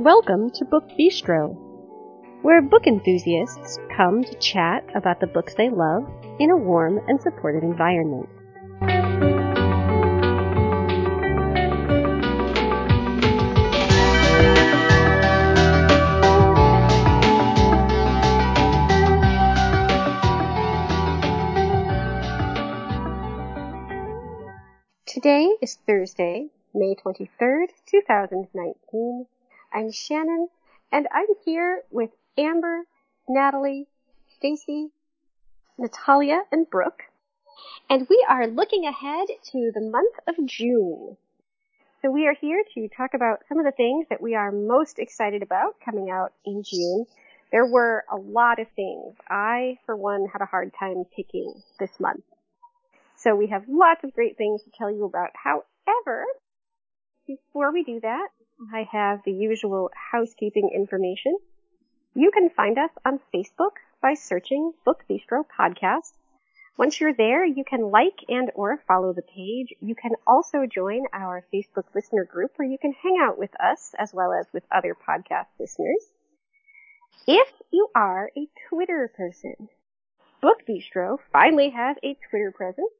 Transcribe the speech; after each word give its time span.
Welcome 0.00 0.48
to 0.52 0.64
Book 0.64 0.88
Bistro, 0.98 1.54
where 2.40 2.62
book 2.62 2.86
enthusiasts 2.86 3.78
come 3.94 4.24
to 4.24 4.34
chat 4.38 4.82
about 4.94 5.20
the 5.20 5.26
books 5.26 5.52
they 5.52 5.68
love 5.68 6.10
in 6.38 6.48
a 6.48 6.56
warm 6.56 7.00
and 7.06 7.20
supportive 7.20 7.62
environment. 7.62 8.26
Today 25.04 25.50
is 25.60 25.76
Thursday, 25.86 26.48
May 26.72 26.94
23rd, 26.94 27.66
2019. 27.90 29.26
I'm 29.72 29.92
Shannon, 29.92 30.48
and 30.90 31.06
I'm 31.12 31.28
here 31.44 31.82
with 31.90 32.10
Amber, 32.36 32.86
Natalie, 33.28 33.86
Stacy, 34.36 34.88
Natalia, 35.78 36.42
and 36.50 36.68
Brooke. 36.68 37.04
And 37.88 38.06
we 38.10 38.26
are 38.28 38.48
looking 38.48 38.84
ahead 38.84 39.28
to 39.52 39.70
the 39.72 39.80
month 39.80 40.16
of 40.26 40.44
June. 40.44 41.16
So 42.02 42.10
we 42.10 42.26
are 42.26 42.34
here 42.34 42.64
to 42.74 42.88
talk 42.88 43.14
about 43.14 43.44
some 43.48 43.58
of 43.58 43.64
the 43.64 43.70
things 43.70 44.06
that 44.10 44.20
we 44.20 44.34
are 44.34 44.50
most 44.50 44.98
excited 44.98 45.42
about 45.42 45.76
coming 45.84 46.10
out 46.10 46.32
in 46.44 46.64
June. 46.64 47.06
There 47.52 47.66
were 47.66 48.04
a 48.10 48.16
lot 48.16 48.58
of 48.58 48.66
things. 48.74 49.14
I, 49.28 49.78
for 49.86 49.94
one, 49.94 50.26
had 50.32 50.42
a 50.42 50.46
hard 50.46 50.72
time 50.78 51.04
picking 51.14 51.54
this 51.78 52.00
month. 52.00 52.24
So 53.16 53.36
we 53.36 53.48
have 53.48 53.64
lots 53.68 54.02
of 54.02 54.14
great 54.14 54.36
things 54.36 54.64
to 54.64 54.70
tell 54.76 54.90
you 54.90 55.04
about. 55.04 55.30
However, 55.34 56.24
before 57.26 57.72
we 57.72 57.84
do 57.84 58.00
that, 58.00 58.28
I 58.72 58.86
have 58.92 59.22
the 59.24 59.32
usual 59.32 59.90
housekeeping 60.12 60.70
information. 60.74 61.38
You 62.14 62.30
can 62.30 62.50
find 62.50 62.76
us 62.76 62.90
on 63.06 63.18
Facebook 63.32 63.80
by 64.02 64.12
searching 64.12 64.72
Book 64.84 65.02
Bistro 65.08 65.44
Podcast. 65.58 66.12
Once 66.76 67.00
you're 67.00 67.14
there, 67.14 67.44
you 67.44 67.64
can 67.64 67.90
like 67.90 68.24
and 68.28 68.50
or 68.54 68.76
follow 68.86 69.14
the 69.14 69.22
page. 69.22 69.74
You 69.80 69.94
can 69.94 70.12
also 70.26 70.66
join 70.66 71.04
our 71.14 71.42
Facebook 71.52 71.84
listener 71.94 72.24
group 72.24 72.52
where 72.56 72.68
you 72.68 72.76
can 72.76 72.92
hang 72.92 73.16
out 73.18 73.38
with 73.38 73.58
us 73.58 73.94
as 73.98 74.12
well 74.12 74.32
as 74.32 74.46
with 74.52 74.64
other 74.70 74.94
podcast 74.94 75.46
listeners. 75.58 76.10
If 77.26 77.48
you 77.70 77.88
are 77.94 78.30
a 78.36 78.46
Twitter 78.68 79.10
person, 79.16 79.70
Book 80.42 80.66
Bistro 80.68 81.16
finally 81.32 81.70
has 81.70 81.96
a 82.02 82.14
Twitter 82.28 82.52
presence. 82.54 82.92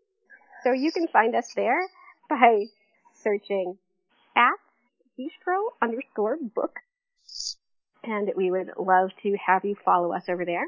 So 0.63 0.73
you 0.73 0.91
can 0.91 1.07
find 1.09 1.35
us 1.35 1.53
there 1.55 1.87
by 2.31 2.65
searching 3.13 3.77
at 4.35 4.55
bistro 5.21 5.61
underscore 5.83 6.39
book. 6.55 6.77
And 8.03 8.33
we 8.35 8.51
would 8.51 8.71
love 8.79 9.11
to 9.23 9.37
have 9.45 9.65
you 9.65 9.77
follow 9.85 10.15
us 10.15 10.29
over 10.29 10.45
there. 10.45 10.67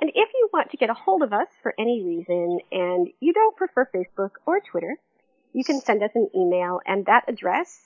And 0.00 0.10
if 0.10 0.28
you 0.34 0.50
want 0.52 0.70
to 0.72 0.76
get 0.76 0.90
a 0.90 0.94
hold 0.94 1.22
of 1.22 1.32
us 1.32 1.48
for 1.62 1.72
any 1.78 2.02
reason 2.04 2.58
and 2.70 3.08
you 3.20 3.32
don't 3.32 3.56
prefer 3.56 3.88
Facebook 3.94 4.32
or 4.44 4.60
Twitter, 4.60 4.98
you 5.52 5.64
can 5.64 5.80
send 5.80 6.02
us 6.02 6.10
an 6.14 6.28
email 6.36 6.80
and 6.84 7.06
that 7.06 7.24
address 7.28 7.80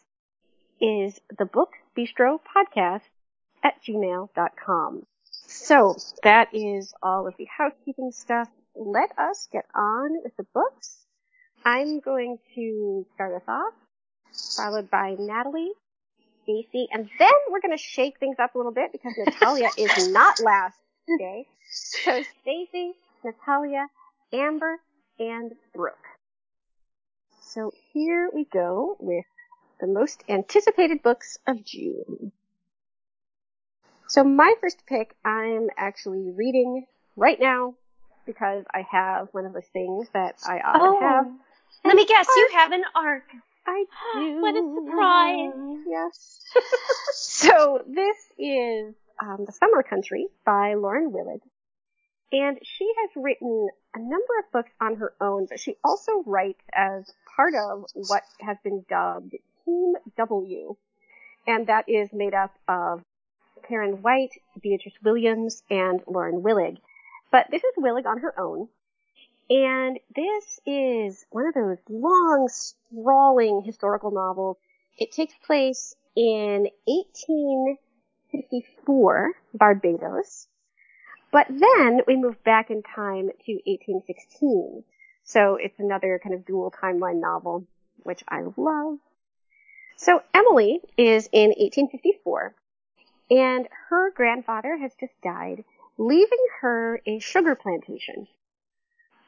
is 0.81 1.21
the 1.39 1.45
book 1.45 1.71
bistro 1.97 2.39
podcast 2.57 3.03
at 3.63 3.75
gmail.com. 3.87 5.07
So 5.47 5.97
that 6.23 6.49
is 6.53 6.93
all 7.03 7.27
of 7.27 7.35
the 7.39 7.47
housekeeping 7.47 8.13
stuff. 8.13 8.49
Let 8.75 9.11
us 9.19 9.49
get 9.53 9.67
on 9.75 10.23
with 10.23 10.37
the 10.37 10.47
books. 10.55 11.05
I'm 11.65 12.01
going 12.01 12.39
to 12.55 13.07
start 13.15 13.35
us 13.35 13.49
off, 13.49 13.75
followed 14.33 14.91
by 14.91 15.17
Natalie, 15.19 15.73
Stacy, 16.45 16.89
and 16.93 17.09
then 17.19 17.33
we're 17.51 17.61
going 17.61 17.77
to 17.77 17.83
shake 17.83 18.19
things 18.19 18.37
up 18.39 18.55
a 18.55 18.59
little 18.59 18.73
bit 18.73 18.93
because 18.93 19.13
Natalia 19.17 19.71
is 19.77 20.11
not 20.13 20.41
last 20.41 20.77
today. 21.09 21.47
So 21.71 22.23
Stacy, 22.43 22.93
Natalia, 23.25 23.87
Amber, 24.33 24.77
and 25.19 25.53
Brooke. 25.75 25.97
So 27.41 27.73
here 27.93 28.31
we 28.33 28.45
go 28.45 28.97
with 29.01 29.25
the 29.81 29.87
most 29.87 30.23
anticipated 30.29 31.03
books 31.03 31.39
of 31.47 31.65
June. 31.65 32.33
So 34.07 34.25
my 34.25 34.55
first 34.61 34.85
pick 34.87 35.15
I'm 35.25 35.69
actually 35.77 36.31
reading 36.31 36.87
right 37.17 37.39
now 37.39 37.75
because 38.27 38.65
I 38.73 38.87
have 38.91 39.29
one 39.33 39.45
of 39.45 39.53
those 39.53 39.67
things 39.73 40.09
that 40.15 40.37
I 40.47 40.61
often 40.61 40.81
Oh. 40.83 40.99
have. 41.01 41.27
Let 41.85 41.97
me 41.97 42.05
guess, 42.07 42.27
you 42.37 42.49
have 42.55 42.73
an 42.73 42.85
arc. 42.95 43.25
I 43.69 43.85
do. 44.15 44.41
What 44.41 44.55
a 44.55 44.75
surprise. 44.75 45.85
Yes. 45.87 46.41
so 47.13 47.83
this 47.87 48.17
is 48.39 48.95
um, 49.23 49.45
The 49.45 49.53
Summer 49.53 49.83
Country 49.83 50.29
by 50.45 50.75
Lauren 50.75 51.11
Willig. 51.13 51.41
And 52.33 52.59
she 52.63 52.91
has 53.01 53.11
written 53.17 53.69
a 53.95 53.99
number 53.99 54.39
of 54.39 54.53
books 54.53 54.71
on 54.81 54.97
her 54.97 55.13
own, 55.21 55.47
but 55.49 55.61
she 55.61 55.77
also 55.83 56.23
writes 56.27 56.63
as 56.75 57.11
part 57.37 57.55
of 57.55 57.85
what 57.95 58.23
has 58.41 58.57
been 58.63 58.85
dubbed 58.89 59.35
Team 59.65 59.95
W. 60.17 60.77
And 61.47 61.67
that 61.69 61.89
is 61.89 62.11
made 62.13 62.35
up 62.35 62.55
of 62.69 63.03
Karen 63.67 64.03
White, 64.03 64.33
Beatriz 64.61 64.95
Williams, 65.03 65.63
and 65.71 66.01
Lauren 66.07 66.43
Willig. 66.43 66.79
But 67.31 67.47
this 67.51 67.63
is 67.65 67.75
Willig 67.79 68.07
on 68.07 68.19
her 68.19 68.39
own. 68.39 68.69
And 69.51 69.99
this 70.15 70.61
is 70.67 71.25
one 71.31 71.47
of 71.47 71.55
those 71.55 71.79
long, 71.89 72.51
sprawling 72.51 73.63
historical 73.65 74.11
novels. 74.11 74.59
It 74.99 75.13
takes 75.13 75.33
place 75.47 75.97
in 76.15 76.69
1854, 76.85 79.33
Barbados. 79.55 80.49
But 81.33 81.47
then 81.49 82.03
we 82.07 82.17
move 82.17 82.45
back 82.45 82.71
in 82.71 82.83
time 82.83 83.31
to 83.47 83.53
1816. 83.65 84.85
So 85.25 85.57
it's 85.57 85.79
another 85.79 86.21
kind 86.23 86.35
of 86.35 86.45
dual 86.45 86.71
timeline 86.71 87.21
novel, 87.21 87.67
which 88.03 88.23
I 88.29 88.43
love. 88.57 88.99
So 89.97 90.23
Emily 90.35 90.83
is 90.97 91.29
in 91.33 91.49
1854, 91.49 92.55
and 93.31 93.67
her 93.89 94.11
grandfather 94.13 94.77
has 94.77 94.95
just 95.01 95.19
died, 95.23 95.65
leaving 95.97 96.47
her 96.61 97.01
a 97.07 97.19
sugar 97.19 97.55
plantation 97.55 98.29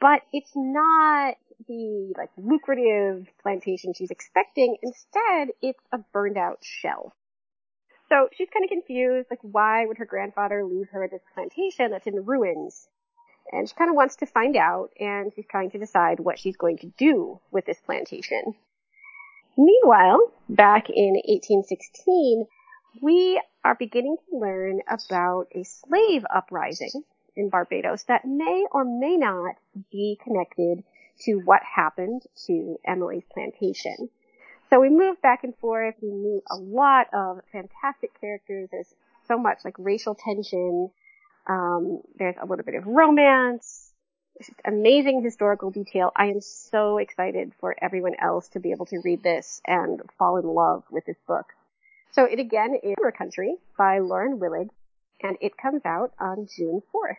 but 0.00 0.22
it's 0.32 0.52
not 0.54 1.36
the 1.68 2.12
like 2.16 2.30
lucrative 2.36 3.26
plantation 3.42 3.92
she's 3.94 4.10
expecting. 4.10 4.76
Instead, 4.82 5.48
it's 5.62 5.84
a 5.92 5.98
burned 6.12 6.38
out 6.38 6.58
shell. 6.62 7.12
So 8.08 8.28
she's 8.32 8.48
kind 8.52 8.64
of 8.64 8.70
confused, 8.70 9.28
like 9.30 9.38
why 9.42 9.86
would 9.86 9.98
her 9.98 10.04
grandfather 10.04 10.64
leave 10.64 10.88
her 10.90 11.04
at 11.04 11.12
this 11.12 11.22
plantation 11.34 11.90
that's 11.90 12.06
in 12.06 12.24
ruins? 12.24 12.88
And 13.52 13.68
she 13.68 13.74
kind 13.74 13.90
of 13.90 13.96
wants 13.96 14.16
to 14.16 14.26
find 14.26 14.56
out, 14.56 14.90
and 14.98 15.32
she's 15.34 15.46
trying 15.50 15.70
to 15.72 15.78
decide 15.78 16.20
what 16.20 16.38
she's 16.38 16.56
going 16.56 16.78
to 16.78 16.92
do 16.98 17.40
with 17.50 17.66
this 17.66 17.80
plantation. 17.80 18.54
Meanwhile, 19.56 20.32
back 20.48 20.88
in 20.88 21.14
1816, 21.24 22.46
we 23.02 23.40
are 23.64 23.74
beginning 23.74 24.16
to 24.28 24.38
learn 24.38 24.80
about 24.88 25.48
a 25.52 25.64
slave 25.64 26.24
uprising 26.32 27.04
in 27.36 27.48
Barbados 27.48 28.04
that 28.04 28.24
may 28.24 28.66
or 28.72 28.84
may 28.84 29.16
not 29.16 29.56
be 29.90 30.18
connected 30.22 30.84
to 31.20 31.36
what 31.36 31.60
happened 31.62 32.22
to 32.46 32.78
Emily's 32.84 33.24
plantation. 33.32 34.08
So 34.70 34.80
we 34.80 34.88
move 34.88 35.20
back 35.20 35.44
and 35.44 35.54
forth. 35.56 35.96
We 36.00 36.12
meet 36.12 36.42
a 36.50 36.56
lot 36.56 37.08
of 37.12 37.40
fantastic 37.52 38.18
characters. 38.20 38.68
There's 38.70 38.94
so 39.26 39.38
much 39.38 39.58
like 39.64 39.74
racial 39.78 40.14
tension. 40.14 40.90
Um, 41.46 42.00
there's 42.18 42.36
a 42.40 42.46
little 42.46 42.64
bit 42.64 42.76
of 42.76 42.86
romance. 42.86 43.92
Just 44.38 44.52
amazing 44.64 45.22
historical 45.22 45.70
detail. 45.70 46.12
I 46.16 46.26
am 46.26 46.40
so 46.40 46.98
excited 46.98 47.52
for 47.60 47.76
everyone 47.82 48.14
else 48.20 48.48
to 48.50 48.60
be 48.60 48.70
able 48.70 48.86
to 48.86 49.00
read 49.04 49.22
this 49.22 49.60
and 49.66 50.00
fall 50.18 50.36
in 50.38 50.46
love 50.46 50.84
with 50.90 51.04
this 51.04 51.18
book. 51.26 51.46
So 52.12 52.24
it 52.24 52.38
again 52.38 52.74
is 52.82 52.94
Summer 52.98 53.12
Country 53.12 53.56
by 53.76 53.98
Lauren 53.98 54.38
Willig, 54.38 54.70
and 55.22 55.36
it 55.40 55.56
comes 55.56 55.82
out 55.84 56.12
on 56.20 56.46
June 56.56 56.82
4th. 56.94 57.16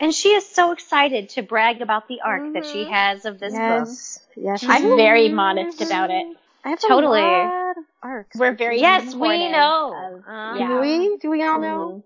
And 0.00 0.12
she 0.14 0.30
is 0.30 0.48
so 0.48 0.72
excited 0.72 1.28
to 1.30 1.42
brag 1.42 1.80
about 1.80 2.08
the 2.08 2.20
arc 2.22 2.52
that 2.54 2.66
she 2.66 2.84
Mhm. 2.84 2.90
has 2.90 3.24
of 3.24 3.38
this 3.38 3.52
book. 3.52 3.60
yes, 3.86 4.26
yes. 4.36 4.60
She's 4.60 4.68
I- 4.70 4.80
very 4.96 5.28
modest 5.28 5.80
about 5.80 6.10
it. 6.10 6.36
I 6.64 6.70
have 6.70 6.80
Totally. 6.80 7.20
a 7.20 7.24
lot 7.24 7.76
of 7.78 7.84
arcs. 8.02 8.36
We're 8.38 8.54
very 8.54 8.80
Yes, 8.80 9.14
we 9.14 9.48
know. 9.50 9.94
of- 9.94 10.56
Do 10.56 10.60
yeah. 10.60 10.80
we? 10.80 11.16
Do 11.18 11.30
we 11.30 11.42
all 11.44 11.60
know? 11.60 12.04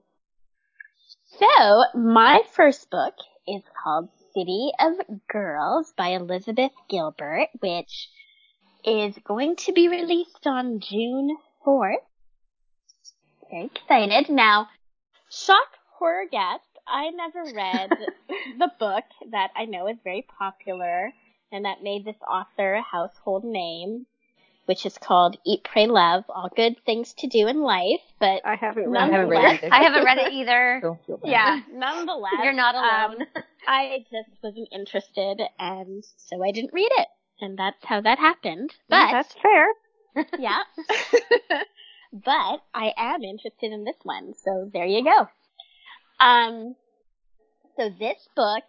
So, 1.39 1.85
my 1.95 2.43
first 2.53 2.91
book 2.91 3.15
is 3.47 3.63
called 3.83 4.09
City 4.35 4.73
of 4.81 4.95
Girls 5.29 5.93
by 5.97 6.09
Elizabeth 6.09 6.73
Gilbert, 6.89 7.49
which 7.61 8.09
is 8.85 9.17
going 9.25 9.57
to 9.57 9.73
be 9.73 9.89
released 9.89 10.47
on 10.47 10.81
June 10.81 11.37
4th. 11.65 12.05
Very 13.51 13.67
excited. 13.67 14.29
Now, 14.31 14.69
shock 15.45 15.69
horror 15.99 16.25
guest, 16.31 16.63
I 16.87 17.11
never 17.11 17.45
read 17.55 17.91
the 18.59 18.71
book 18.79 19.05
that 19.31 19.51
I 19.57 19.65
know 19.65 19.87
is 19.89 19.97
very 20.05 20.27
popular 20.39 21.13
and 21.53 21.65
that 21.65 21.83
made 21.83 22.05
this 22.05 22.17
author 22.29 22.75
a 22.75 22.83
household 22.83 23.45
name. 23.45 24.07
which 24.67 24.85
is 24.85 24.99
called 24.99 25.37
Eat, 25.47 25.63
Pray, 25.65 25.87
Love, 25.87 26.25
All 26.29 26.51
Good 26.57 26.75
Things 26.85 27.13
to 27.19 27.29
Do 27.29 27.47
in 27.47 27.61
Life, 27.63 28.01
but 28.19 28.43
I 28.45 28.57
haven't 28.57 28.91
read 28.91 28.99
it. 28.99 29.13
I 29.13 29.13
haven't 29.17 29.29
read 29.31 29.63
it 29.63 29.73
I 29.73 29.83
haven't 29.85 30.05
read 30.05 30.19
it 30.19 30.33
either. 30.33 30.81
Don't 30.83 31.05
feel 31.07 31.19
bad. 31.19 31.31
yeah, 31.31 31.61
nonetheless. 31.73 32.33
You're 32.43 32.53
not 32.53 32.75
um, 32.75 33.15
alone. 33.15 33.27
I 33.69 34.05
just 34.11 34.31
wasn't 34.43 34.69
interested, 34.73 35.41
and 35.61 36.05
so 36.17 36.43
I 36.43 36.51
didn't 36.51 36.73
read 36.73 36.91
it. 36.99 37.07
And 37.41 37.57
that's 37.57 37.85
how 37.85 38.01
that 38.01 38.19
happened. 38.19 38.75
But, 38.89 39.07
Mm, 39.09 39.13
That's 39.13 39.35
fair. 39.41 39.69
yeah. 40.39 40.63
But 42.13 42.63
I 42.75 42.93
am 42.97 43.23
interested 43.23 43.73
in 43.73 43.85
this 43.85 43.97
one, 44.03 44.35
so 44.35 44.71
there 44.73 44.87
you 44.87 45.05
go. 45.05 45.29
Um, 46.19 46.77
so 47.77 47.91
this 47.91 48.29
book 48.35 48.65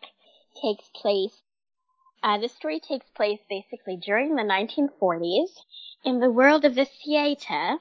takes 0.61 0.89
place, 0.95 1.41
uh, 2.23 2.39
the 2.39 2.49
story 2.49 2.79
takes 2.79 3.05
place 3.15 3.39
basically 3.49 3.97
during 3.97 4.35
the 4.35 4.43
1940s 4.43 5.49
in 6.03 6.19
the 6.19 6.29
world 6.29 6.65
of 6.65 6.75
the 6.75 6.85
theater. 6.85 7.77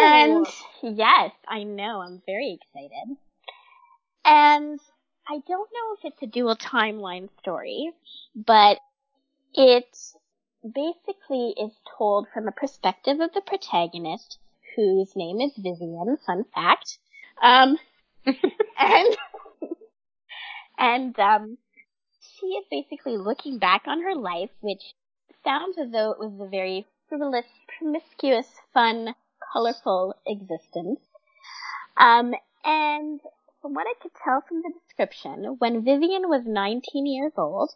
And 0.00 0.46
yes, 0.82 1.32
I 1.48 1.62
know, 1.62 2.00
I'm 2.00 2.22
very 2.26 2.58
excited. 2.60 3.16
And 4.24 4.80
I 5.28 5.38
don't 5.46 5.70
know 5.72 5.96
if 5.98 6.04
it's 6.04 6.22
a 6.22 6.26
dual 6.26 6.56
timeline 6.56 7.28
story, 7.40 7.92
but 8.34 8.78
it 9.54 9.86
basically 10.64 11.54
is 11.58 11.72
told 11.98 12.26
from 12.32 12.46
the 12.46 12.52
perspective 12.52 13.20
of 13.20 13.32
the 13.32 13.42
protagonist, 13.42 14.38
whose 14.76 15.14
name 15.14 15.40
is 15.40 15.52
Vivian, 15.56 16.16
fun 16.26 16.44
fact. 16.54 16.98
Um, 17.42 17.78
and, 18.78 19.16
and, 20.78 21.18
um, 21.18 21.58
she 22.40 22.46
is 22.46 22.64
basically 22.70 23.16
looking 23.16 23.58
back 23.58 23.82
on 23.86 24.02
her 24.02 24.14
life, 24.14 24.50
which 24.60 24.94
sounds 25.44 25.78
as 25.78 25.90
though 25.90 26.12
it 26.12 26.18
was 26.18 26.32
a 26.40 26.48
very 26.48 26.86
frivolous, 27.08 27.46
promiscuous, 27.78 28.46
fun, 28.72 29.14
colorful 29.52 30.14
existence. 30.26 31.00
Um, 31.96 32.34
and 32.64 33.20
from 33.60 33.74
what 33.74 33.86
I 33.86 33.94
could 34.02 34.12
tell 34.22 34.42
from 34.46 34.62
the 34.62 34.72
description, 34.80 35.56
when 35.58 35.84
Vivian 35.84 36.28
was 36.28 36.44
19 36.46 37.06
years 37.06 37.32
old, 37.36 37.70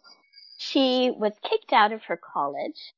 she 0.59 1.09
was 1.09 1.31
kicked 1.41 1.71
out 1.71 1.93
of 1.93 2.03
her 2.03 2.17
college 2.17 2.93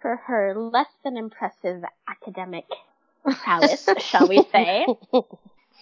for 0.00 0.16
her 0.16 0.54
less 0.54 0.88
than 1.04 1.18
impressive 1.18 1.84
academic 2.08 2.64
prowess, 3.22 3.86
shall 3.98 4.26
we 4.26 4.42
say. 4.50 4.86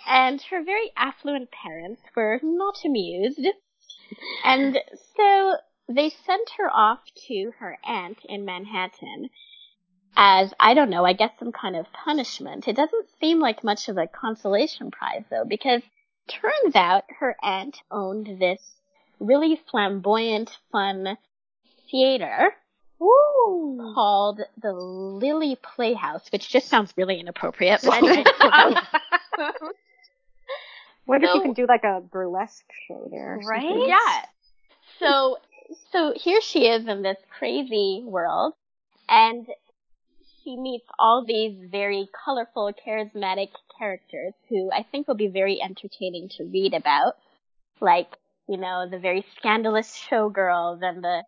And 0.09 0.41
her 0.43 0.65
very 0.65 0.91
affluent 0.97 1.50
parents 1.53 2.03
were 2.17 2.41
not 2.43 2.85
amused. 2.85 3.47
And 4.43 4.79
so 5.17 5.56
they 5.88 6.09
sent 6.09 6.50
her 6.56 6.69
off 6.69 7.00
to 7.29 7.53
her 7.59 7.79
aunt 7.85 8.19
in 8.25 8.44
Manhattan 8.44 9.29
as, 10.17 10.53
I 10.59 10.75
don't 10.75 10.91
know, 10.91 11.05
I 11.05 11.12
guess 11.12 11.38
some 11.38 11.53
kind 11.53 11.77
of 11.77 11.93
punishment. 11.93 12.67
It 12.67 12.75
doesn't 12.77 13.09
seem 13.21 13.38
like 13.38 13.62
much 13.62 13.88
of 13.88 13.99
a 13.99 14.09
consolation 14.09 14.91
prize 14.91 15.25
though, 15.31 15.44
because 15.44 15.82
turns 16.27 16.75
out 16.75 17.05
her 17.21 17.37
aunt 17.43 17.82
owned 17.91 18.41
this 18.41 18.80
really 19.20 19.61
flamboyant, 19.70 20.50
fun 20.72 21.17
theater 21.90 22.52
Ooh. 23.00 23.93
called 23.94 24.40
the 24.61 24.72
Lily 24.72 25.56
Playhouse, 25.62 26.26
which 26.32 26.49
just 26.49 26.69
sounds 26.69 26.93
really 26.96 27.20
inappropriate. 27.20 27.81
But 27.82 27.94
anyway, 28.02 28.25
um, 28.40 28.75
if 31.08 31.34
you 31.34 31.43
can 31.43 31.52
do 31.52 31.67
like 31.67 31.84
a 31.84 32.00
burlesque 32.00 32.64
show 32.88 33.08
there. 33.11 33.38
Right? 33.44 33.62
something. 33.62 33.88
yeah. 33.88 34.25
So, 34.99 35.38
so 35.93 36.12
here 36.17 36.40
she 36.40 36.67
is 36.67 36.87
in 36.87 37.02
this 37.02 37.19
crazy 37.38 38.02
world, 38.05 38.55
and 39.08 39.46
she 40.43 40.56
meets 40.56 40.87
all 40.99 41.25
these 41.26 41.56
very 41.70 42.08
colorful, 42.25 42.72
charismatic 42.87 43.49
characters 43.78 44.34
who 44.49 44.70
I 44.72 44.84
think 44.90 45.08
will 45.08 45.14
be 45.14 45.28
very 45.28 45.61
entertaining 45.62 46.28
to 46.37 46.44
read 46.44 46.75
about. 46.75 47.17
Like, 47.81 48.08
you 48.50 48.56
know, 48.56 48.88
the 48.91 48.99
very 48.99 49.25
scandalous 49.38 49.97
showgirls 50.11 50.82
and 50.82 51.05
the 51.05 51.23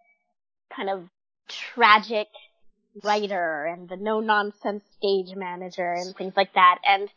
kind 0.75 0.91
of 0.91 1.05
tragic 1.49 2.27
writer 3.05 3.65
and 3.65 3.89
the 3.89 3.97
no 3.97 4.19
nonsense 4.19 4.83
stage 4.99 5.37
manager 5.37 5.93
and 5.93 6.17
things 6.17 6.33
like 6.37 6.53
that. 6.55 6.79
And, 6.85 7.09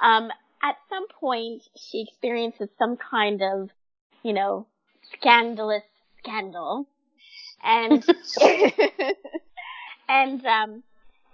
um, 0.00 0.30
at 0.62 0.76
some 0.88 1.08
point 1.08 1.62
she 1.76 2.06
experiences 2.08 2.68
some 2.78 2.96
kind 2.96 3.42
of, 3.42 3.70
you 4.22 4.32
know, 4.34 4.68
scandalous 5.18 5.82
scandal. 6.18 6.86
And, 7.60 8.04
and, 10.08 10.46
um, 10.46 10.82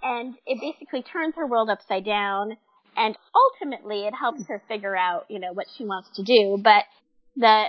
and 0.01 0.33
it 0.47 0.59
basically 0.59 1.03
turns 1.03 1.35
her 1.35 1.45
world 1.45 1.69
upside 1.69 2.03
down 2.03 2.57
and 2.95 3.15
ultimately 3.35 4.07
it 4.07 4.15
helps 4.15 4.47
her 4.47 4.59
figure 4.67 4.97
out, 4.97 5.27
you 5.29 5.37
know, 5.37 5.53
what 5.53 5.67
she 5.77 5.85
wants 5.85 6.09
to 6.15 6.23
do. 6.23 6.59
But 6.59 6.85
the, 7.35 7.65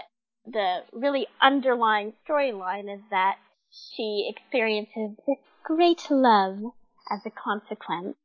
the 0.52 0.80
really 0.92 1.26
underlying 1.40 2.12
storyline 2.28 2.92
is 2.92 3.00
that 3.10 3.36
she 3.70 4.30
experiences 4.34 5.16
this 5.26 5.38
great 5.64 6.10
love 6.10 6.58
as 7.10 7.20
a 7.26 7.30
consequence. 7.30 8.16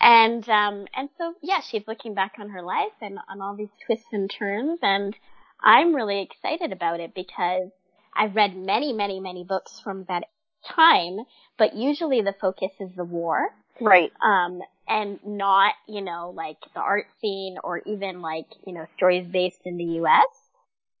And, 0.00 0.48
um, 0.48 0.86
and 0.94 1.08
so, 1.18 1.34
yeah, 1.42 1.60
she's 1.60 1.82
looking 1.88 2.14
back 2.14 2.34
on 2.38 2.50
her 2.50 2.62
life 2.62 2.92
and 3.00 3.18
on 3.28 3.40
all 3.40 3.56
these 3.56 3.72
twists 3.84 4.06
and 4.12 4.30
turns 4.30 4.78
and 4.82 5.16
I'm 5.60 5.94
really 5.94 6.22
excited 6.22 6.72
about 6.72 7.00
it 7.00 7.14
because 7.14 7.70
I've 8.14 8.36
read 8.36 8.56
many, 8.56 8.92
many, 8.92 9.20
many 9.20 9.44
books 9.44 9.80
from 9.80 10.04
that 10.08 10.24
time, 10.64 11.18
but 11.56 11.74
usually 11.74 12.20
the 12.20 12.34
focus 12.40 12.70
is 12.80 12.90
the 12.96 13.04
war 13.04 13.48
Right. 13.80 14.12
um, 14.24 14.60
and 14.88 15.18
not, 15.24 15.74
you 15.86 16.00
know, 16.00 16.32
like 16.34 16.58
the 16.74 16.80
art 16.80 17.06
scene 17.20 17.58
or 17.62 17.78
even 17.86 18.20
like, 18.22 18.46
you 18.66 18.72
know, 18.72 18.86
stories 18.96 19.26
based 19.26 19.60
in 19.64 19.76
the 19.76 19.84
U.S. 19.84 20.37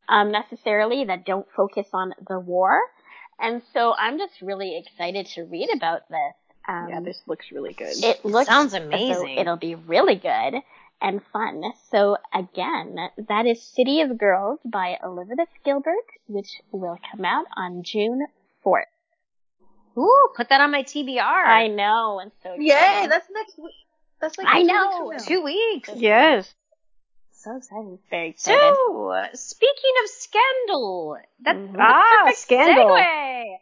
Um, 0.08 0.32
necessarily 0.32 1.04
that 1.04 1.26
don't 1.26 1.46
focus 1.54 1.86
on 1.92 2.14
the 2.28 2.38
war. 2.38 2.80
And 3.38 3.62
so 3.72 3.94
I'm 3.96 4.18
just 4.18 4.40
really 4.40 4.78
excited 4.78 5.26
to 5.34 5.44
read 5.44 5.68
about 5.74 6.08
this. 6.08 6.34
Um, 6.66 6.88
yeah, 6.90 7.00
this 7.00 7.20
looks 7.26 7.46
really 7.52 7.72
good. 7.72 7.92
it 7.92 8.24
looks 8.24 8.48
Sounds 8.48 8.74
amazing. 8.74 9.36
it'll 9.38 9.56
be 9.56 9.74
really 9.74 10.16
good 10.16 10.62
and 11.00 11.20
fun. 11.32 11.62
So 11.90 12.16
again, 12.34 12.96
that 13.28 13.46
is 13.46 13.62
City 13.62 14.00
of 14.00 14.18
Girls 14.18 14.58
by 14.64 14.98
Elizabeth 15.02 15.48
Gilbert, 15.64 15.94
which 16.26 16.60
will 16.72 16.98
come 17.10 17.24
out 17.24 17.46
on 17.56 17.82
June 17.84 18.26
4th. 18.64 18.82
Ooh, 19.96 20.28
put 20.36 20.48
that 20.50 20.60
on 20.60 20.70
my 20.70 20.82
TBR. 20.82 21.20
I 21.20 21.66
know, 21.68 22.20
and 22.20 22.30
so 22.42 22.54
Yay! 22.54 23.06
That's 23.08 23.26
next 23.32 23.58
week. 23.58 23.74
That's 24.20 24.38
like 24.38 24.46
I 24.48 24.60
two 24.60 24.66
know. 24.66 25.06
weeks. 25.08 25.26
Two 25.26 25.42
weeks. 25.42 25.90
yes. 25.96 26.54
So 27.38 27.56
excited. 27.56 27.98
Very 28.10 28.28
excited. 28.30 28.58
So, 28.60 29.24
speaking 29.34 29.92
of 30.04 30.10
scandal, 30.10 31.18
that's 31.40 31.58
Mhm. 31.58 31.74
a 31.74 31.80
Ah, 31.80 32.18
perfect 32.24 32.38
scandal. 32.38 32.90
segue. 32.96 33.58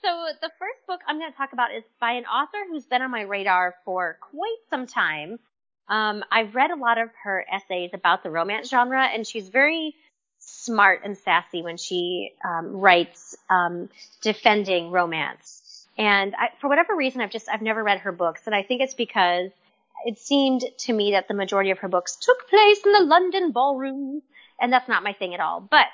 So 0.00 0.26
the 0.40 0.50
first 0.58 0.86
book 0.86 1.00
I'm 1.06 1.18
going 1.18 1.30
to 1.30 1.36
talk 1.36 1.52
about 1.52 1.74
is 1.74 1.82
by 2.00 2.12
an 2.12 2.24
author 2.24 2.58
who's 2.68 2.86
been 2.86 3.02
on 3.02 3.10
my 3.10 3.22
radar 3.22 3.74
for 3.84 4.16
quite 4.20 4.58
some 4.70 4.86
time. 4.86 5.38
Um, 5.88 6.22
I've 6.30 6.54
read 6.54 6.70
a 6.70 6.76
lot 6.76 6.98
of 6.98 7.10
her 7.24 7.44
essays 7.50 7.90
about 7.94 8.22
the 8.22 8.30
romance 8.30 8.68
genre, 8.68 9.04
and 9.04 9.26
she's 9.26 9.48
very 9.48 9.94
smart 10.38 11.00
and 11.04 11.16
sassy 11.18 11.62
when 11.62 11.76
she 11.78 12.32
um, 12.44 12.76
writes 12.80 13.36
um, 13.50 13.88
defending 14.22 14.90
romance. 14.90 15.86
And 15.96 16.34
I, 16.36 16.50
for 16.60 16.68
whatever 16.68 16.94
reason, 16.94 17.20
I've 17.20 17.30
just 17.30 17.48
I've 17.48 17.62
never 17.62 17.82
read 17.82 17.98
her 18.00 18.12
books, 18.12 18.42
and 18.46 18.54
I 18.54 18.62
think 18.62 18.82
it's 18.82 18.94
because 18.94 19.50
it 20.04 20.18
seemed 20.18 20.64
to 20.78 20.92
me 20.92 21.12
that 21.12 21.28
the 21.28 21.34
majority 21.34 21.70
of 21.70 21.78
her 21.78 21.88
books 21.88 22.16
took 22.16 22.48
place 22.48 22.80
in 22.84 22.92
the 22.92 23.00
London 23.00 23.52
ballroom, 23.52 24.22
and 24.60 24.72
that's 24.72 24.88
not 24.88 25.02
my 25.02 25.12
thing 25.12 25.34
at 25.34 25.40
all. 25.40 25.60
But 25.60 25.86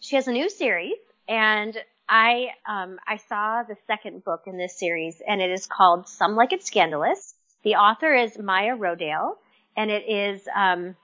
she 0.00 0.16
has 0.16 0.28
a 0.28 0.32
new 0.32 0.48
series, 0.48 0.96
and 1.28 1.76
I 2.08 2.48
um, 2.66 2.98
I 3.06 3.16
saw 3.16 3.62
the 3.62 3.76
second 3.86 4.24
book 4.24 4.42
in 4.46 4.58
this 4.58 4.78
series, 4.78 5.22
and 5.26 5.40
it 5.40 5.50
is 5.50 5.66
called 5.66 6.08
Some 6.08 6.34
Like 6.34 6.52
It 6.52 6.64
Scandalous. 6.64 7.34
The 7.62 7.76
author 7.76 8.14
is 8.14 8.38
Maya 8.38 8.76
Rodale, 8.76 9.36
and 9.76 9.90
it 9.90 10.08
is 10.08 10.48
um, 10.54 10.96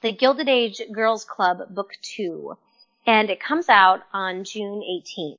the 0.00 0.12
Gilded 0.12 0.48
Age 0.48 0.80
Girls 0.92 1.24
Club 1.24 1.74
Book 1.74 1.92
Two, 2.02 2.56
and 3.06 3.30
it 3.30 3.40
comes 3.40 3.68
out 3.68 4.00
on 4.12 4.44
June 4.44 4.82
18th. 4.82 5.38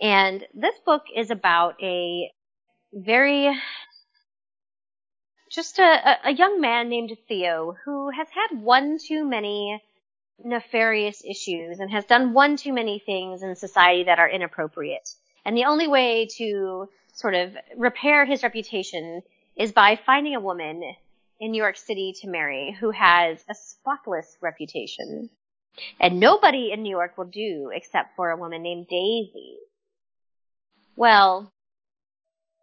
And 0.00 0.46
this 0.54 0.74
book 0.84 1.04
is 1.14 1.30
about 1.30 1.82
a 1.82 2.30
very 2.92 3.56
just 5.54 5.78
a, 5.78 6.28
a, 6.28 6.32
young 6.32 6.60
man 6.60 6.88
named 6.88 7.16
Theo 7.28 7.76
who 7.84 8.10
has 8.10 8.28
had 8.30 8.60
one 8.60 8.98
too 8.98 9.24
many 9.24 9.82
nefarious 10.42 11.22
issues 11.24 11.78
and 11.78 11.90
has 11.90 12.04
done 12.04 12.32
one 12.32 12.56
too 12.56 12.72
many 12.72 12.98
things 12.98 13.42
in 13.42 13.54
society 13.54 14.04
that 14.04 14.18
are 14.18 14.28
inappropriate. 14.28 15.08
And 15.44 15.56
the 15.56 15.66
only 15.66 15.86
way 15.86 16.26
to 16.38 16.88
sort 17.12 17.34
of 17.34 17.56
repair 17.76 18.24
his 18.24 18.42
reputation 18.42 19.22
is 19.56 19.72
by 19.72 19.96
finding 20.04 20.34
a 20.34 20.40
woman 20.40 20.82
in 21.38 21.52
New 21.52 21.62
York 21.62 21.76
City 21.76 22.14
to 22.20 22.28
marry 22.28 22.76
who 22.80 22.90
has 22.90 23.44
a 23.48 23.54
spotless 23.54 24.36
reputation. 24.40 25.30
And 26.00 26.20
nobody 26.20 26.72
in 26.72 26.82
New 26.82 26.90
York 26.90 27.16
will 27.16 27.26
do 27.26 27.70
except 27.72 28.16
for 28.16 28.30
a 28.30 28.36
woman 28.36 28.62
named 28.62 28.88
Daisy. 28.88 29.58
Well, 30.96 31.52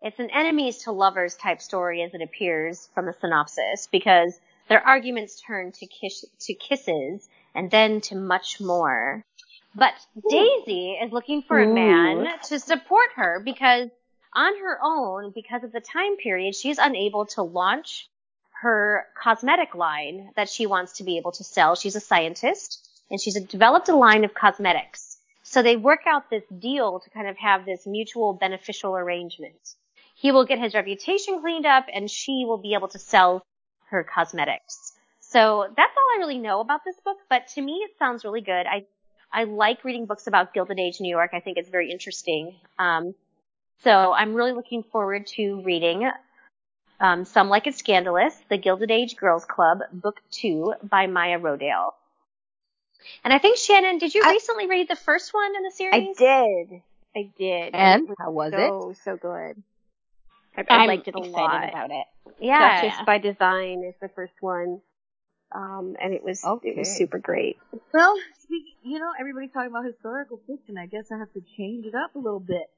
it's 0.02 0.20
an 0.20 0.30
enemies 0.32 0.80
to 0.80 0.92
lovers 0.92 1.36
type 1.36 1.62
story 1.62 2.02
as 2.02 2.14
it 2.14 2.22
appears 2.22 2.90
from 2.94 3.06
the 3.06 3.14
synopsis 3.22 3.88
because 3.92 4.40
their 4.68 4.86
arguments 4.86 5.42
turn 5.42 5.72
to 5.74 5.86
kiss, 5.86 6.26
to 6.40 6.54
kisses 6.54 7.28
and 7.54 7.70
then 7.70 8.02
to 8.02 8.16
much 8.16 8.60
more. 8.60 9.24
But 9.76 9.94
Daisy 10.30 10.98
is 11.02 11.12
looking 11.12 11.44
for 11.44 11.60
a 11.62 11.68
man 11.68 12.28
to 12.48 12.60
support 12.60 13.10
her 13.16 13.42
because 13.44 13.90
on 14.34 14.60
her 14.60 14.80
own, 14.84 15.32
because 15.36 15.64
of 15.64 15.72
the 15.72 15.82
time 15.82 16.18
period, 16.18 16.56
she's 16.56 16.78
unable 16.78 17.26
to 17.28 17.44
launch 17.44 18.10
her 18.62 19.06
cosmetic 19.22 19.76
line 19.76 20.32
that 20.36 20.50
she 20.50 20.66
wants 20.66 20.94
to 20.94 21.04
be 21.04 21.18
able 21.18 21.32
to 21.34 21.44
sell. 21.44 21.76
She's 21.76 21.96
a 21.96 22.02
scientist 22.02 22.88
and 23.10 23.20
she's 23.20 23.40
developed 23.42 23.90
a 23.90 23.96
line 23.96 24.24
of 24.24 24.34
cosmetics. 24.34 25.18
So 25.44 25.62
they 25.62 25.76
work 25.76 26.02
out 26.06 26.30
this 26.30 26.44
deal 26.60 27.00
to 27.00 27.10
kind 27.10 27.28
of 27.28 27.38
have 27.38 27.66
this 27.66 27.86
mutual 27.86 28.34
beneficial 28.34 28.96
arrangement. 28.96 29.76
He 30.22 30.32
will 30.32 30.46
get 30.46 30.60
his 30.60 30.76
reputation 30.76 31.42
cleaned 31.42 31.66
up 31.66 31.88
and 31.92 32.10
she 32.10 32.46
will 32.46 32.60
be 32.60 32.76
able 32.76 32.90
to 32.90 33.00
sell 33.00 33.44
her 33.90 34.04
cosmetics. 34.04 34.94
So 35.20 35.66
that's 35.76 35.98
all 35.98 36.10
I 36.16 36.18
really 36.20 36.38
know 36.38 36.60
about 36.60 36.82
this 36.86 37.00
book, 37.04 37.18
but 37.28 37.48
to 37.56 37.62
me 37.62 37.74
it 37.84 37.98
sounds 37.98 38.24
really 38.24 38.42
good. 38.42 38.68
I 38.68 38.86
I 39.34 39.46
like 39.46 39.84
reading 39.84 40.06
books 40.06 40.28
about 40.28 40.54
Gilded 40.54 40.78
Age 40.78 41.00
New 41.00 41.10
York. 41.10 41.32
I 41.34 41.40
think 41.40 41.58
it's 41.58 41.70
very 41.70 41.90
interesting. 41.90 42.54
Um, 42.78 43.16
so 43.84 44.14
I'm 44.14 44.36
really 44.36 44.52
looking 44.52 44.84
forward 44.84 45.26
to 45.38 45.62
reading 45.62 46.08
um, 47.00 47.26
Some 47.26 47.50
Like 47.50 47.66
It 47.66 47.74
Scandalous, 47.74 48.36
The 48.50 48.58
Gilded 48.58 48.92
Age 48.92 49.16
Girls 49.16 49.46
Club, 49.46 49.80
Book 49.92 50.20
Two 50.30 50.76
by 50.84 51.08
Maya 51.08 51.40
Rodale. 51.40 51.94
And 53.24 53.34
I 53.34 53.40
think 53.40 53.58
Shannon, 53.58 53.98
did 53.98 54.14
you 54.14 54.22
I- 54.24 54.32
recently 54.32 54.68
read 54.68 54.88
the 54.88 54.96
first 54.96 55.34
one 55.34 55.56
in 55.56 55.64
the 55.64 55.72
series? 55.72 55.96
I 55.96 56.14
did. 56.16 56.82
I 57.16 57.32
did. 57.38 57.74
And 57.74 58.10
how 58.20 58.30
was 58.30 58.54
it? 58.54 58.70
so, 58.70 58.94
so 59.04 59.18
good. 59.18 59.64
I, 60.58 60.64
I 60.70 60.86
liked 60.86 61.08
it 61.08 61.16
a 61.16 61.20
excited 61.20 61.34
lot. 61.34 61.70
about 61.70 61.92
it. 61.92 62.06
Yeah. 62.40 62.82
Duchess 62.82 63.00
by 63.06 63.18
Design 63.18 63.84
is 63.88 63.96
the 64.02 64.10
first 64.10 64.34
one. 64.42 64.82
Um, 65.54 65.96
and 66.02 66.14
it 66.14 66.24
was, 66.24 66.42
it 66.64 66.78
was 66.78 66.96
super 66.96 67.20
great. 67.20 67.58
Well, 67.94 68.16
speak, 68.44 68.64
you 68.84 69.00
know, 69.00 69.12
everybody's 69.20 69.52
talking 69.52 69.70
about 69.70 69.86
historical 69.86 70.40
fiction. 70.48 70.78
I 70.78 70.86
guess 70.86 71.12
I 71.12 71.18
have 71.18 71.32
to 71.34 71.42
change 71.58 71.86
it 71.86 71.94
up 71.94 72.16
a 72.16 72.20
little 72.20 72.40
bit. 72.40 72.70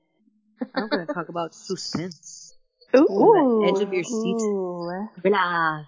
I'm 0.74 0.88
going 0.90 1.06
to 1.06 1.14
talk 1.14 1.30
about 1.30 1.54
suspense. 1.54 2.58
Ooh. 2.96 3.06
the 3.08 3.74
edge 3.76 3.84
of 3.84 3.94
your 3.94 4.04
seat. 4.04 4.42
Ooh. 4.42 5.08
Blah. 5.24 5.86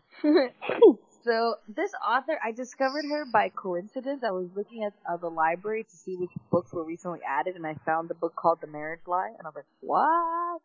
So 1.26 1.56
this 1.68 1.92
author, 2.08 2.40
I 2.44 2.52
discovered 2.52 3.04
her 3.10 3.26
by 3.26 3.50
coincidence. 3.50 4.24
I 4.24 4.30
was 4.30 4.48
looking 4.56 4.84
at 4.84 4.94
uh, 5.12 5.18
the 5.18 5.30
library 5.30 5.84
to 5.84 5.96
see 5.96 6.16
which 6.16 6.30
books 6.52 6.72
were 6.72 6.84
recently 6.84 7.22
added, 7.28 7.56
and 7.56 7.66
I 7.66 7.76
found 7.84 8.10
the 8.10 8.14
book 8.14 8.36
called 8.36 8.60
The 8.62 8.68
Marriage 8.68 9.02
Lie, 9.08 9.34
and 9.36 9.48
I 9.48 9.50
was 9.50 9.56
like, 9.56 9.66
"What?" 9.82 10.62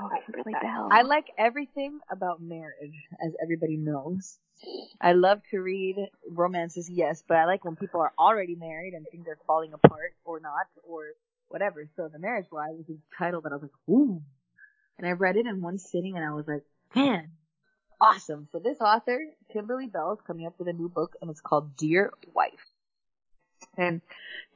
Oh, 0.00 0.10
Kimberly 0.26 0.52
Belle. 0.60 0.88
I 0.90 1.02
like 1.02 1.26
everything 1.38 2.00
about 2.10 2.40
marriage, 2.40 2.96
as 3.24 3.32
everybody 3.42 3.76
knows. 3.76 4.38
I 5.00 5.12
love 5.12 5.40
to 5.50 5.60
read 5.60 5.96
romances, 6.30 6.88
yes, 6.88 7.22
but 7.26 7.36
I 7.36 7.46
like 7.46 7.64
when 7.64 7.76
people 7.76 8.00
are 8.00 8.12
already 8.18 8.54
married 8.54 8.94
and 8.94 9.06
things 9.10 9.26
are 9.28 9.38
falling 9.46 9.72
apart 9.72 10.14
or 10.24 10.40
not 10.40 10.66
or 10.84 11.12
whatever. 11.48 11.88
So 11.96 12.08
The 12.08 12.18
Marriage 12.18 12.46
Lie 12.52 12.70
was 12.70 12.88
a 12.88 13.16
title 13.18 13.40
that 13.42 13.52
I 13.52 13.56
was 13.56 13.62
like, 13.62 13.88
"Ooh," 13.90 14.22
and 14.98 15.06
I 15.06 15.12
read 15.12 15.36
it 15.36 15.46
in 15.46 15.60
one 15.60 15.78
sitting, 15.78 16.16
and 16.16 16.24
I 16.24 16.32
was 16.32 16.46
like, 16.46 16.64
"Man, 16.94 17.32
awesome. 18.00 18.48
So 18.52 18.58
this 18.58 18.78
author, 18.80 19.20
Kimberly 19.52 19.86
Belle, 19.86 20.12
is 20.12 20.20
coming 20.26 20.46
up 20.46 20.58
with 20.58 20.68
a 20.68 20.72
new 20.72 20.88
book 20.88 21.16
and 21.20 21.30
it's 21.30 21.40
called 21.40 21.76
Dear 21.76 22.12
Wife. 22.34 22.66
And 23.76 24.02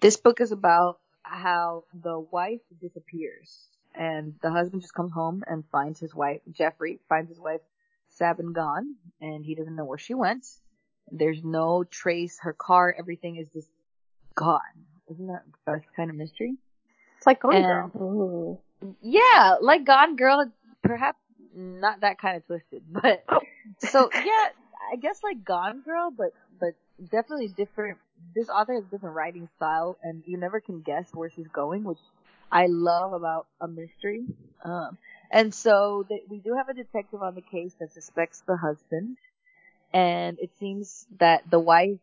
this 0.00 0.16
book 0.16 0.40
is 0.40 0.52
about 0.52 0.98
how 1.22 1.84
the 1.94 2.18
wife 2.18 2.60
disappears 2.80 3.68
and 3.96 4.34
the 4.42 4.50
husband 4.50 4.82
just 4.82 4.94
comes 4.94 5.12
home 5.12 5.42
and 5.46 5.64
finds 5.72 5.98
his 6.00 6.14
wife, 6.14 6.40
Jeffrey, 6.50 7.00
finds 7.08 7.30
his 7.30 7.40
wife 7.40 7.60
Sabine 8.10 8.52
gone 8.52 8.96
and 9.20 9.44
he 9.44 9.54
doesn't 9.54 9.76
know 9.76 9.84
where 9.84 9.98
she 9.98 10.14
went. 10.14 10.46
There's 11.10 11.42
no 11.42 11.84
trace. 11.84 12.38
Her 12.40 12.52
car, 12.52 12.94
everything 12.98 13.36
is 13.36 13.48
just 13.52 13.68
gone. 14.34 14.60
Isn't 15.10 15.28
that 15.28 15.42
the 15.46 15.72
best 15.72 15.86
kind 15.94 16.10
of 16.10 16.16
mystery? 16.16 16.56
It's 17.18 17.26
like 17.26 17.40
Gone 17.40 17.54
And- 17.54 17.92
Girl. 17.92 18.62
Yeah, 19.00 19.56
like 19.60 19.84
Gone 19.84 20.16
Girl, 20.16 20.50
perhaps 20.82 21.18
not 21.54 22.00
that 22.00 22.18
kind 22.18 22.36
of 22.36 22.46
twisted, 22.46 22.82
but 22.88 23.24
oh. 23.28 23.40
so 23.78 24.10
yeah, 24.14 24.48
I 24.92 24.96
guess 24.96 25.20
like 25.22 25.44
Gone 25.44 25.80
Girl, 25.80 26.10
but 26.16 26.32
but 26.60 26.74
definitely 27.10 27.48
different. 27.48 27.98
This 28.34 28.48
author 28.48 28.74
has 28.74 28.84
a 28.84 28.88
different 28.88 29.16
writing 29.16 29.48
style, 29.56 29.96
and 30.02 30.22
you 30.26 30.36
never 30.36 30.60
can 30.60 30.80
guess 30.80 31.08
where 31.14 31.30
she's 31.30 31.48
going, 31.48 31.84
which 31.84 31.98
I 32.50 32.66
love 32.66 33.12
about 33.12 33.46
a 33.60 33.68
mystery. 33.68 34.24
Um, 34.64 34.98
and 35.30 35.54
so 35.54 36.04
th- 36.08 36.22
we 36.28 36.38
do 36.38 36.54
have 36.54 36.68
a 36.68 36.74
detective 36.74 37.22
on 37.22 37.34
the 37.34 37.42
case 37.42 37.74
that 37.80 37.92
suspects 37.92 38.42
the 38.46 38.56
husband, 38.56 39.16
and 39.92 40.38
it 40.40 40.50
seems 40.58 41.06
that 41.18 41.48
the 41.50 41.60
wife. 41.60 41.98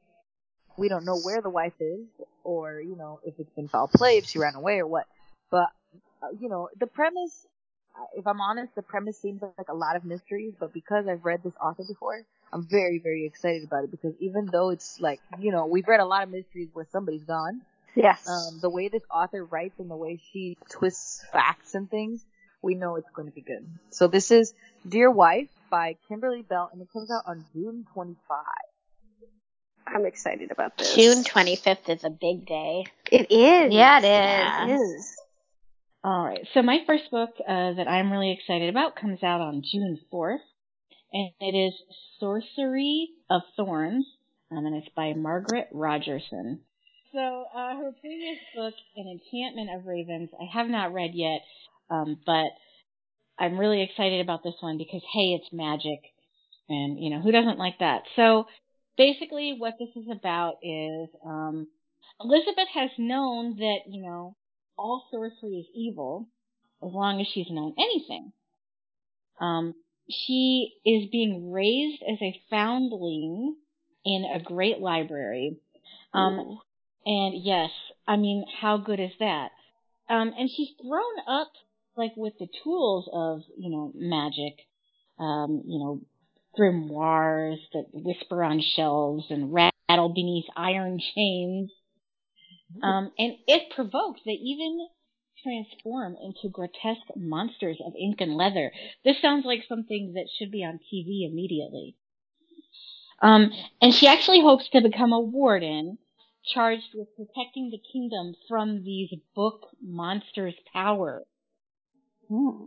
We 0.78 0.90
don't 0.90 1.06
know 1.06 1.20
where 1.20 1.42
the 1.42 1.52
wife 1.52 1.80
is, 1.80 2.08
or 2.44 2.82
you 2.82 2.96
know 2.96 3.20
if 3.26 3.36
it's 3.40 3.52
been 3.52 3.68
foul 3.68 3.88
play, 3.88 4.18
if 4.18 4.26
she 4.26 4.40
ran 4.40 4.56
away, 4.56 4.80
or 4.80 4.88
what. 4.88 5.06
But 5.52 5.70
uh, 6.22 6.30
you 6.40 6.50
know, 6.50 6.70
the 6.80 6.88
premise, 6.88 7.46
if 8.16 8.26
I'm 8.26 8.42
honest, 8.42 8.74
the 8.76 8.82
premise 8.82 9.18
seems 9.20 9.42
like 9.42 9.70
a 9.70 9.76
lot 9.76 9.96
of 9.96 10.06
mysteries, 10.06 10.54
but 10.60 10.74
because 10.74 11.08
I've 11.08 11.26
read 11.26 11.44
this 11.44 11.54
author 11.62 11.84
before, 11.88 12.24
I'm 12.54 12.68
very, 12.68 13.00
very 13.00 13.26
excited 13.26 13.64
about 13.64 13.84
it 13.84 13.92
because 13.92 14.14
even 14.20 14.46
though 14.46 14.70
it's 14.70 15.00
like, 15.00 15.20
you 15.40 15.52
know, 15.52 15.66
we've 15.66 15.88
read 15.88 16.00
a 16.00 16.06
lot 16.06 16.24
of 16.24 16.30
mysteries 16.30 16.70
where 16.74 16.86
somebody's 16.92 17.24
gone, 17.24 17.62
Yes. 17.96 18.28
um, 18.28 18.60
the 18.62 18.70
way 18.70 18.88
this 18.90 19.02
author 19.12 19.44
writes 19.44 19.80
and 19.80 19.90
the 19.90 19.96
way 19.96 20.20
she 20.32 20.58
twists 20.70 21.26
facts 21.32 21.74
and 21.74 21.90
things, 21.90 22.24
we 22.62 22.76
know 22.76 22.96
it's 22.96 23.10
going 23.16 23.28
to 23.28 23.34
be 23.34 23.42
good. 23.42 23.68
So 23.90 24.08
this 24.08 24.30
is 24.32 24.54
Dear 24.88 25.10
Wife 25.10 25.50
by 25.72 25.98
Kimberly 26.08 26.44
Belle 26.44 26.70
and 26.72 26.82
it 26.82 26.88
comes 26.94 27.10
out 27.12 27.24
on 27.26 27.44
June 27.54 27.86
25. 27.94 28.38
I'm 29.88 30.06
excited 30.06 30.52
about 30.52 30.78
this. 30.78 30.96
June 30.96 31.24
25th 31.24 31.90
is 31.90 32.04
a 32.04 32.10
big 32.10 32.46
day. 32.46 32.86
It 33.12 33.32
is. 33.32 33.74
Yeah, 33.74 34.00
it 34.02 34.70
is. 34.70 34.70
It 34.70 34.82
is. 34.82 35.16
All 36.04 36.24
right. 36.26 36.48
So 36.54 36.62
my 36.62 36.80
first 36.86 37.10
book 37.12 37.30
uh, 37.48 37.74
that 37.74 37.88
I'm 37.88 38.12
really 38.12 38.32
excited 38.32 38.70
about 38.70 38.96
comes 38.96 39.24
out 39.24 39.42
on 39.42 39.64
June 39.64 40.00
4th, 40.12 40.40
and 41.14 41.30
it 41.40 41.56
is 41.56 41.74
Sorcery 42.20 43.10
of 43.30 43.44
Thorns, 43.56 44.06
um, 44.52 44.66
and 44.66 44.76
it's 44.76 44.94
by 44.96 45.14
Margaret 45.14 45.68
Rogerson. 45.72 46.60
So 47.14 47.46
uh, 47.56 47.76
her 47.76 47.92
previous 48.02 48.40
book, 48.56 48.74
An 48.98 49.20
Enchantment 49.20 49.70
of 49.78 49.86
Ravens, 49.86 50.30
I 50.40 50.46
have 50.58 50.68
not 50.68 50.94
read 50.94 51.12
yet, 51.14 51.42
um, 51.92 52.18
but 52.26 52.50
I'm 53.38 53.60
really 53.60 53.84
excited 53.84 54.22
about 54.22 54.44
this 54.44 54.56
one 54.60 54.78
because 54.78 55.04
hey, 55.14 55.40
it's 55.40 55.54
magic, 55.54 56.00
and 56.68 57.00
you 57.00 57.12
know 57.12 57.22
who 57.22 57.32
doesn't 57.32 57.60
like 57.60 57.80
that. 57.80 58.02
So 58.16 58.46
basically, 58.98 59.56
what 59.58 59.76
this 59.80 59.90
is 59.96 60.10
about 60.12 60.56
is 60.64 61.10
um, 61.26 61.68
Elizabeth 62.20 62.70
has 62.74 62.90
known 62.98 63.58
that 63.58 63.80
you 63.88 64.02
know 64.02 64.36
all 64.78 65.06
sorcery 65.12 65.60
is 65.60 65.68
evil 65.76 66.28
as 66.82 66.92
long 66.92 67.22
as 67.22 67.28
she's 67.32 67.50
known 67.52 67.76
anything. 67.78 68.34
Um, 69.40 69.76
she 70.10 70.74
is 70.86 71.10
being 71.12 71.52
raised 71.52 72.02
as 72.04 72.18
a 72.22 72.42
foundling 72.50 73.56
in 74.06 74.26
a 74.26 74.42
great 74.42 74.80
library. 74.80 75.58
Um, 76.14 76.60
and 77.06 77.44
yes, 77.44 77.72
I 78.08 78.18
mean, 78.18 78.46
how 78.62 78.78
good 78.78 79.00
is 79.00 79.12
that? 79.20 79.52
Um, 80.10 80.34
and 80.38 80.50
she's 80.50 80.70
grown 80.82 81.20
up 81.28 81.52
like 81.96 82.14
with 82.16 82.34
the 82.40 82.48
tools 82.64 83.10
of, 83.12 83.42
you 83.58 83.70
know, 83.70 83.92
magic, 83.96 84.54
um, 85.20 85.64
you 85.66 85.80
know, 85.80 86.02
grimoires 86.58 87.60
that 87.74 87.86
whisper 87.94 88.44
on 88.44 88.62
shelves 88.76 89.26
and 89.30 89.54
rattle 89.54 90.10
beneath 90.10 90.46
iron 90.56 91.00
chains. 91.16 91.72
Um, 92.82 93.12
and 93.18 93.34
it 93.48 93.72
provokes. 93.76 94.22
They 94.26 94.32
even 94.32 94.88
transform 95.44 96.16
into 96.22 96.50
grotesque 96.50 97.16
monsters 97.16 97.78
of 97.86 97.94
ink 98.00 98.22
and 98.22 98.36
leather. 98.36 98.72
This 99.04 99.22
sounds 99.22 99.46
like 99.46 99.66
something 99.68 100.14
that 100.14 100.28
should 100.38 100.52
be 100.52 100.64
on 100.64 100.80
TV 100.92 101.30
immediately. 101.30 101.96
Um, 103.22 103.52
and 103.82 103.94
she 103.94 104.08
actually 104.08 104.42
hopes 104.42 104.68
to 104.70 104.82
become 104.82 105.14
a 105.14 105.20
warden 105.20 105.98
charged 106.46 106.90
with 106.94 107.08
protecting 107.16 107.70
the 107.70 107.82
kingdom 107.92 108.36
from 108.50 108.84
these 108.84 109.14
book 109.36 109.68
monsters' 109.82 110.56
power. 110.74 111.24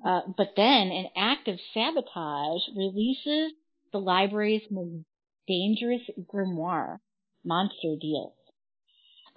Uh, 0.05 0.21
but 0.37 0.53
then 0.57 0.91
an 0.93 1.09
act 1.17 1.49
of 1.49 1.59
sabotage 1.75 2.63
releases 2.77 3.53
the 3.93 3.99
library's 3.99 4.63
most 4.71 5.05
dangerous 5.49 6.03
grimoire, 6.33 7.01
Monster 7.45 7.97
Deals. 8.01 8.36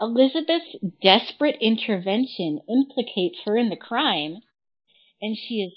Elizabeth's 0.01 0.75
desperate 1.01 1.57
intervention 1.61 2.61
implicates 2.69 3.37
her 3.45 3.57
in 3.57 3.69
the 3.69 3.75
crime, 3.75 4.37
and 5.21 5.37
she 5.37 5.55
is 5.55 5.73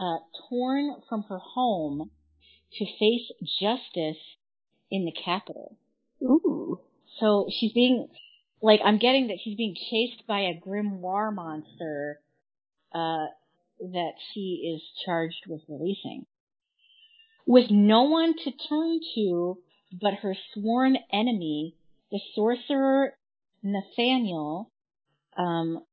uh, 0.00 0.18
torn 0.48 0.96
from 1.08 1.24
her 1.24 1.38
home 1.38 2.10
to 2.72 2.84
face 2.98 3.30
justice 3.60 4.22
in 4.90 5.04
the 5.04 5.12
capital. 5.12 5.76
Ooh. 6.22 6.80
So 7.18 7.48
she's 7.50 7.72
being, 7.72 8.08
like, 8.62 8.80
I'm 8.84 8.98
getting 8.98 9.28
that 9.28 9.38
she's 9.42 9.56
being 9.56 9.74
chased 9.90 10.26
by 10.26 10.40
a 10.40 10.60
grimoire 10.60 11.34
monster, 11.34 12.20
uh, 12.94 13.26
that 13.80 14.12
she 14.32 14.74
is 14.74 14.82
charged 15.04 15.44
with 15.46 15.60
releasing. 15.68 16.26
With 17.46 17.70
no 17.70 18.04
one 18.04 18.34
to 18.44 18.50
turn 18.50 19.00
to 19.14 19.58
but 19.92 20.14
her 20.14 20.34
sworn 20.52 20.96
enemy, 21.12 21.74
the 22.10 22.20
sorcerer 22.34 23.14
Nathaniel, 23.62 24.70
um, 25.36 25.84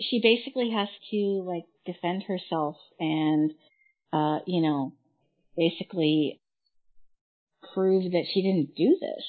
she 0.00 0.20
basically 0.20 0.70
has 0.70 0.88
to 1.10 1.16
like 1.46 1.64
defend 1.86 2.22
herself 2.24 2.76
and, 2.98 3.52
uh, 4.12 4.40
you 4.46 4.62
know, 4.62 4.92
basically 5.56 6.40
prove 7.74 8.12
that 8.12 8.24
she 8.32 8.42
didn't 8.42 8.74
do 8.74 8.96
this. 9.00 9.24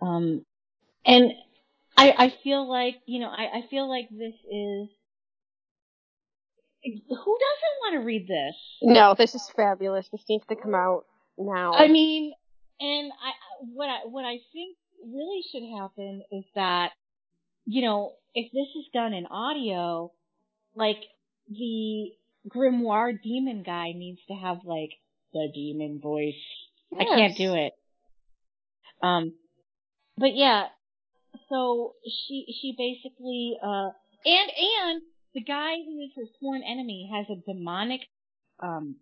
Um, 0.00 0.44
and 1.04 1.32
I, 1.96 2.14
I 2.16 2.34
feel 2.44 2.68
like, 2.68 2.96
you 3.06 3.20
know, 3.20 3.28
I, 3.28 3.58
I 3.58 3.64
feel 3.68 3.88
like 3.88 4.08
this 4.10 4.34
is, 4.34 4.88
who 6.84 6.92
doesn't 7.08 7.78
want 7.80 7.94
to 7.94 8.00
read 8.00 8.28
this? 8.28 8.54
No, 8.82 9.14
this 9.18 9.34
is 9.34 9.50
fabulous. 9.56 10.08
This 10.12 10.22
needs 10.28 10.44
to 10.48 10.56
come 10.56 10.74
out 10.74 11.06
now. 11.36 11.72
I 11.72 11.88
mean, 11.88 12.32
and 12.80 13.10
I, 13.12 13.32
what 13.74 13.88
I, 13.88 13.98
what 14.04 14.24
I 14.24 14.38
think 14.52 14.76
really 15.04 15.42
should 15.50 15.62
happen 15.78 16.22
is 16.32 16.44
that, 16.54 16.90
you 17.66 17.82
know, 17.82 18.12
if 18.34 18.50
this 18.52 18.68
is 18.76 18.86
done 18.92 19.12
in 19.12 19.26
audio, 19.26 20.12
like 20.74 21.02
the 21.48 22.10
grimoire 22.48 23.12
demon 23.22 23.62
guy 23.62 23.92
needs 23.94 24.20
to 24.28 24.34
have 24.34 24.58
like 24.64 24.90
the 25.32 25.48
demon 25.54 26.00
voice. 26.00 26.34
I 26.98 27.04
can't 27.04 27.36
do 27.36 27.54
it. 27.54 27.72
Um, 29.02 29.34
but 30.16 30.34
yeah, 30.34 30.66
so 31.48 31.94
she 32.04 32.46
she 32.60 32.74
basically 32.76 33.56
uh 33.62 33.90
and 34.24 34.50
and 34.50 35.02
the 35.34 35.42
guy 35.42 35.76
who 35.76 36.00
is 36.00 36.10
her 36.16 36.24
sworn 36.38 36.62
enemy 36.62 37.10
has 37.12 37.26
a 37.30 37.40
demonic 37.52 38.00
um 38.62 38.96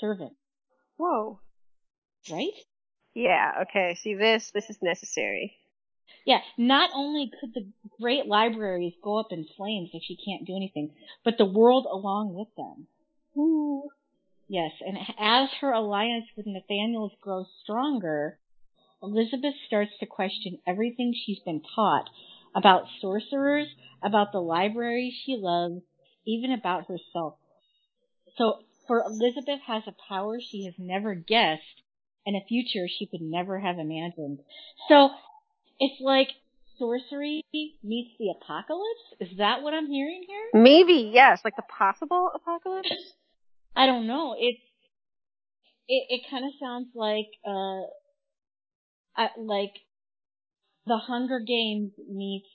servant, 0.00 0.34
Whoa. 0.96 1.40
right? 2.30 2.52
Yeah, 3.14 3.62
okay. 3.62 3.94
See 3.94 4.14
this? 4.14 4.50
This 4.50 4.68
is 4.68 4.78
necessary. 4.82 5.56
Yeah, 6.26 6.40
not 6.56 6.90
only 6.94 7.30
could 7.40 7.54
the 7.54 7.70
great 8.00 8.26
libraries 8.26 8.94
go 9.02 9.18
up 9.18 9.30
in 9.30 9.46
flames 9.56 9.90
if 9.92 10.02
she 10.02 10.16
can't 10.16 10.46
do 10.46 10.56
anything, 10.56 10.90
but 11.24 11.38
the 11.38 11.44
world 11.44 11.86
along 11.90 12.34
with 12.34 12.48
them. 12.56 12.86
Ooh. 13.36 13.90
Yes, 14.48 14.72
and 14.80 14.98
as 15.18 15.50
her 15.60 15.72
alliance 15.72 16.26
with 16.36 16.46
Nathaniel's 16.46 17.12
grows 17.20 17.46
stronger, 17.62 18.38
Elizabeth 19.02 19.54
starts 19.66 19.92
to 20.00 20.06
question 20.06 20.58
everything 20.66 21.14
she's 21.14 21.40
been 21.40 21.62
taught 21.74 22.08
about 22.54 22.88
sorcerers, 23.00 23.68
about 24.02 24.32
the 24.32 24.40
library 24.40 25.14
she 25.24 25.36
loves, 25.36 25.82
even 26.26 26.52
about 26.52 26.86
herself. 26.86 27.36
So, 28.36 28.64
for 28.86 29.02
Elizabeth 29.02 29.60
has 29.66 29.82
a 29.86 29.94
power 30.08 30.40
she 30.40 30.64
has 30.64 30.74
never 30.78 31.14
guessed 31.14 31.82
and 32.26 32.36
a 32.36 32.44
future 32.46 32.86
she 32.88 33.06
could 33.06 33.20
never 33.20 33.58
have 33.58 33.78
imagined. 33.78 34.40
So, 34.88 35.10
it's 35.78 36.00
like 36.00 36.28
sorcery 36.78 37.42
meets 37.52 38.10
the 38.18 38.30
apocalypse? 38.30 39.04
Is 39.20 39.38
that 39.38 39.62
what 39.62 39.74
I'm 39.74 39.86
hearing 39.86 40.24
here? 40.26 40.62
Maybe, 40.62 41.10
yes, 41.12 41.40
like 41.44 41.56
the 41.56 41.62
possible 41.62 42.30
apocalypse? 42.34 42.88
I 43.76 43.86
don't 43.86 44.06
know. 44.06 44.36
It's 44.38 44.60
it 45.88 46.06
it 46.08 46.22
kind 46.30 46.44
of 46.44 46.52
sounds 46.60 46.88
like 46.94 47.28
uh, 47.46 47.82
like 49.38 49.74
the 50.86 50.96
Hunger 50.96 51.40
Games 51.40 51.92
meets 52.08 52.48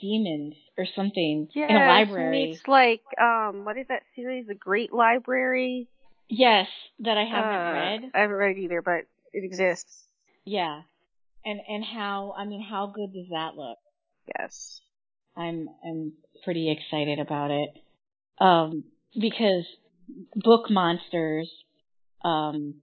demons 0.00 0.54
or 0.78 0.86
something 0.96 1.48
Yeah, 1.54 1.68
in 1.68 1.76
a 1.76 1.86
library. 1.86 2.52
It's 2.52 2.66
like, 2.66 3.02
um, 3.20 3.64
what 3.64 3.76
is 3.76 3.86
that 3.88 4.02
series? 4.14 4.46
The 4.46 4.54
Great 4.54 4.92
Library? 4.92 5.88
Yes, 6.28 6.68
that 7.00 7.18
I 7.18 7.24
haven't 7.24 7.52
Uh, 7.52 7.72
read. 7.72 8.10
I 8.14 8.20
haven't 8.20 8.36
read 8.36 8.58
either, 8.58 8.80
but 8.80 9.04
it 9.32 9.44
exists. 9.44 10.04
Yeah. 10.44 10.82
And 11.44 11.60
and 11.68 11.84
how 11.84 12.34
I 12.36 12.44
mean 12.44 12.62
how 12.62 12.86
good 12.86 13.12
does 13.12 13.28
that 13.30 13.56
look? 13.56 13.78
Yes. 14.38 14.80
I'm 15.36 15.68
I'm 15.84 16.12
pretty 16.44 16.70
excited 16.70 17.18
about 17.18 17.50
it. 17.50 17.70
Um 18.38 18.84
because 19.18 19.64
book 20.36 20.70
monsters 20.70 21.50
um 22.24 22.74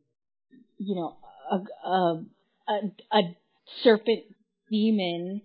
you 0.77 0.95
know 0.95 1.17
a 1.51 1.87
a 1.87 2.23
a, 2.67 3.17
a 3.17 3.21
serpent 3.83 4.23
demon 4.69 5.41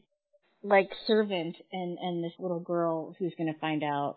like 0.62 0.90
servant 1.07 1.57
and 1.73 1.99
and 1.99 2.25
this 2.25 2.33
little 2.38 2.61
girl 2.61 3.14
who's 3.19 3.35
going 3.37 3.53
to 3.53 3.59
find 3.59 3.83
out 3.85 4.17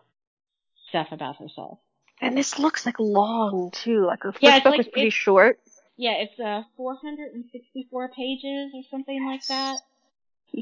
stuff 0.88 1.08
about 1.12 1.36
herself. 1.36 1.78
And 2.20 2.36
this 2.36 2.58
looks 2.58 2.84
like 2.86 2.98
long 2.98 3.70
too. 3.72 4.06
Like 4.06 4.22
the 4.22 4.32
first 4.32 4.42
Yeah, 4.42 4.58
book 4.60 4.70
like- 4.72 4.78
was 4.78 4.88
pretty 4.88 5.10
short. 5.10 5.60
Yeah, 5.98 6.12
it's 6.12 6.38
uh 6.38 6.62
464 6.76 8.08
pages 8.16 8.70
or 8.72 8.82
something 8.90 9.26
like 9.26 9.46
that. 9.48 9.78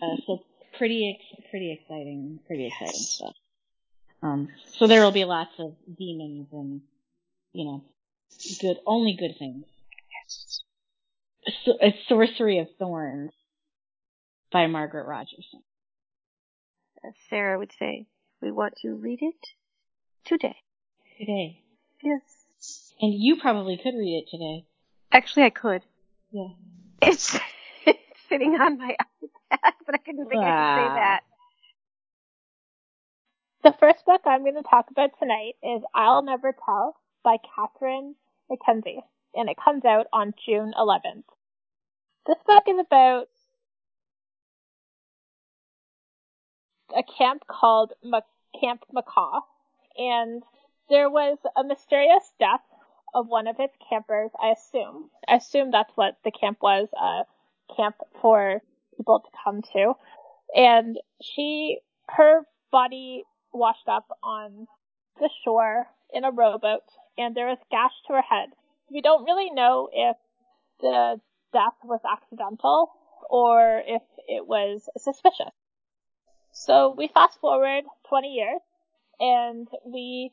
Uh, 0.03 0.17
so 0.27 0.43
pretty 0.77 1.17
ex- 1.17 1.47
pretty 1.49 1.73
exciting, 1.73 2.41
pretty 2.49 2.67
exciting 2.67 2.93
stuff. 2.93 3.35
Um, 4.21 4.49
so 4.77 4.89
there 4.89 5.03
will 5.03 5.13
be 5.13 5.25
lots 5.25 5.53
of 5.61 5.77
demons 5.97 6.49
and 6.51 6.81
you 7.53 7.65
know 7.67 7.85
good 8.61 8.79
only 8.85 9.17
good 9.17 9.37
things. 9.39 9.65
So, 11.65 11.75
it's 11.81 11.97
Sorcery 12.09 12.59
of 12.59 12.67
Thorns 12.81 13.31
by 14.51 14.67
Margaret 14.67 15.07
Rogerson. 15.07 15.63
As 17.07 17.15
Sarah 17.31 17.59
would 17.59 17.73
say, 17.79 18.07
we 18.43 18.51
want 18.51 18.75
to 18.83 18.95
read 18.95 19.21
it 19.23 19.47
today. 20.25 20.57
Today. 21.19 21.63
Yes. 22.03 22.23
And 23.01 23.15
you 23.15 23.37
probably 23.41 23.77
could 23.77 23.95
read 23.95 24.25
it 24.27 24.31
today. 24.31 24.67
Actually, 25.13 25.45
I 25.45 25.51
could. 25.51 25.83
Yeah. 26.31 26.49
It's, 27.03 27.39
it's 27.87 27.99
sitting 28.29 28.55
on 28.61 28.79
my 28.79 28.97
iPad, 29.23 29.73
but 29.85 29.95
I 29.95 29.99
didn't 30.05 30.29
think 30.29 30.43
I 30.43 30.51
could 30.51 30.81
say 30.81 30.95
that. 30.95 31.21
The 33.63 33.75
first 33.81 34.05
book 34.05 34.21
I'm 34.27 34.43
going 34.43 34.55
to 34.55 34.63
talk 34.63 34.91
about 34.91 35.11
tonight 35.19 35.55
is 35.63 35.83
I'll 35.95 36.23
Never 36.23 36.55
Tell 36.65 36.97
by 37.25 37.37
Catherine 37.55 38.15
McKenzie, 38.51 39.03
and 39.35 39.49
it 39.49 39.57
comes 39.63 39.85
out 39.85 40.07
on 40.13 40.35
June 40.45 40.73
11th. 40.79 41.25
This 42.27 42.39
book 42.47 42.65
is 42.69 42.79
about 42.79 43.29
a 46.97 47.03
camp 47.19 47.43
called 47.49 47.93
Ma- 48.05 48.21
Camp 48.61 48.85
Macaw, 48.93 49.41
and 49.97 50.43
there 50.89 51.11
was 51.11 51.39
a 51.57 51.65
mysterious 51.65 52.31
death 52.39 52.63
of 53.17 53.27
one 53.29 53.47
of 53.47 53.57
its 53.59 53.75
campers, 53.89 54.31
I 54.39 54.51
assume. 54.51 55.09
I 55.27 55.37
assume 55.37 55.71
that's 55.71 55.91
what 55.95 56.19
the 56.23 56.31
camp 56.31 56.59
was, 56.61 56.87
a 56.93 57.25
camp 57.75 57.97
for 58.21 58.61
people 58.95 59.21
to 59.21 59.39
come 59.43 59.63
to. 59.73 59.95
And 60.55 60.99
she, 61.23 61.79
her 62.11 62.43
body 62.71 63.25
washed 63.55 63.89
up 63.89 64.07
on 64.23 64.67
the 65.19 65.31
shore 65.43 65.87
in 66.13 66.25
a 66.25 66.31
rowboat, 66.31 66.85
and 67.17 67.35
there 67.35 67.47
was 67.47 67.59
gash 67.71 67.93
to 68.07 68.13
her 68.13 68.23
head. 68.23 68.51
We 68.91 69.01
don't 69.01 69.25
really 69.25 69.51
know 69.51 69.89
if 69.91 70.17
the 70.83 71.19
death 71.55 71.79
was 71.85 72.01
accidental 72.05 72.91
or 73.31 73.83
if 73.87 74.03
it 74.29 74.47
was 74.47 74.91
suspicious. 74.99 75.55
So 76.53 76.95
we 76.97 77.09
fast 77.09 77.41
forward 77.41 77.85
20 78.11 78.29
years, 78.29 78.61
and 79.19 79.69
we 79.87 80.33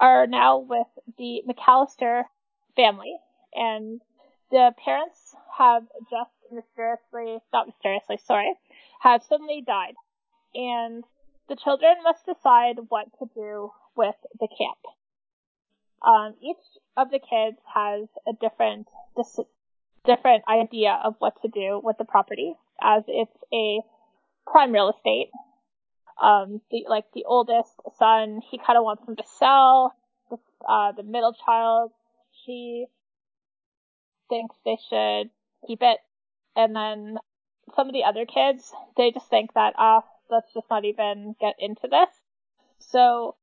are 0.00 0.26
now 0.26 0.58
with 0.58 0.86
the 1.18 1.42
McAllister 1.48 2.24
family, 2.76 3.16
and 3.54 4.00
the 4.50 4.72
parents 4.84 5.34
have 5.56 5.84
just 6.10 6.30
mysteriously, 6.52 7.38
not 7.52 7.66
mysteriously, 7.66 8.18
sorry, 8.24 8.52
have 9.00 9.22
suddenly 9.22 9.62
died, 9.66 9.94
and 10.54 11.04
the 11.48 11.56
children 11.56 11.96
must 12.02 12.26
decide 12.26 12.76
what 12.88 13.06
to 13.18 13.26
do 13.34 13.70
with 13.96 14.16
the 14.40 14.48
camp. 14.48 14.78
Um, 16.06 16.34
each 16.42 16.56
of 16.96 17.10
the 17.10 17.18
kids 17.18 17.58
has 17.72 18.08
a 18.26 18.32
different 18.40 18.86
dis- 19.16 19.40
different 20.04 20.44
idea 20.48 21.00
of 21.02 21.14
what 21.18 21.40
to 21.42 21.48
do 21.48 21.80
with 21.82 21.96
the 21.98 22.04
property, 22.04 22.54
as 22.80 23.04
it's 23.08 23.36
a 23.52 23.80
prime 24.46 24.72
real 24.72 24.90
estate. 24.90 25.30
Um, 26.20 26.60
the, 26.70 26.84
like 26.88 27.04
the 27.12 27.24
oldest 27.24 27.72
son, 27.98 28.40
he 28.50 28.58
kind 28.58 28.78
of 28.78 28.84
wants 28.84 29.04
them 29.04 29.16
to 29.16 29.24
sell. 29.38 29.94
The, 30.30 30.38
uh, 30.68 30.92
the 30.92 31.02
middle 31.02 31.34
child, 31.44 31.92
she 32.44 32.86
thinks 34.28 34.56
they 34.64 34.78
should 34.88 35.30
keep 35.66 35.82
it, 35.82 35.98
and 36.56 36.74
then 36.74 37.18
some 37.74 37.88
of 37.88 37.92
the 37.92 38.04
other 38.04 38.26
kids, 38.26 38.72
they 38.96 39.10
just 39.10 39.28
think 39.28 39.52
that, 39.54 39.74
ah, 39.76 40.04
let's 40.30 40.52
just 40.52 40.70
not 40.70 40.84
even 40.84 41.34
get 41.40 41.54
into 41.58 41.88
this. 41.88 42.08
So, 42.78 43.36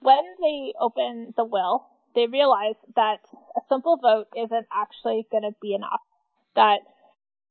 when 0.00 0.24
they 0.40 0.72
open 0.80 1.34
the 1.36 1.44
will, 1.44 1.86
they 2.14 2.26
realize 2.26 2.76
that 2.96 3.20
a 3.56 3.60
simple 3.68 3.96
vote 3.96 4.28
isn't 4.36 4.66
actually 4.72 5.26
going 5.30 5.42
to 5.44 5.54
be 5.60 5.74
enough. 5.74 6.00
That 6.56 6.80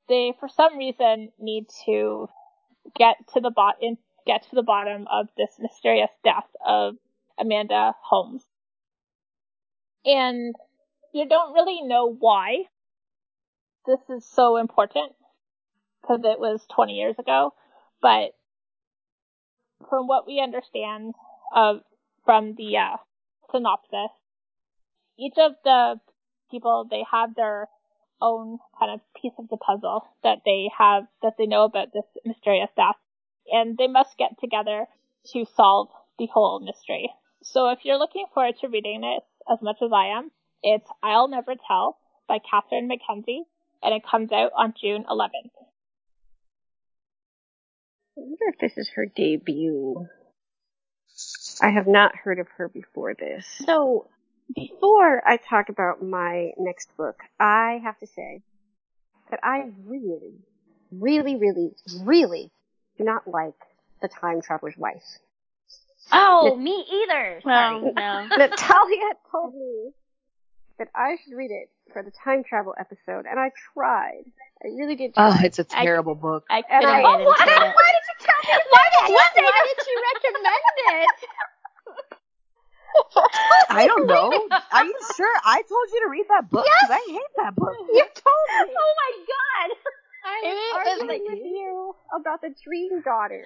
they, 0.07 0.33
for 0.39 0.49
some 0.49 0.77
reason, 0.77 1.31
need 1.39 1.67
to 1.85 2.27
get 2.95 3.15
to 3.33 3.39
the 3.39 3.51
bot 3.51 3.75
in, 3.81 3.97
get 4.25 4.43
to 4.49 4.55
the 4.55 4.63
bottom 4.63 5.07
of 5.11 5.27
this 5.37 5.51
mysterious 5.59 6.11
death 6.23 6.47
of 6.65 6.95
Amanda 7.39 7.93
Holmes. 8.01 8.43
And 10.05 10.55
you 11.13 11.27
don't 11.27 11.53
really 11.53 11.81
know 11.81 12.13
why 12.13 12.65
this 13.85 13.99
is 14.09 14.25
so 14.25 14.57
important 14.57 15.13
because 16.01 16.21
it 16.23 16.39
was 16.39 16.65
20 16.73 16.93
years 16.93 17.15
ago, 17.19 17.53
but 18.01 18.31
from 19.89 20.07
what 20.07 20.27
we 20.27 20.39
understand 20.39 21.15
of 21.55 21.81
from 22.25 22.55
the 22.55 22.77
uh, 22.77 22.97
synopsis, 23.51 24.11
each 25.17 25.37
of 25.37 25.53
the 25.63 25.99
people 26.51 26.87
they 26.89 27.03
have 27.11 27.35
their 27.35 27.67
own 28.21 28.59
kind 28.79 28.91
of 28.91 28.99
piece 29.21 29.33
of 29.37 29.49
the 29.49 29.57
puzzle 29.57 30.07
that 30.23 30.39
they 30.45 30.69
have 30.77 31.03
that 31.21 31.33
they 31.37 31.45
know 31.45 31.63
about 31.63 31.93
this 31.93 32.05
mysterious 32.25 32.69
death, 32.75 32.95
and 33.51 33.77
they 33.77 33.87
must 33.87 34.17
get 34.17 34.39
together 34.39 34.85
to 35.33 35.45
solve 35.55 35.89
the 36.17 36.27
whole 36.27 36.59
mystery. 36.59 37.09
So 37.43 37.69
if 37.69 37.79
you're 37.83 37.97
looking 37.97 38.25
forward 38.33 38.55
to 38.61 38.67
reading 38.67 39.01
this 39.01 39.23
as 39.51 39.61
much 39.61 39.77
as 39.81 39.91
I 39.93 40.17
am, 40.17 40.31
it's 40.61 40.89
I'll 41.01 41.27
Never 41.27 41.55
Tell 41.67 41.97
by 42.27 42.39
Catherine 42.39 42.89
McKenzie, 42.89 43.43
and 43.81 43.93
it 43.93 44.03
comes 44.09 44.31
out 44.31 44.51
on 44.55 44.73
June 44.79 45.05
11th. 45.09 45.51
I 48.17 48.21
wonder 48.21 48.45
if 48.53 48.59
this 48.59 48.77
is 48.77 48.89
her 48.95 49.05
debut. 49.05 50.07
I 51.61 51.69
have 51.69 51.87
not 51.87 52.15
heard 52.15 52.39
of 52.39 52.47
her 52.57 52.67
before 52.67 53.13
this. 53.13 53.45
So, 53.65 54.07
before 54.55 55.21
I 55.27 55.37
talk 55.37 55.69
about 55.69 56.01
my 56.03 56.51
next 56.57 56.95
book, 56.97 57.17
I 57.39 57.79
have 57.83 57.97
to 57.99 58.07
say 58.07 58.41
that 59.31 59.39
I 59.43 59.69
really, 59.85 60.33
really, 60.91 61.35
really, 61.35 61.71
really 62.03 62.51
do 62.97 63.03
not 63.03 63.27
like 63.27 63.53
The 64.01 64.07
Time 64.07 64.41
Traveler's 64.41 64.77
Wife. 64.77 65.03
Oh, 66.11 66.55
me 66.55 66.85
either. 66.91 67.41
Sorry. 67.43 67.81
Well, 67.81 67.93
no. 67.93 68.27
Natalia 68.37 69.09
told 69.31 69.53
me 69.53 69.91
that 70.79 70.87
I 70.95 71.17
should 71.23 71.35
read 71.35 71.51
it 71.51 71.69
for 71.93 72.01
the 72.01 72.11
time 72.23 72.43
travel 72.43 72.73
episode, 72.79 73.25
and 73.29 73.39
I 73.39 73.51
tried. 73.73 74.23
I 74.63 74.67
really 74.69 74.95
did 74.95 75.13
try. 75.13 75.29
Oh, 75.29 75.37
it's 75.45 75.59
a 75.59 75.63
terrible 75.63 76.15
book. 76.15 76.45
I 76.49 76.57
And 76.57 76.65
couldn't 76.67 76.89
I- 76.89 77.03
Oh, 77.03 77.03
why- 77.19 77.19
it. 77.19 77.27
why 77.27 77.91
did 77.93 78.05
you 78.09 78.25
tell 78.25 78.57
me? 78.57 78.63
Why 78.71 78.85
did 78.89 79.09
you 79.11 79.17
say 79.35 79.41
Why 79.43 79.67
did 79.67 79.87
you 79.87 80.03
recommend 80.09 81.03
it? 81.03 81.09
I 83.69 83.85
don't 83.87 84.07
know. 84.07 84.31
Are 84.71 84.85
you 84.85 84.95
sure? 85.15 85.33
I 85.45 85.61
told 85.63 85.87
you 85.93 86.01
to 86.01 86.09
read 86.09 86.25
that 86.29 86.49
book. 86.49 86.65
'cause 86.65 86.89
I 86.91 87.05
hate 87.09 87.33
that 87.37 87.55
book. 87.55 87.75
You 87.79 88.03
told 88.03 88.67
me. 88.67 88.75
Oh 88.77 88.93
my 88.97 89.25
god. 89.27 89.77
I 90.25 90.41
It 90.43 90.53
was 90.53 90.99
arguing 90.99 91.25
with 91.29 91.45
you 91.45 91.95
about 92.19 92.41
the 92.41 92.53
Dream 92.63 93.01
Daughter 93.01 93.43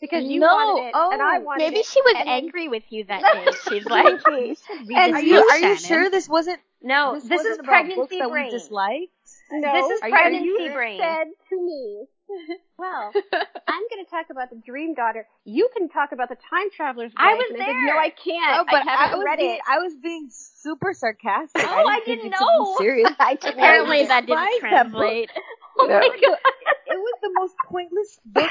because 0.00 0.24
you 0.24 0.40
No, 0.40 0.46
wanted 0.46 0.88
it 0.88 0.94
and 1.12 1.22
I 1.22 1.36
oh, 1.36 1.40
wanted 1.40 1.58
Maybe 1.64 1.66
it. 1.66 1.78
Maybe 1.78 1.82
she 1.84 2.00
was 2.02 2.14
and 2.18 2.28
angry 2.28 2.68
with 2.68 2.84
you 2.90 3.04
that 3.04 3.22
day. 3.34 3.52
She's 3.68 3.84
like, 3.86 4.06
and 4.06 4.22
read 4.26 4.56
Are 4.96 5.12
this 5.12 5.22
you, 5.24 5.36
are 5.50 5.58
you 5.58 5.76
sure 5.76 6.10
this 6.10 6.28
wasn't? 6.28 6.60
No, 6.82 7.14
this, 7.14 7.24
this, 7.24 7.30
wasn't 7.38 7.52
is 7.52 7.58
about 7.58 7.68
pregnancy 7.68 7.96
books 8.00 8.16
that 8.18 8.30
brain. 8.30 8.44
we 8.46 8.50
dislike. 8.50 9.10
No, 9.52 9.72
This 9.72 9.90
is 9.96 10.02
Are 10.02 10.08
you- 10.08 10.14
pregnancy 10.14 10.48
you 10.64 10.72
brain. 10.72 10.98
said 11.00 11.26
to 11.50 11.56
me, 11.62 12.06
well, 12.78 13.12
I'm 13.68 13.84
going 13.90 14.04
to 14.04 14.10
talk 14.10 14.26
about 14.30 14.50
the 14.50 14.60
Dream 14.64 14.94
Daughter. 14.94 15.26
You 15.44 15.68
can 15.76 15.88
talk 15.88 16.12
about 16.12 16.28
the 16.28 16.36
Time 16.36 16.70
Traveler's 16.74 17.12
Wife. 17.16 17.18
I 17.18 17.34
was 17.34 17.46
and 17.50 17.62
I 17.62 17.66
said, 17.66 17.72
there. 17.72 17.86
no, 17.86 17.98
I 17.98 18.10
can't. 18.10 18.60
Oh, 18.60 18.64
but 18.70 18.86
I 18.86 18.90
haven't 18.96 19.18
was 19.18 19.24
read 19.26 19.38
being, 19.38 19.54
it. 19.54 19.60
I 19.68 19.78
was 19.78 19.92
being 20.02 20.28
super 20.30 20.92
sarcastic. 20.92 21.62
Oh, 21.64 21.68
I 21.68 21.74
I 21.74 21.82
didn't, 21.82 21.90
I 21.90 22.00
didn't 22.04 22.22
think 22.22 22.34
it 22.34 22.36
to 22.38 22.44
be 22.44 22.58
know. 22.58 22.76
serious. 22.78 23.10
I 23.18 23.38
Apparently 23.42 24.06
that 24.06 24.26
didn't 24.26 24.42
despise 24.42 24.70
that 24.70 24.92
book. 24.92 25.00
translate. 25.00 25.30
Oh 25.78 25.88
my 25.88 26.18
god. 26.20 26.38
It 26.86 26.98
was 26.98 27.14
the 27.22 27.30
most 27.34 27.54
pointless 27.68 28.18
book 28.24 28.50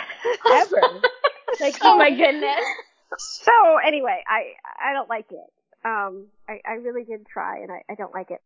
ever. 0.51 1.01
Like, 1.59 1.77
oh 1.81 1.97
my 1.97 2.11
goodness. 2.11 2.65
So 3.17 3.51
anyway, 3.85 4.23
I 4.27 4.53
I 4.89 4.93
don't 4.93 5.09
like 5.09 5.31
it. 5.31 5.49
Um, 5.85 6.27
I, 6.49 6.59
I 6.67 6.73
really 6.73 7.03
did 7.03 7.25
try, 7.27 7.59
and 7.59 7.71
I, 7.71 7.81
I 7.89 7.95
don't 7.95 8.13
like 8.13 8.31
it. 8.31 8.41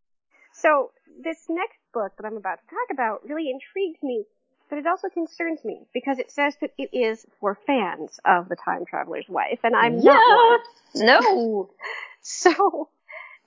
So 0.53 0.91
this 1.23 1.37
next 1.49 1.79
book 1.93 2.11
that 2.17 2.25
I'm 2.25 2.37
about 2.37 2.59
to 2.59 2.67
talk 2.67 2.87
about 2.91 3.27
really 3.27 3.49
intrigued 3.49 4.03
me, 4.03 4.25
but 4.69 4.77
it 4.77 4.87
also 4.87 5.09
concerns 5.09 5.63
me 5.65 5.81
because 5.93 6.19
it 6.19 6.31
says 6.31 6.55
that 6.61 6.71
it 6.77 6.89
is 6.93 7.25
for 7.39 7.57
fans 7.67 8.19
of 8.25 8.49
the 8.49 8.55
Time 8.55 8.85
Traveler's 8.85 9.27
Wife, 9.27 9.59
and 9.63 9.75
I'm 9.75 9.99
not 10.01 10.61
one. 10.93 11.05
No. 11.05 11.69
So 12.21 12.89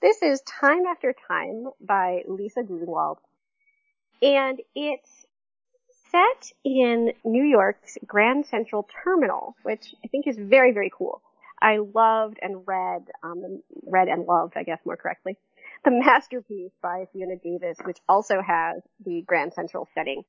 this 0.01 0.23
is 0.23 0.41
Time 0.41 0.87
After 0.87 1.15
Time 1.29 1.67
by 1.79 2.23
Lisa 2.27 2.63
Grunwald, 2.63 3.19
and 4.23 4.59
it's 4.75 5.27
set 6.11 6.53
in 6.65 7.13
New 7.25 7.45
York's 7.45 7.99
Grand 8.07 8.47
Central 8.47 8.89
Terminal, 9.05 9.57
which 9.63 9.95
I 10.05 10.09
think 10.09 10.27
is 10.27 10.37
very, 10.39 10.73
very 10.73 10.91
cool. 10.97 11.23
I 11.61 11.79
loved 11.79 12.39
and 12.43 12.67
read, 12.67 13.07
um, 13.23 13.63
read 13.87 14.09
and 14.09 14.27
loved, 14.27 14.55
I 14.57 14.63
guess 14.63 14.81
more 14.85 14.97
correctly, 14.97 15.37
the 15.85 15.91
masterpiece 16.05 16.73
by 16.83 17.07
Fiona 17.13 17.37
Davis, 17.37 17.79
which 17.85 17.99
also 18.09 18.41
has 18.41 18.83
the 19.05 19.23
Grand 19.27 19.55
Central 19.55 19.89
setting. 19.95 20.25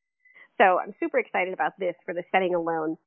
So 0.57 0.79
I'm 0.79 0.93
super 0.99 1.19
excited 1.19 1.53
about 1.53 1.79
this 1.79 1.95
for 2.05 2.13
the 2.13 2.23
setting 2.31 2.55
alone. 2.55 2.97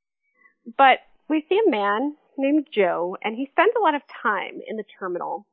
But 0.77 0.99
we 1.29 1.45
see 1.49 1.61
a 1.67 1.71
man 1.71 2.17
named 2.37 2.67
Joe, 2.73 3.17
and 3.23 3.37
he 3.37 3.47
spends 3.47 3.75
a 3.77 3.83
lot 3.83 3.95
of 3.95 4.03
time 4.23 4.61
in 4.67 4.77
the 4.77 4.85
terminal 4.99 5.47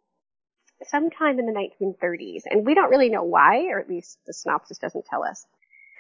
sometime 0.86 1.40
in 1.40 1.46
the 1.46 1.54
1930s, 1.54 2.44
and 2.50 2.66
we 2.66 2.74
don't 2.74 2.90
really 2.90 3.10
know 3.10 3.24
why, 3.24 3.68
or 3.68 3.80
at 3.80 3.88
least 3.88 4.20
the 4.26 4.34
synopsis 4.34 4.80
doesn't 4.80 5.06
tell 5.06 5.24
us. 5.24 5.46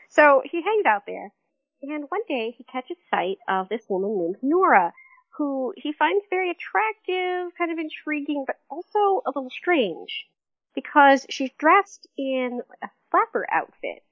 So 0.10 0.41
he 0.43 0.62
hangs 0.62 0.86
out 0.86 1.03
there, 1.06 1.32
and 1.82 2.06
one 2.10 2.21
day 2.27 2.53
he 2.58 2.63
catches 2.65 2.97
sight 3.10 3.38
of 3.47 3.69
this 3.69 3.84
woman 3.88 4.17
named 4.17 4.38
Nora, 4.41 4.93
who 5.38 5.73
he 5.77 5.93
finds 5.93 6.25
very 6.29 6.51
attractive, 6.51 7.56
kind 7.58 7.71
of 7.71 7.79
intriguing, 7.79 8.43
but 8.45 8.58
also 8.69 9.21
a 9.25 9.32
little 9.34 9.49
strange, 9.49 10.25
because 10.75 11.25
she's 11.29 11.51
dressed 11.58 12.08
in 12.17 12.62
a 12.84 12.89
flapper 13.10 13.47
outfit. 13.49 14.03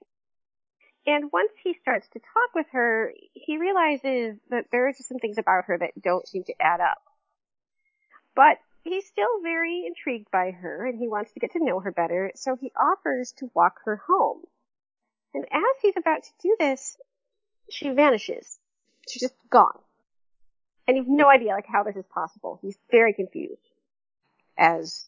And 1.06 1.32
once 1.32 1.52
he 1.64 1.74
starts 1.82 2.08
to 2.10 2.20
talk 2.20 2.54
with 2.54 2.68
her, 2.74 3.12
he 3.34 3.58
realizes 3.58 4.38
that 4.50 4.66
there 4.72 4.88
are 4.88 4.94
just 4.94 5.10
some 5.10 5.18
things 5.18 5.38
about 5.38 5.66
her 5.66 5.78
that 5.78 6.00
don't 6.02 6.28
seem 6.28 6.44
to 6.44 6.62
add 6.62 6.80
up. 6.80 7.02
But 8.36 8.58
he's 8.84 9.08
still 9.08 9.42
very 9.42 9.84
intrigued 9.88 10.30
by 10.32 10.52
her 10.52 10.86
and 10.86 11.00
he 11.00 11.08
wants 11.08 11.32
to 11.34 11.40
get 11.40 11.54
to 11.54 11.64
know 11.64 11.80
her 11.80 11.92
better, 11.92 12.32
so 12.36 12.56
he 12.56 12.72
offers 12.80 13.34
to 13.38 13.52
walk 13.54 13.80
her 13.86 14.02
home. 14.08 14.42
And 15.34 15.46
as 15.52 15.82
he's 15.82 15.98
about 15.98 16.24
to 16.24 16.30
do 16.42 16.56
this, 16.60 16.98
she 17.70 17.90
vanishes. 17.90 18.60
She's 19.10 19.22
just 19.22 19.36
gone. 19.50 19.80
And 20.88 20.98
you've 20.98 21.08
no 21.08 21.30
idea 21.30 21.52
like 21.54 21.68
how 21.68 21.84
this 21.84 21.96
is 21.96 22.06
possible. 22.14 22.60
He's 22.62 22.78
very 22.92 23.14
confused. 23.14 23.62
As 24.58 25.06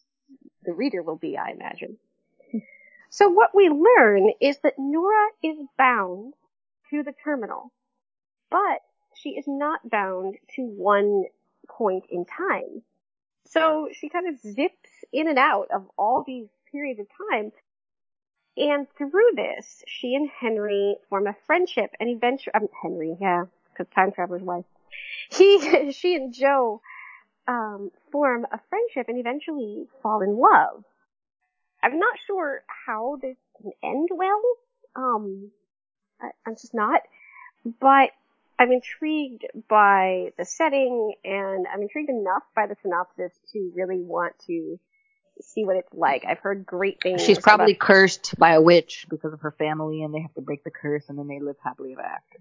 the 0.64 0.72
reader 0.72 1.02
will 1.02 1.16
be, 1.16 1.36
I 1.36 1.50
imagine. 1.50 1.98
So 3.14 3.28
what 3.28 3.54
we 3.54 3.68
learn 3.68 4.32
is 4.40 4.58
that 4.64 4.76
Nora 4.76 5.28
is 5.40 5.56
bound 5.78 6.34
to 6.90 7.04
the 7.04 7.12
terminal, 7.12 7.70
but 8.50 8.80
she 9.14 9.36
is 9.36 9.44
not 9.46 9.88
bound 9.88 10.34
to 10.56 10.62
one 10.62 11.26
point 11.68 12.06
in 12.10 12.24
time. 12.24 12.82
So 13.44 13.88
she 13.92 14.08
kind 14.08 14.26
of 14.26 14.40
zips 14.40 14.90
in 15.12 15.28
and 15.28 15.38
out 15.38 15.68
of 15.72 15.88
all 15.96 16.24
these 16.26 16.48
periods 16.72 16.98
of 16.98 17.06
time. 17.30 17.52
And 18.56 18.88
through 18.98 19.30
this, 19.36 19.84
she 19.86 20.16
and 20.16 20.28
Henry 20.28 20.96
form 21.08 21.28
a 21.28 21.36
friendship 21.46 21.92
and 22.00 22.10
eventually, 22.10 22.54
um, 22.54 22.68
Henry, 22.82 23.16
yeah, 23.20 23.44
because 23.70 23.86
time 23.94 24.10
traveler's 24.10 24.42
wife. 24.42 24.64
He, 25.30 25.92
she 25.92 26.16
and 26.16 26.34
Joe, 26.34 26.80
um, 27.46 27.92
form 28.10 28.44
a 28.50 28.58
friendship 28.68 29.06
and 29.08 29.20
eventually 29.20 29.86
fall 30.02 30.20
in 30.20 30.36
love. 30.36 30.82
I'm 31.84 31.98
not 31.98 32.14
sure 32.26 32.62
how 32.86 33.18
this 33.20 33.36
can 33.60 33.72
end 33.82 34.08
well. 34.10 34.42
Um, 34.96 35.50
I, 36.20 36.28
I'm 36.46 36.54
just 36.54 36.74
not. 36.74 37.02
But 37.80 38.10
I'm 38.58 38.72
intrigued 38.72 39.44
by 39.68 40.32
the 40.38 40.44
setting 40.44 41.14
and 41.24 41.66
I'm 41.72 41.82
intrigued 41.82 42.10
enough 42.10 42.42
by 42.54 42.66
the 42.66 42.76
synopsis 42.82 43.32
to 43.52 43.72
really 43.74 44.00
want 44.00 44.34
to 44.46 44.78
see 45.40 45.64
what 45.64 45.76
it's 45.76 45.92
like. 45.92 46.24
I've 46.26 46.38
heard 46.38 46.64
great 46.64 47.02
things. 47.02 47.22
She's 47.22 47.38
probably 47.38 47.72
about- 47.72 47.86
cursed 47.86 48.38
by 48.38 48.52
a 48.54 48.60
witch 48.60 49.06
because 49.10 49.32
of 49.32 49.40
her 49.40 49.50
family, 49.52 50.02
and 50.02 50.14
they 50.14 50.20
have 50.20 50.34
to 50.34 50.40
break 50.40 50.62
the 50.64 50.70
curse, 50.70 51.04
and 51.08 51.18
then 51.18 51.26
they 51.26 51.40
live 51.40 51.56
happily 51.62 51.92
ever 51.92 52.02
after. 52.02 52.38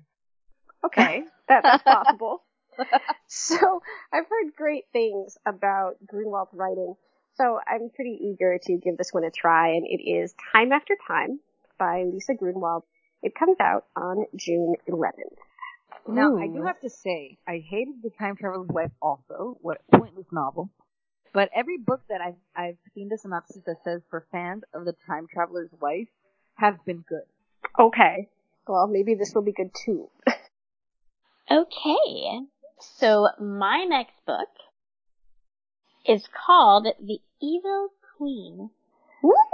okay. 0.86 1.24
That's 1.50 1.84
possible. 1.84 2.44
so 3.28 3.82
I've 4.14 4.26
heard 4.30 4.56
great 4.56 4.86
things 4.94 5.38
about 5.46 5.96
Grunwald's 6.06 6.54
writing. 6.54 6.96
So 7.36 7.60
I'm 7.68 7.90
pretty 7.90 8.18
eager 8.22 8.60
to 8.64 8.78
give 8.78 8.98
this 8.98 9.12
one 9.12 9.24
a 9.24 9.32
try, 9.32 9.70
and 9.70 9.86
it 9.88 10.04
is 10.04 10.34
Time 10.52 10.72
After 10.72 10.96
Time 11.08 11.40
by 11.80 12.04
Lisa 12.04 12.36
Grunwald. 12.36 12.84
It 13.24 13.34
comes 13.34 13.58
out 13.60 13.86
on 13.96 14.26
June 14.36 14.76
11th. 14.88 15.38
Now, 16.08 16.38
I 16.38 16.48
do 16.48 16.64
have 16.64 16.80
to 16.82 16.90
say, 16.90 17.38
I 17.48 17.64
hated 17.66 17.96
The 18.04 18.10
Time 18.10 18.36
Traveler's 18.36 18.68
Wife 18.68 18.92
also. 19.02 19.58
What 19.62 19.82
a 19.92 19.98
pointless 19.98 20.28
novel. 20.32 20.70
But 21.34 21.50
every 21.56 21.78
book 21.78 22.02
that 22.10 22.22
I've, 22.22 22.36
I've 22.56 22.78
seen 22.94 23.10
the 23.10 23.18
synopsis 23.18 23.62
that 23.66 23.78
says 23.84 24.02
for 24.10 24.26
fans 24.32 24.64
of 24.74 24.86
The 24.86 24.96
Time 25.08 25.28
Traveler's 25.32 25.72
Wife 25.82 26.10
have 26.56 26.84
been 26.86 27.04
good. 27.08 27.24
Okay. 27.80 28.30
Well, 28.68 28.88
maybe 28.88 29.16
this 29.16 29.34
will 29.34 29.42
be 29.42 29.54
good 29.54 29.72
too. 29.74 30.10
Okay. 31.50 32.40
So 32.80 33.30
my 33.40 33.86
next 33.86 34.14
book 34.26 34.50
is 36.06 36.28
called 36.46 36.88
The 37.00 37.20
Evil 37.42 37.90
Queen. 38.18 38.70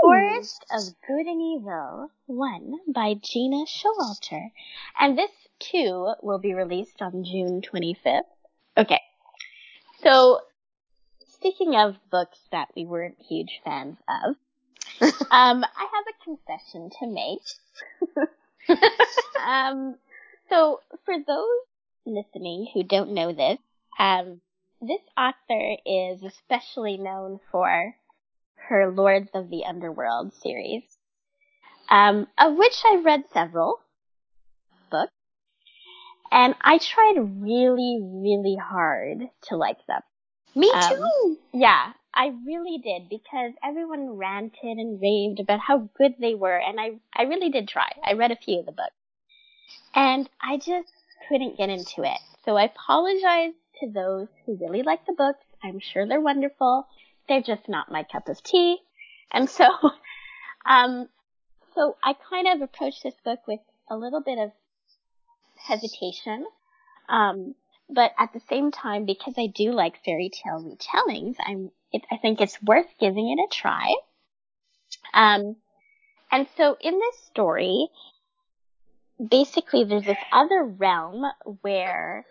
Forest 0.02 0.66
of 0.72 0.82
Good 1.06 1.28
and 1.28 1.42
Evil 1.42 2.10
1 2.26 2.78
by 2.88 3.16
Gena 3.22 3.66
Showalter. 3.66 4.52
And 5.00 5.18
this 5.18 5.32
too 5.60 6.14
will 6.22 6.40
be 6.40 6.54
released 6.54 7.02
on 7.02 7.24
June 7.24 7.62
25th. 7.62 8.22
Okay. 8.78 9.02
So, 10.02 10.40
speaking 11.28 11.76
of 11.76 11.98
books 12.10 12.40
that 12.52 12.70
we 12.76 12.86
weren't 12.86 13.18
huge 13.20 13.62
fans 13.64 13.98
of, 14.08 14.36
um, 15.32 15.64
I 15.64 15.88
have 15.94 16.06
a 16.08 16.24
confession 16.24 16.90
to 17.00 17.08
make. 17.08 18.80
um, 19.46 19.96
so 20.50 20.80
for 21.06 21.16
those 21.26 21.46
listening 22.06 22.68
who 22.74 22.84
don't 22.84 23.12
know 23.14 23.34
this, 23.34 23.60
um, 24.00 24.42
this 24.82 25.02
author 25.18 25.76
is 25.86 26.24
especially 26.24 26.98
known 26.98 27.40
for 27.52 27.96
her 28.70 28.92
Lords 28.92 29.30
of 29.34 29.50
the 29.50 29.66
Underworld 29.66 30.34
series, 30.34 30.84
um, 31.90 32.28
of 32.38 32.56
which 32.56 32.76
I've 32.86 33.04
read 33.04 33.24
several 33.34 33.80
books, 34.92 35.12
and 36.32 36.56
I 36.62 36.78
tried 36.78 37.18
really, 37.42 38.00
really 38.02 38.56
hard 38.56 39.30
to 39.44 39.58
like 39.58 39.86
them. 39.88 40.02
Me 40.56 40.72
Um, 40.72 40.82
too. 40.90 41.38
Yeah, 41.54 41.94
I 42.14 42.34
really 42.46 42.78
did 42.78 43.10
because 43.10 43.54
everyone 43.64 44.18
ranted 44.18 44.78
and 44.78 45.02
raved 45.02 45.40
about 45.40 45.60
how 45.60 45.90
good 45.98 46.16
they 46.20 46.36
were, 46.36 46.58
and 46.58 46.80
I, 46.80 47.00
I 47.14 47.24
really 47.24 47.50
did 47.50 47.68
try. 47.68 47.90
I 48.04 48.14
read 48.14 48.32
a 48.32 48.36
few 48.36 48.60
of 48.60 48.66
the 48.66 48.72
books, 48.72 48.96
and 49.94 50.30
I 50.42 50.58
just 50.58 50.94
couldn't 51.28 51.58
get 51.58 51.70
into 51.70 52.04
it. 52.04 52.20
So 52.46 52.56
I 52.56 52.64
apologize 52.64 53.54
to 53.80 53.90
those 53.92 54.28
who 54.46 54.58
really 54.60 54.84
like 54.84 55.06
the 55.06 55.14
books. 55.14 55.46
I'm 55.64 55.80
sure 55.80 56.08
they're 56.08 56.22
wonderful. 56.22 56.88
They're 57.28 57.42
just 57.42 57.68
not 57.68 57.92
my 57.92 58.04
cup 58.04 58.28
of 58.30 58.42
tea. 58.44 58.78
And 59.32 59.50
so, 59.50 59.66
um, 60.66 61.08
so 61.76 61.96
I 62.04 62.16
kind 62.30 62.48
of 62.48 62.62
approached 62.62 63.04
this 63.04 63.16
book 63.24 63.40
with 63.48 63.60
a 63.90 63.98
little 63.98 64.22
bit 64.22 64.38
of 64.38 64.52
hesitation. 65.58 66.46
Um, 67.08 67.56
but 67.90 68.12
at 68.20 68.34
the 68.34 68.42
same 68.50 68.72
time, 68.72 69.06
because 69.06 69.34
I 69.38 69.48
do 69.48 69.72
like 69.72 70.04
fairy 70.06 70.30
tale 70.30 70.64
retellings, 70.64 71.36
I'm, 71.44 71.72
it, 71.92 72.04
I 72.12 72.18
think 72.18 72.40
it's 72.40 72.62
worth 72.62 72.88
giving 73.00 73.30
it 73.30 73.42
a 73.42 73.48
try. 73.52 73.94
Um, 75.14 75.56
and 76.32 76.48
so 76.56 76.78
in 76.80 76.94
this 76.94 77.16
story, 77.26 77.88
basically 79.26 79.84
there's 79.84 80.06
this 80.06 80.18
other 80.32 80.64
realm 80.64 81.24
where 81.62 82.26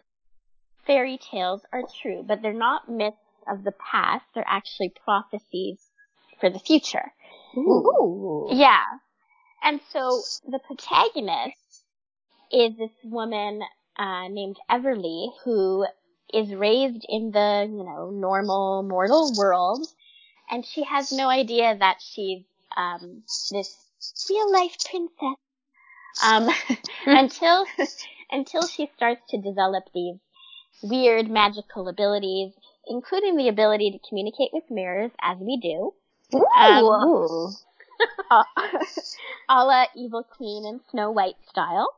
fairy 0.89 1.19
tales 1.19 1.61
are 1.73 1.83
true, 2.03 2.25
but 2.27 2.43
they're 2.43 2.53
not 2.53 2.89
myths 2.89 3.17
of 3.47 3.63
the 3.63 3.73
past, 3.73 4.25
they're 4.35 4.45
actually 4.49 4.93
prophecies 5.05 5.79
for 6.41 6.51
the 6.51 6.59
future. 6.59 7.13
Ooh. 7.57 8.49
Yeah. 8.51 8.83
And 9.63 9.81
so 9.91 10.23
the 10.49 10.59
protagonist 10.59 11.85
is 12.51 12.77
this 12.77 12.91
woman 13.05 13.61
uh, 13.97 14.29
named 14.29 14.57
Everly 14.71 15.29
who 15.45 15.87
is 16.33 16.55
raised 16.55 17.05
in 17.09 17.31
the, 17.31 17.67
you 17.69 17.85
know, 17.85 18.11
normal 18.11 18.83
mortal 18.83 19.33
world 19.37 19.87
and 20.51 20.65
she 20.65 20.85
has 20.85 21.13
no 21.13 21.29
idea 21.29 21.77
that 21.79 21.99
she's 22.01 22.45
um, 22.77 23.23
this 23.51 23.77
real 24.31 24.53
life 24.53 24.77
princess 24.91 25.37
um, 26.25 26.49
until 27.07 27.67
until 28.31 28.67
she 28.67 28.91
starts 28.97 29.23
to 29.31 29.41
develop 29.41 29.85
these 29.95 30.17
weird 30.83 31.29
magical 31.29 31.89
abilities, 31.89 32.53
including 32.87 33.37
the 33.37 33.49
ability 33.49 33.91
to 33.91 34.09
communicate 34.09 34.51
with 34.53 34.65
mirrors, 34.71 35.11
as 35.21 35.39
we 35.39 35.57
do. 35.57 35.93
Um, 36.57 36.85
Ooh. 36.85 37.51
a 38.31 38.45
a 39.49 39.65
la 39.65 39.85
Evil 39.97 40.25
Queen 40.25 40.65
and 40.67 40.81
Snow 40.91 41.11
White 41.11 41.37
style. 41.49 41.95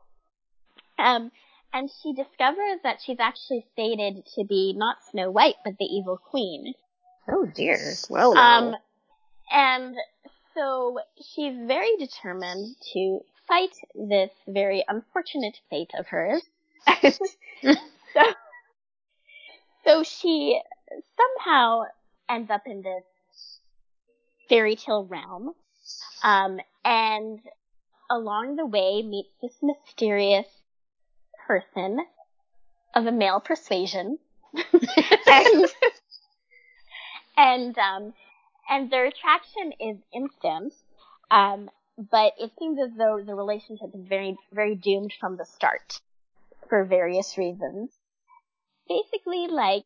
Um, 0.97 1.31
and 1.73 1.89
she 2.01 2.13
discovers 2.13 2.79
that 2.83 2.99
she's 3.03 3.19
actually 3.19 3.65
fated 3.75 4.25
to 4.35 4.43
be 4.43 4.73
not 4.75 4.97
Snow 5.09 5.31
White, 5.31 5.55
but 5.63 5.77
the 5.79 5.85
Evil 5.85 6.17
Queen. 6.17 6.73
Oh 7.29 7.45
dear. 7.45 7.79
Well, 8.09 8.37
Um, 8.37 8.75
and 9.51 9.95
so 10.53 10.99
she's 11.33 11.55
very 11.65 11.95
determined 11.97 12.75
to 12.93 13.19
fight 13.47 13.75
this 13.95 14.31
very 14.47 14.83
unfortunate 14.87 15.57
fate 15.69 15.91
of 15.97 16.07
hers. 16.07 16.43
so, 17.01 18.23
so 19.83 20.03
she 20.03 20.59
somehow 21.17 21.83
ends 22.29 22.49
up 22.49 22.63
in 22.65 22.81
this 22.81 23.03
fairy 24.49 24.75
tale 24.75 25.05
realm, 25.05 25.53
um, 26.23 26.59
and 26.83 27.39
along 28.09 28.55
the 28.55 28.65
way 28.65 29.01
meets 29.01 29.33
this 29.41 29.55
mysterious 29.61 30.47
person 31.47 31.99
of 32.95 33.05
a 33.05 33.11
male 33.11 33.39
persuasion. 33.39 34.19
and, 35.27 35.65
and, 37.37 37.77
um, 37.77 38.13
and 38.69 38.91
their 38.91 39.05
attraction 39.05 39.71
is 39.79 39.97
instant. 40.13 40.73
Um, 41.29 41.69
but 41.97 42.33
it 42.39 42.51
seems 42.57 42.79
as 42.79 42.91
though 42.97 43.21
the 43.25 43.35
relationship 43.35 43.89
is 43.93 44.07
very, 44.07 44.35
very 44.51 44.75
doomed 44.75 45.13
from 45.19 45.37
the 45.37 45.45
start 45.45 46.01
for 46.67 46.83
various 46.83 47.37
reasons. 47.37 47.91
Basically, 48.91 49.47
like, 49.47 49.85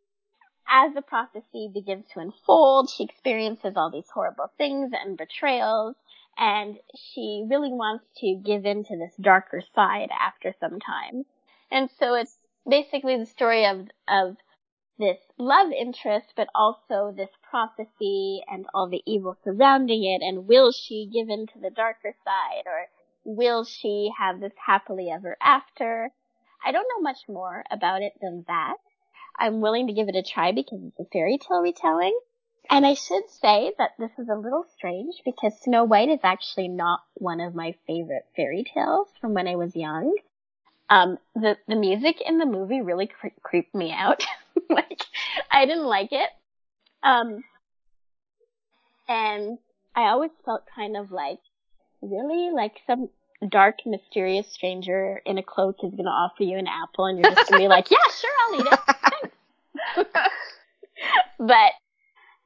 as 0.68 0.96
the 0.96 1.02
prophecy 1.04 1.70
begins 1.72 2.06
to 2.14 2.20
unfold, 2.20 2.90
she 2.90 3.04
experiences 3.04 3.74
all 3.76 3.92
these 3.92 4.10
horrible 4.12 4.50
things 4.58 4.92
and 4.94 5.16
betrayals, 5.16 5.96
and 6.38 6.80
she 6.96 7.46
really 7.48 7.72
wants 7.72 8.06
to 8.18 8.42
give 8.44 8.66
in 8.66 8.84
to 8.84 8.98
this 8.98 9.14
darker 9.22 9.62
side 9.76 10.10
after 10.12 10.56
some 10.60 10.80
time. 10.80 11.26
And 11.70 11.90
so 12.00 12.16
it's 12.16 12.36
basically 12.68 13.16
the 13.18 13.28
story 13.28 13.68
of, 13.68 13.88
of 14.08 14.38
this 14.98 15.20
love 15.38 15.72
interest, 15.72 16.34
but 16.36 16.48
also 16.56 17.14
this 17.16 17.30
prophecy 17.48 18.42
and 18.50 18.66
all 18.74 18.90
the 18.90 19.04
evil 19.06 19.38
surrounding 19.44 20.04
it, 20.04 20.24
and 20.26 20.48
will 20.48 20.72
she 20.72 21.06
give 21.14 21.30
in 21.30 21.46
to 21.48 21.60
the 21.60 21.70
darker 21.70 22.16
side, 22.24 22.64
or 22.66 22.88
will 23.24 23.66
she 23.66 24.12
have 24.18 24.40
this 24.40 24.54
happily 24.66 25.12
ever 25.12 25.38
after? 25.40 26.12
I 26.66 26.72
don't 26.72 26.88
know 26.90 27.02
much 27.02 27.30
more 27.30 27.64
about 27.70 28.02
it 28.02 28.14
than 28.20 28.46
that. 28.48 28.78
I'm 29.38 29.62
willing 29.62 29.88
to 29.88 29.94
give 29.94 30.08
it 30.08 30.16
a 30.16 30.24
try 30.24 30.52
because 30.52 30.80
it's 30.84 31.00
a 31.00 31.06
fairy 31.12 31.38
tale 31.38 31.62
retelling. 31.62 32.18
And 32.70 32.86
I 32.86 32.96
should 32.96 33.30
say 33.30 33.74
that 33.78 33.92
this 34.00 34.12
is 34.18 34.28
a 34.28 34.36
little 34.36 34.66
strange 34.76 35.22
because 35.24 35.54
Snow 35.62 35.84
White 35.84 36.10
is 36.10 36.22
actually 36.24 36.68
not 36.68 37.02
one 37.14 37.40
of 37.40 37.54
my 37.54 37.76
favorite 37.86 38.26
fairy 38.36 38.64
tales 38.64 39.08
from 39.22 39.34
when 39.34 39.48
I 39.48 39.56
was 39.56 39.76
young. 39.76 40.16
Um, 40.90 41.18
the, 41.36 41.58
the 41.68 41.76
music 41.76 42.22
in 42.26 42.38
the 42.38 42.46
movie 42.46 42.82
really 42.82 43.08
cre- 43.08 43.28
creeped 43.44 43.76
me 43.76 43.92
out. 43.92 44.26
like, 44.70 45.02
I 45.52 45.66
didn't 45.66 45.86
like 45.86 46.12
it. 46.12 46.30
Um, 47.04 47.44
and 49.08 49.60
I 49.96 50.10
always 50.10 50.32
felt 50.44 50.64
kind 50.76 50.98
of 50.98 51.12
like, 51.12 51.40
really? 52.02 52.52
Like 52.52 52.82
some 52.88 53.10
dark, 53.48 53.80
mysterious 53.86 54.52
stranger 54.52 55.22
in 55.26 55.38
a 55.38 55.44
cloak 55.44 55.78
is 55.84 55.94
gonna 55.94 56.10
offer 56.10 56.44
you 56.44 56.58
an 56.58 56.68
apple 56.68 57.06
and 57.06 57.20
you're 57.20 57.32
just 57.32 57.50
gonna 57.50 57.64
be 57.64 57.68
like, 57.68 57.92
yeah, 57.92 57.98
sure, 58.20 58.32
I'll 58.42 58.60
eat 58.60 58.68
it. 58.72 58.96
Thanks. 59.96 60.10
but 61.40 61.72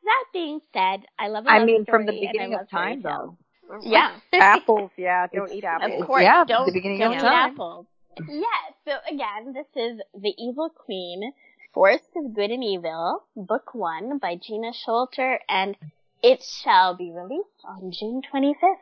that 0.03 0.23
being 0.33 0.59
said, 0.73 1.05
I 1.17 1.27
love 1.27 1.45
a 1.45 1.49
I 1.51 1.57
love 1.59 1.65
mean, 1.67 1.85
from 1.85 2.05
the 2.05 2.13
story 2.13 2.19
and 2.19 2.27
I 2.27 2.31
beginning 2.31 2.55
of 2.55 2.69
time, 2.69 3.01
though. 3.01 3.37
Mm-hmm. 3.71 3.91
Yeah. 3.91 4.15
Apples, 4.33 4.91
yeah. 4.97 5.27
Don't 5.31 5.51
eat 5.51 5.63
apples. 5.63 6.01
Of 6.01 6.07
course, 6.07 6.23
Yeah, 6.23 6.43
don't, 6.45 6.65
the 6.65 6.71
beginning 6.71 6.99
don't 6.99 7.11
of 7.11 7.17
eat 7.17 7.21
time. 7.21 7.51
apples. 7.53 7.85
Yeah, 8.27 8.43
so 8.85 8.91
again, 9.07 9.53
this 9.53 9.67
is 9.75 10.01
The 10.19 10.33
Evil 10.37 10.69
Queen, 10.69 11.31
Forest 11.73 12.05
of 12.15 12.33
Good 12.33 12.49
and 12.51 12.63
Evil, 12.63 13.23
Book 13.35 13.73
1 13.73 14.17
by 14.17 14.35
Gena 14.35 14.71
Showalter, 14.71 15.37
and 15.47 15.75
it 16.23 16.43
shall 16.43 16.95
be 16.95 17.11
released 17.11 17.47
on 17.63 17.91
June 17.91 18.21
25th. 18.33 18.75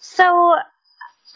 So 0.00 0.56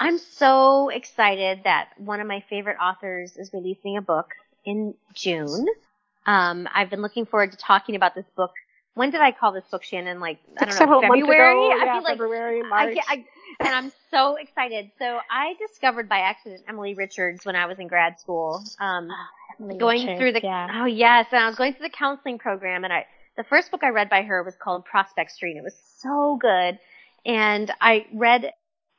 I'm 0.00 0.18
so 0.18 0.90
excited 0.90 1.60
that 1.64 1.90
one 1.96 2.20
of 2.20 2.26
my 2.26 2.44
favorite 2.50 2.76
authors 2.82 3.36
is 3.36 3.50
releasing 3.54 3.96
a 3.96 4.02
book 4.02 4.28
in 4.64 4.94
June. 5.14 5.66
Um, 6.28 6.68
I've 6.74 6.90
been 6.90 7.00
looking 7.00 7.24
forward 7.24 7.52
to 7.52 7.56
talking 7.56 7.96
about 7.96 8.14
this 8.14 8.26
book. 8.36 8.50
When 8.92 9.10
did 9.10 9.20
I 9.20 9.32
call 9.32 9.52
this 9.52 9.64
book, 9.70 9.82
Shannon? 9.82 10.20
Like 10.20 10.38
I 10.60 10.66
don't 10.66 10.78
know, 10.78 11.00
February. 11.00 11.22
ago, 11.22 11.72
I 11.72 11.84
yeah, 11.84 11.92
feel 11.94 12.02
like 12.02 12.12
February, 12.12 12.62
March. 12.62 12.94
get- 12.94 13.04
I, 13.08 13.24
and 13.60 13.68
I'm 13.74 13.92
so 14.10 14.36
excited. 14.36 14.90
So 14.98 15.18
I 15.30 15.54
discovered 15.58 16.08
by 16.08 16.18
accident 16.18 16.64
Emilie 16.68 16.94
Richards 16.94 17.46
when 17.46 17.56
I 17.56 17.64
was 17.66 17.78
in 17.78 17.86
grad 17.86 18.20
school. 18.20 18.62
Um, 18.78 19.08
Emilie 19.58 19.78
going 19.78 20.00
Richards, 20.02 20.18
through 20.18 20.32
the 20.32 20.40
yeah. 20.42 20.82
oh 20.82 20.84
yes, 20.84 21.26
and 21.32 21.42
I 21.42 21.46
was 21.46 21.56
going 21.56 21.74
through 21.74 21.86
the 21.86 21.96
counseling 21.96 22.38
program, 22.38 22.84
and 22.84 22.92
I 22.92 23.06
the 23.38 23.44
first 23.44 23.70
book 23.70 23.82
I 23.82 23.88
read 23.88 24.10
by 24.10 24.22
her 24.22 24.42
was 24.42 24.54
called 24.56 24.84
Prospect 24.84 25.30
Street. 25.30 25.56
It 25.56 25.62
was 25.62 25.76
so 25.98 26.36
good, 26.38 26.78
and 27.24 27.72
I 27.80 28.06
read 28.12 28.52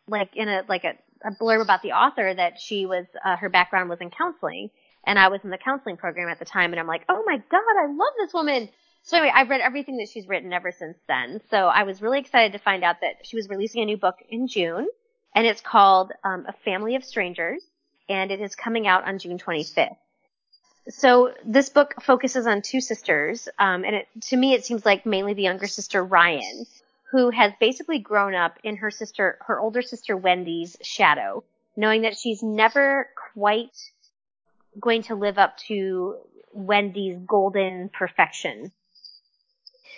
like 0.08 0.36
in 0.36 0.50
a 0.50 0.64
like 0.68 0.84
a, 0.84 0.94
a 1.24 1.32
blurb 1.32 1.62
about 1.62 1.84
the 1.84 1.92
author 1.92 2.34
that 2.34 2.60
she 2.60 2.88
was 2.88 3.06
uh, 3.24 3.36
her 3.36 3.50
background 3.50 3.90
was 3.90 4.00
in 4.02 4.10
counseling, 4.10 4.72
and 5.10 5.18
I 5.18 5.30
was 5.30 5.44
in 5.44 5.50
the 5.50 5.58
counseling 5.58 5.98
program 5.98 6.30
at 6.30 6.38
the 6.38 6.46
time, 6.46 6.72
and 6.72 6.80
I'm 6.80 6.86
like, 6.86 7.04
oh 7.10 7.24
my 7.26 7.38
god, 7.50 7.62
I 7.82 7.88
love 7.88 8.14
this 8.20 8.32
woman. 8.32 8.70
So 9.02 9.18
anyway, 9.18 9.34
I've 9.36 9.50
read 9.50 9.60
everything 9.60 9.98
that 9.98 10.08
she's 10.08 10.28
written 10.28 10.54
ever 10.54 10.72
since 10.72 10.98
then. 11.08 11.42
So 11.50 11.66
I 11.66 11.82
was 11.82 12.00
really 12.00 12.20
excited 12.20 12.52
to 12.52 12.60
find 12.60 12.84
out 12.84 12.98
that 13.02 13.26
she 13.26 13.36
was 13.36 13.50
releasing 13.50 13.82
a 13.82 13.86
new 13.86 13.98
book 13.98 14.18
in 14.30 14.48
June, 14.48 14.88
and 15.34 15.48
it's 15.48 15.62
called 15.62 16.12
um, 16.24 16.46
A 16.48 16.54
Family 16.64 16.96
of 16.96 17.04
Strangers, 17.04 17.64
and 18.08 18.30
it 18.30 18.40
is 18.40 18.56
coming 18.56 18.86
out 18.86 19.04
on 19.04 19.18
June 19.18 19.40
25th. 19.40 19.96
So 20.90 21.34
this 21.44 21.70
book 21.70 21.96
focuses 22.04 22.46
on 22.46 22.62
two 22.62 22.80
sisters, 22.80 23.50
um, 23.58 23.84
and 23.86 23.96
it, 23.96 24.08
to 24.26 24.38
me 24.38 24.54
it 24.54 24.64
seems 24.64 24.86
like 24.86 25.08
mainly 25.08 25.34
the 25.34 25.42
younger 25.42 25.68
sister 25.68 26.06
Ryan, 26.06 26.68
who 27.10 27.32
has 27.32 27.52
basically 27.60 27.98
grown 27.98 28.36
up 28.36 28.60
in 28.64 28.78
her 28.78 28.92
sister, 28.92 29.40
her 29.48 29.60
older 29.60 29.82
sister 29.82 30.16
Wendy's 30.16 30.78
shadow, 30.84 31.44
knowing 31.76 32.04
that 32.04 32.16
she's 32.16 32.44
never 32.44 33.10
quite 33.34 33.76
going 34.80 35.04
to 35.04 35.16
live 35.16 35.38
up 35.38 35.58
to 35.68 36.18
Wendy's 36.54 37.18
golden 37.26 37.90
perfection. 37.90 38.72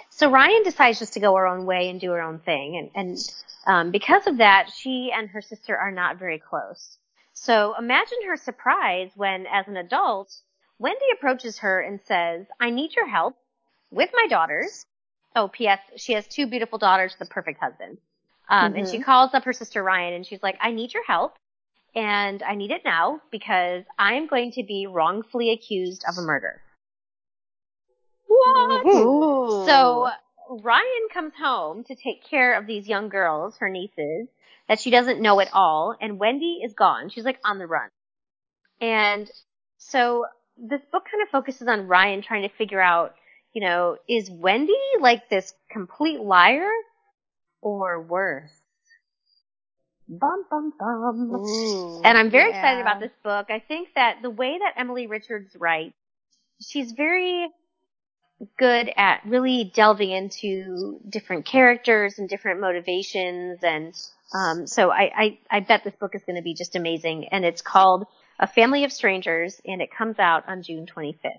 So 0.10 0.30
Ryan 0.30 0.64
decides 0.64 1.00
just 1.00 1.14
to 1.14 1.20
go 1.20 1.36
her 1.36 1.48
own 1.48 1.66
way 1.66 1.90
and 1.90 2.00
do 2.00 2.12
her 2.12 2.22
own 2.22 2.40
thing, 2.40 2.78
and, 2.78 2.92
and 2.96 3.18
um, 3.66 3.92
because 3.92 4.28
of 4.28 4.38
that, 4.38 4.70
she 4.76 5.12
and 5.16 5.30
her 5.30 5.42
sister 5.42 5.78
are 5.78 5.92
not 5.92 6.18
very 6.20 6.40
close. 6.40 6.98
So 7.34 7.76
imagine 7.78 8.18
her 8.28 8.38
surprise 8.38 9.12
when, 9.16 9.46
as 9.48 9.68
an 9.68 9.78
adult, 9.78 10.34
Wendy 10.80 11.06
approaches 11.14 11.60
her 11.60 11.80
and 11.80 12.00
says, 12.06 12.46
I 12.60 12.72
need 12.72 12.94
your 12.96 13.08
help 13.08 13.36
with 13.90 14.10
my 14.14 14.28
daughters. 14.28 14.86
Oh, 15.36 15.48
P.S. 15.48 15.80
She 15.96 16.14
has 16.14 16.28
two 16.28 16.48
beautiful 16.48 16.78
daughters, 16.78 17.16
the 17.18 17.26
perfect 17.26 17.60
husband. 17.60 17.98
Um, 18.50 18.72
mm-hmm. 18.72 18.80
and 18.80 18.88
she 18.88 18.96
mm-hmm. 18.96 19.04
calls 19.04 19.34
up 19.34 19.46
her 19.46 19.54
sister 19.54 19.82
Ryan 19.82 20.14
and 20.14 20.26
she's 20.26 20.44
like, 20.44 20.58
I 20.60 20.72
need 20.72 20.94
your 20.94 21.06
help 21.06 21.36
and 21.96 22.42
I 22.44 22.56
need 22.56 22.72
it 22.72 22.82
now 22.86 23.22
because 23.32 23.84
I 23.98 24.14
am 24.14 24.28
going 24.28 24.52
to 24.54 24.64
be 24.64 24.88
wrongfully 24.88 25.52
accused 25.52 26.04
of 26.08 26.18
a 26.18 26.22
murder. 26.22 26.62
What? 28.28 28.86
Ooh. 28.86 29.66
So 29.68 30.10
Ryan 30.50 31.08
comes 31.14 31.34
home 31.38 31.84
to 31.86 31.96
take 31.96 32.24
care 32.30 32.58
of 32.58 32.68
these 32.68 32.88
young 32.88 33.10
girls, 33.10 33.58
her 33.60 33.70
nieces, 33.70 34.28
that 34.68 34.80
she 34.80 34.90
doesn't 34.90 35.22
know 35.22 35.40
at 35.40 35.50
all, 35.54 35.96
and 36.00 36.20
Wendy 36.20 36.62
is 36.64 36.74
gone. 36.74 37.10
She's 37.10 37.26
like 37.26 37.40
on 37.44 37.60
the 37.60 37.68
run. 37.68 37.90
And 38.80 39.30
so 39.78 40.26
this 40.58 40.82
book 40.92 41.04
kind 41.12 41.22
of 41.24 41.30
focuses 41.30 41.68
on 41.68 41.88
Ryan 41.88 42.22
trying 42.22 42.44
to 42.44 42.56
figure 42.56 42.82
out, 42.82 43.16
you 43.54 43.62
know, 43.62 43.98
is 44.08 44.30
Wendy 44.32 44.74
like 45.00 45.30
this 45.30 45.54
complete 45.70 46.22
liar 46.22 46.70
or 47.62 48.02
worse? 48.02 48.52
Bum 50.14 50.44
bum 50.50 50.74
bum. 50.78 51.32
Ooh, 51.34 52.02
and 52.04 52.18
I'm 52.18 52.30
very 52.30 52.50
yeah. 52.50 52.58
excited 52.58 52.82
about 52.82 53.00
this 53.00 53.14
book. 53.24 53.46
I 53.50 53.60
think 53.60 53.90
that 53.96 54.18
the 54.22 54.30
way 54.30 54.58
that 54.60 54.74
Emilie 54.76 55.08
Richards 55.08 55.56
writes, 55.58 55.96
she's 56.60 56.92
very 56.92 57.48
good 58.58 58.92
at 58.98 59.22
really 59.26 59.72
delving 59.74 60.12
into 60.12 61.00
different 61.08 61.46
characters 61.46 62.20
and 62.20 62.28
different 62.28 62.60
motivations 62.60 63.60
and 63.64 63.94
um, 64.34 64.66
so 64.66 64.90
I, 64.92 65.12
I, 65.16 65.40
I 65.50 65.60
bet 65.60 65.84
this 65.84 65.96
book 65.96 66.16
is 66.16 66.24
going 66.24 66.38
to 66.38 66.42
be 66.42 66.54
just 66.54 66.76
amazing 66.76 67.28
and 67.32 67.44
it's 67.44 67.62
called 67.62 68.06
A 68.40 68.48
Family 68.48 68.84
of 68.86 68.92
Strangers 68.92 69.62
and 69.66 69.82
it 69.82 69.92
comes 69.92 70.20
out 70.20 70.48
on 70.48 70.64
June 70.64 70.86
25th. 70.86 71.32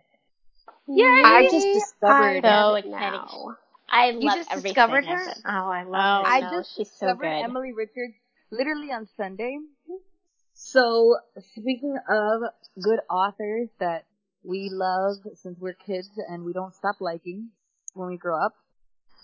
Yeah, 0.87 1.07
I 1.07 1.49
just 1.51 1.67
discovered 1.67 2.43
so 2.43 2.75
exciting. 2.75 3.55
I 3.89 4.11
love 4.11 4.23
you 4.23 4.31
just 4.35 4.51
discovered 4.51 5.05
her. 5.07 5.35
Oh, 5.47 5.71
I 5.71 5.85
love 5.85 6.25
oh, 6.25 6.29
her. 6.29 6.35
I 6.35 6.41
just 6.41 6.77
She's 6.77 6.89
discovered 6.89 7.25
so 7.25 7.45
Emilie 7.45 7.73
Richards 7.73 8.15
literally 8.53 8.93
on 8.93 9.09
Sunday. 9.17 9.59
So 10.55 11.17
speaking 11.57 11.97
of 12.09 12.43
good 12.81 13.01
authors 13.11 13.69
that 13.81 14.05
we 14.45 14.69
love 14.71 15.17
since 15.43 15.59
we're 15.59 15.73
kids 15.73 16.11
and 16.29 16.45
we 16.45 16.53
don't 16.53 16.75
stop 16.75 16.97
liking 17.01 17.49
when 17.95 18.09
we 18.09 18.17
grow 18.17 18.39
up. 18.39 18.55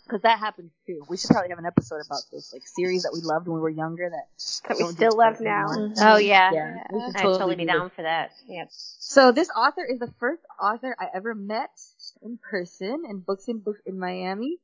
Because 0.04 0.22
that 0.22 0.38
happens 0.38 0.72
too. 0.86 1.02
We 1.10 1.18
should 1.18 1.28
probably 1.28 1.50
have 1.50 1.58
an 1.58 1.66
episode 1.66 2.00
about 2.06 2.22
this, 2.32 2.50
like 2.54 2.62
series 2.64 3.02
that 3.02 3.10
we 3.12 3.20
loved 3.20 3.46
when 3.46 3.56
we 3.56 3.60
were 3.60 3.68
younger 3.68 4.08
that 4.08 4.28
that 4.66 4.78
we 4.78 4.92
still 4.92 5.14
love 5.14 5.38
now. 5.38 5.66
Mm-hmm. 5.66 5.92
Oh 5.98 6.16
yeah, 6.16 6.50
yeah. 6.50 6.74
We 6.90 7.00
should 7.00 7.16
I'd 7.16 7.22
totally, 7.22 7.38
totally 7.38 7.56
be 7.56 7.66
down 7.66 7.90
for 7.90 8.02
that. 8.02 8.30
Yep. 8.46 8.68
So 8.70 9.32
this 9.32 9.50
author 9.54 9.84
is 9.84 9.98
the 9.98 10.10
first 10.18 10.40
author 10.58 10.96
I 10.98 11.08
ever 11.14 11.34
met 11.34 11.78
in 12.22 12.38
person 12.38 13.02
in 13.06 13.18
Books 13.20 13.48
and 13.48 13.62
Books 13.62 13.82
in 13.84 13.98
Miami, 13.98 14.56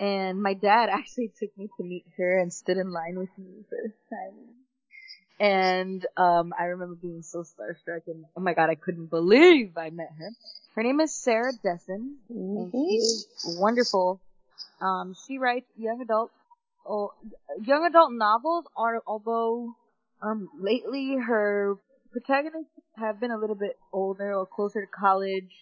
and 0.00 0.42
my 0.42 0.54
dad 0.54 0.88
actually 0.92 1.32
took 1.38 1.56
me 1.56 1.68
to 1.76 1.84
meet 1.84 2.04
her 2.16 2.38
and 2.38 2.52
stood 2.52 2.76
in 2.76 2.90
line 2.90 3.18
with 3.18 3.30
me 3.38 3.64
for 3.68 3.78
the 3.82 3.92
time. 4.14 4.34
And 5.40 6.04
um, 6.16 6.52
I 6.58 6.64
remember 6.64 6.96
being 6.96 7.22
so 7.22 7.44
starstruck 7.44 8.02
and 8.08 8.24
oh 8.36 8.40
my 8.40 8.54
god, 8.54 8.70
I 8.70 8.74
couldn't 8.74 9.06
believe 9.06 9.76
I 9.76 9.90
met 9.90 10.10
her. 10.18 10.30
Her 10.74 10.82
name 10.82 11.00
is 11.00 11.14
Sarah 11.14 11.52
Dessen, 11.62 12.16
mm-hmm. 12.30 12.56
and 12.56 12.72
she 12.72 12.96
is 12.96 13.56
wonderful. 13.60 14.20
Um, 14.80 15.14
she 15.26 15.38
writes 15.38 15.66
young 15.76 16.00
adult, 16.02 16.32
oh, 16.84 17.12
young 17.64 17.86
adult 17.86 18.12
novels. 18.12 18.64
Are 18.76 19.00
although 19.06 19.76
um, 20.22 20.48
lately 20.60 21.16
her 21.24 21.76
protagonists 22.10 22.72
have 22.96 23.20
been 23.20 23.30
a 23.30 23.38
little 23.38 23.56
bit 23.56 23.78
older 23.92 24.34
or 24.34 24.44
closer 24.44 24.80
to 24.80 24.88
college, 24.88 25.54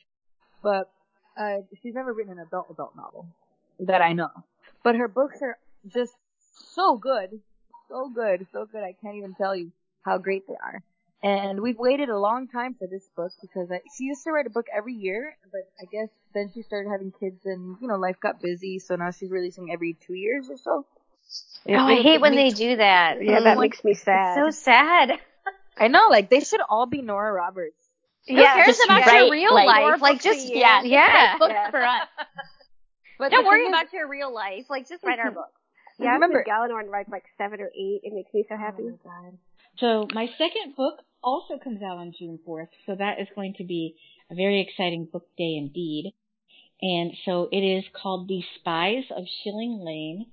but 0.63 0.91
uh, 1.39 1.59
she's 1.83 1.95
never 1.95 2.15
written 2.15 2.33
an 2.33 2.39
adult 2.39 2.69
adult 2.71 2.97
novel 2.97 3.27
that 3.81 4.03
I 4.03 4.13
know. 4.13 4.31
But 4.83 4.97
her 4.97 5.09
books 5.09 5.43
are 5.43 5.59
just 5.93 6.15
so 6.75 6.97
good 6.97 7.41
so 7.89 8.11
good, 8.15 8.47
so 8.53 8.67
good. 8.67 8.83
I 8.83 8.95
can't 9.01 9.17
even 9.17 9.35
tell 9.35 9.55
you 9.55 9.73
how 10.03 10.19
great 10.19 10.47
they 10.47 10.55
are. 10.55 10.83
And 11.23 11.61
we've 11.61 11.79
waited 11.79 12.09
a 12.09 12.19
long 12.19 12.47
time 12.47 12.75
for 12.75 12.87
this 12.87 13.09
book 13.17 13.33
because 13.41 13.71
I, 13.71 13.81
she 13.97 14.05
used 14.05 14.23
to 14.25 14.33
write 14.33 14.47
a 14.47 14.51
book 14.51 14.67
every 14.75 14.95
year, 14.95 15.37
but 15.51 15.63
I 15.81 15.87
guess 15.91 16.09
then 16.35 16.51
she 16.55 16.63
started 16.63 16.91
having 16.91 17.13
kids 17.19 17.47
and, 17.47 17.77
you 17.81 17.89
know, 17.89 17.97
life 17.97 18.21
got 18.21 18.41
busy, 18.41 18.79
so 18.79 18.97
now 18.97 19.11
she's 19.11 19.31
releasing 19.31 19.73
every 19.73 19.97
two 20.07 20.15
years 20.15 20.49
or 20.51 20.57
so. 20.59 20.85
oh, 21.69 21.75
I 21.75 21.97
hate 21.97 22.21
when 22.21 22.37
they 22.37 22.51
do 22.51 22.77
that. 22.77 23.25
Yeah, 23.25 23.41
that 23.41 23.59
makes 23.59 23.83
me 23.83 23.95
sad. 23.95 24.39
It's 24.39 24.57
so 24.59 24.65
sad. 24.65 25.19
I 25.79 25.89
know, 25.89 26.09
like, 26.11 26.31
they 26.31 26.41
should 26.41 26.61
all 26.69 26.87
be 26.87 27.03
Nora 27.03 27.33
Roberts. 27.33 27.75
Who 28.29 28.35
yeah, 28.35 28.65
cares 28.65 28.79
about 28.85 29.07
your 29.07 29.31
real 29.31 29.55
like, 29.55 29.67
life? 29.67 30.01
Like, 30.01 30.23
just, 30.23 30.53
yeah, 30.53 30.83
yeah. 30.83 31.39
Books 31.39 31.53
yeah. 31.53 31.71
for 31.71 31.83
us. 31.83 32.09
But 33.19 33.31
Don't 33.31 33.47
worry 33.47 33.67
about 33.69 33.93
your 33.93 34.09
real 34.09 34.33
life. 34.33 34.67
Like, 34.69 34.89
just 34.89 35.03
write 35.05 35.19
our 35.19 35.31
book. 35.33 35.53
Yeah, 35.99 36.11
I 36.11 36.15
remember 36.15 36.45
Galenorn 36.47 36.89
writes 36.91 37.09
like 37.11 37.25
seven 37.39 37.61
or 37.61 37.69
eight. 37.69 38.01
It 38.03 38.13
makes 38.13 38.33
me 38.35 38.45
so 38.49 38.57
happy. 38.57 38.83
Oh 38.83 38.99
my 39.05 39.11
god. 39.11 39.39
So 39.79 40.09
my 40.15 40.29
second 40.39 40.75
book 40.77 41.01
also 41.23 41.59
comes 41.63 41.83
out 41.83 41.99
on 41.99 42.13
June 42.19 42.39
4th, 42.47 42.69
so 42.87 42.95
that 42.95 43.21
is 43.21 43.29
going 43.35 43.55
to 43.59 43.65
be 43.65 43.97
a 44.31 44.35
very 44.35 44.61
exciting 44.61 45.09
book 45.11 45.27
day 45.37 45.57
indeed. 45.57 46.15
And 46.81 47.13
so 47.25 47.49
it 47.51 47.61
is 47.61 47.85
called 47.93 48.29
The 48.29 48.43
Spies 48.59 49.05
of 49.11 49.25
Shilling 49.43 49.81
Lane, 49.83 50.27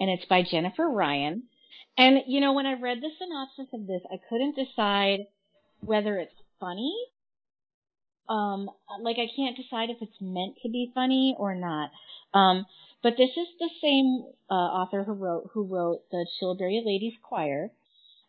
and 0.00 0.10
it's 0.10 0.24
by 0.24 0.42
Jennifer 0.42 0.88
Ryan. 0.88 1.44
And 1.96 2.22
you 2.26 2.40
know, 2.40 2.52
when 2.52 2.66
I 2.66 2.80
read 2.80 3.00
the 3.00 3.10
synopsis 3.18 3.68
of 3.72 3.86
this, 3.86 4.02
I 4.10 4.16
couldn't 4.28 4.56
decide 4.56 5.20
whether 5.80 6.18
it's 6.18 6.34
funny. 6.58 6.94
Um, 8.28 8.70
like 9.00 9.16
I 9.18 9.28
can't 9.34 9.56
decide 9.56 9.90
if 9.90 9.98
it's 10.00 10.20
meant 10.20 10.56
to 10.62 10.68
be 10.68 10.90
funny 10.94 11.34
or 11.38 11.54
not. 11.54 11.90
Um, 12.32 12.66
but 13.02 13.14
this 13.18 13.30
is 13.30 13.48
the 13.58 13.70
same 13.82 14.24
uh, 14.50 14.54
author 14.54 15.04
who 15.04 15.12
wrote 15.12 15.50
who 15.52 15.64
wrote 15.64 16.02
the 16.10 16.26
Chilbury 16.38 16.82
Ladies 16.84 17.14
Choir, 17.22 17.70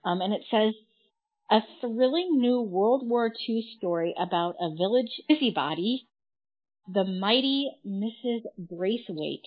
um, 0.04 0.22
and 0.22 0.34
it 0.34 0.42
says 0.52 0.74
a 1.50 1.62
thrilling 1.80 2.39
new 2.39 2.62
World 2.62 3.08
War 3.08 3.32
II 3.48 3.66
story 3.78 4.14
about 4.18 4.56
a 4.60 4.76
village 4.76 5.22
busybody, 5.30 6.08
the 6.91 7.04
mighty 7.06 7.72
Mrs. 7.88 8.41
Braithwaite, 8.58 9.46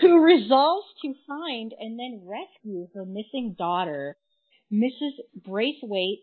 who 0.00 0.20
resolves 0.20 0.86
to 1.02 1.14
find 1.26 1.74
and 1.78 1.98
then 1.98 2.22
rescue 2.24 2.88
her 2.94 3.04
missing 3.04 3.54
daughter. 3.58 4.16
Mrs. 4.72 5.12
Braithwaite, 5.34 6.20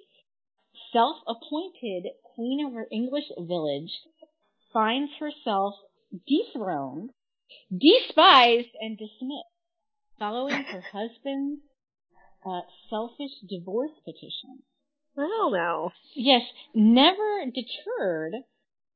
self-appointed 0.97 2.07
queen 2.33 2.65
of 2.65 2.73
her 2.73 2.87
English 2.91 3.29
village, 3.37 3.91
finds 4.73 5.11
herself 5.19 5.75
dethroned, 6.27 7.11
despised, 7.71 8.69
and 8.81 8.97
dismissed 8.97 9.45
following 10.17 10.63
her 10.63 10.81
husband's 10.91 11.61
uh, 12.43 12.61
selfish 12.89 13.31
divorce 13.47 13.91
petition. 14.05 14.63
Well, 15.15 15.51
no. 15.51 15.91
Yes, 16.15 16.41
never 16.73 17.45
deterred, 17.45 18.33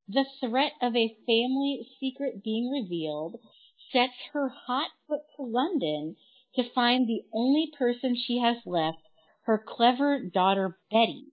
the 0.08 0.26
threat 0.40 0.72
of 0.82 0.96
a 0.96 1.16
family 1.28 1.88
secret 2.00 2.44
being 2.44 2.72
revealed 2.72 3.36
sets 3.92 4.14
her 4.34 4.50
hot 4.50 4.90
foot 5.08 5.22
to 5.36 5.44
London 5.44 6.16
to 6.56 6.64
find 6.74 7.08
the 7.08 7.22
only 7.32 7.72
person 7.78 8.16
she 8.16 8.40
has 8.40 8.58
left, 8.66 9.04
her 9.44 9.64
clever 9.64 10.20
daughter 10.20 10.80
Betty. 10.90 11.28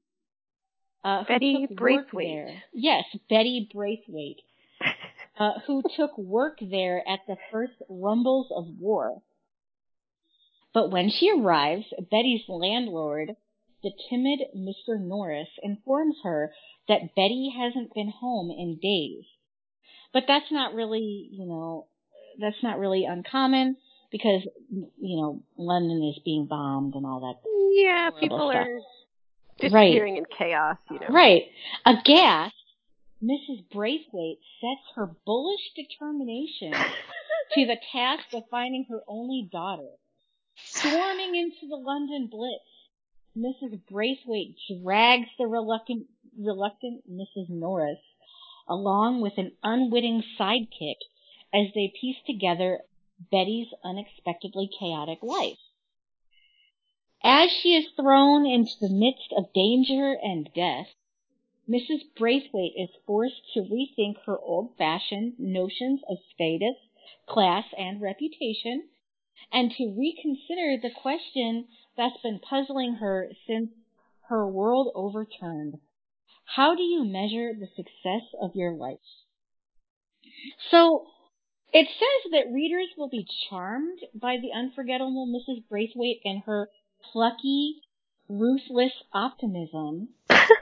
Uh, 1.09 1.24
Betty 1.24 1.66
Braithwaite. 1.70 2.62
Yes, 2.72 3.04
Betty 3.30 3.68
Braithwaite, 3.72 4.42
uh, 5.38 5.52
who 5.66 5.82
took 5.96 6.16
work 6.18 6.59
there 6.61 7.02
at 7.09 7.20
the 7.26 7.36
first 7.50 7.72
rumbles 7.88 8.48
of 8.54 8.66
war. 8.78 9.22
But 10.74 10.90
when 10.90 11.11
she 11.11 11.30
arrives, 11.30 11.86
Betty's 12.11 12.42
landlord 12.48 13.36
the 13.82 13.92
timid 14.11 14.40
Mr. 14.56 15.00
Norris 15.00 15.48
informs 15.62 16.16
her 16.24 16.52
that 16.88 17.14
Betty 17.14 17.54
hasn't 17.56 17.94
been 17.94 18.11
home 18.11 18.50
in 18.50 18.78
days. 18.82 19.24
But 20.12 20.24
that's 20.26 20.50
not 20.50 20.74
really, 20.74 21.28
you 21.30 21.46
know, 21.46 21.86
that's 22.40 22.62
not 22.62 22.78
really 22.78 23.04
uncommon 23.04 23.76
because, 24.11 24.42
you 24.70 25.16
know, 25.16 25.42
London 25.56 26.02
is 26.02 26.20
being 26.24 26.46
bombed 26.46 26.94
and 26.94 27.06
all 27.06 27.20
that. 27.20 27.48
Yeah, 27.72 28.11
people 28.18 28.50
stuff. 28.50 28.66
are 28.66 28.80
disappearing 29.59 30.16
in 30.16 30.24
chaos, 30.36 30.76
you 30.90 31.00
know. 31.00 31.09
Right. 31.11 31.44
Aghast, 31.84 32.54
Mrs. 33.22 33.68
Braithwaite 33.72 34.38
sets 34.61 34.94
her 34.94 35.11
bullish 35.26 35.72
determination 35.74 36.72
to 37.54 37.66
the 37.66 37.76
task 37.92 38.24
of 38.32 38.44
finding 38.50 38.86
her 38.88 39.00
only 39.09 39.48
daughter. 39.50 39.88
Storming 40.64 41.34
into 41.34 41.68
the 41.68 41.76
London 41.76 42.28
Blitz, 42.30 42.64
Mrs. 43.36 43.80
Braithwaite 43.90 44.56
drags 44.82 45.28
the 45.38 45.46
reluctant, 45.46 46.06
reluctant 46.36 47.02
Mrs. 47.11 47.48
Norris 47.48 47.98
along 48.68 49.20
with 49.20 49.32
an 49.38 49.52
unwitting 49.62 50.22
sidekick 50.38 50.98
as 51.54 51.66
they 51.74 51.92
piece 52.00 52.16
together 52.26 52.80
Betty's 53.30 53.68
unexpectedly 53.82 54.68
chaotic 54.78 55.18
life. 55.22 55.59
As 57.24 57.50
she 57.50 57.74
is 57.74 57.88
thrown 57.96 58.46
into 58.46 58.78
the 58.80 58.88
midst 58.88 59.32
of 59.32 59.52
danger 59.52 60.12
and 60.12 60.48
death, 60.54 60.94
Mrs. 61.68 62.02
Braithwaite 62.16 62.74
is 62.76 62.90
forced 63.06 63.42
to 63.54 63.60
rethink 63.60 64.18
her 64.24 64.38
old-fashioned 64.38 65.38
notions 65.38 66.00
of 66.08 66.18
status, 66.32 66.76
class, 67.26 67.64
and 67.76 68.00
reputation, 68.00 68.88
and 69.52 69.72
to 69.72 69.92
reconsider 69.98 70.76
the 70.76 70.90
question 70.90 71.66
that's 71.96 72.20
been 72.22 72.38
puzzling 72.38 72.94
her 72.94 73.32
since 73.46 73.70
her 74.28 74.46
world 74.46 74.92
overturned. 74.94 75.80
How 76.44 76.74
do 76.74 76.82
you 76.82 77.04
measure 77.04 77.52
the 77.52 77.66
success 77.66 78.32
of 78.40 78.54
your 78.54 78.72
life? 78.72 78.98
So, 80.70 81.08
it 81.72 81.88
says 81.88 82.30
that 82.32 82.52
readers 82.52 82.88
will 82.96 83.08
be 83.08 83.26
charmed 83.50 83.98
by 84.14 84.38
the 84.38 84.52
unforgettable 84.52 85.26
Mrs. 85.26 85.68
Braithwaite 85.68 86.22
and 86.24 86.42
her 86.44 86.70
plucky, 87.12 87.82
ruthless 88.28 88.92
optimism, 89.12 90.09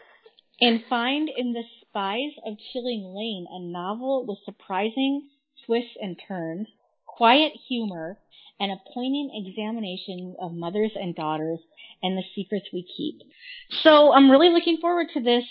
and 0.61 0.85
find 0.89 1.29
in 1.35 1.53
The 1.53 1.65
Spies 1.81 2.33
of 2.45 2.57
Shilling 2.73 3.15
Lane 3.15 3.47
a 3.51 3.61
novel 3.61 4.25
with 4.27 4.39
surprising 4.45 5.29
twists 5.65 5.97
and 6.01 6.21
turns, 6.29 6.69
quiet 7.07 7.53
humor, 7.69 8.19
and 8.59 8.73
a 8.73 8.81
poignant 8.93 9.33
examination 9.35 10.37
of 10.41 10.53
mothers 10.53 10.93
and 10.95 11.15
daughters 11.15 11.59
and 12.03 12.17
the 12.17 12.25
secrets 12.35 12.67
we 12.73 12.83
keep. 12.83 13.21
So 13.83 14.13
I'm 14.13 14.31
really 14.31 14.51
looking 14.51 14.79
forward 14.79 15.09
to 15.15 15.21
this. 15.21 15.45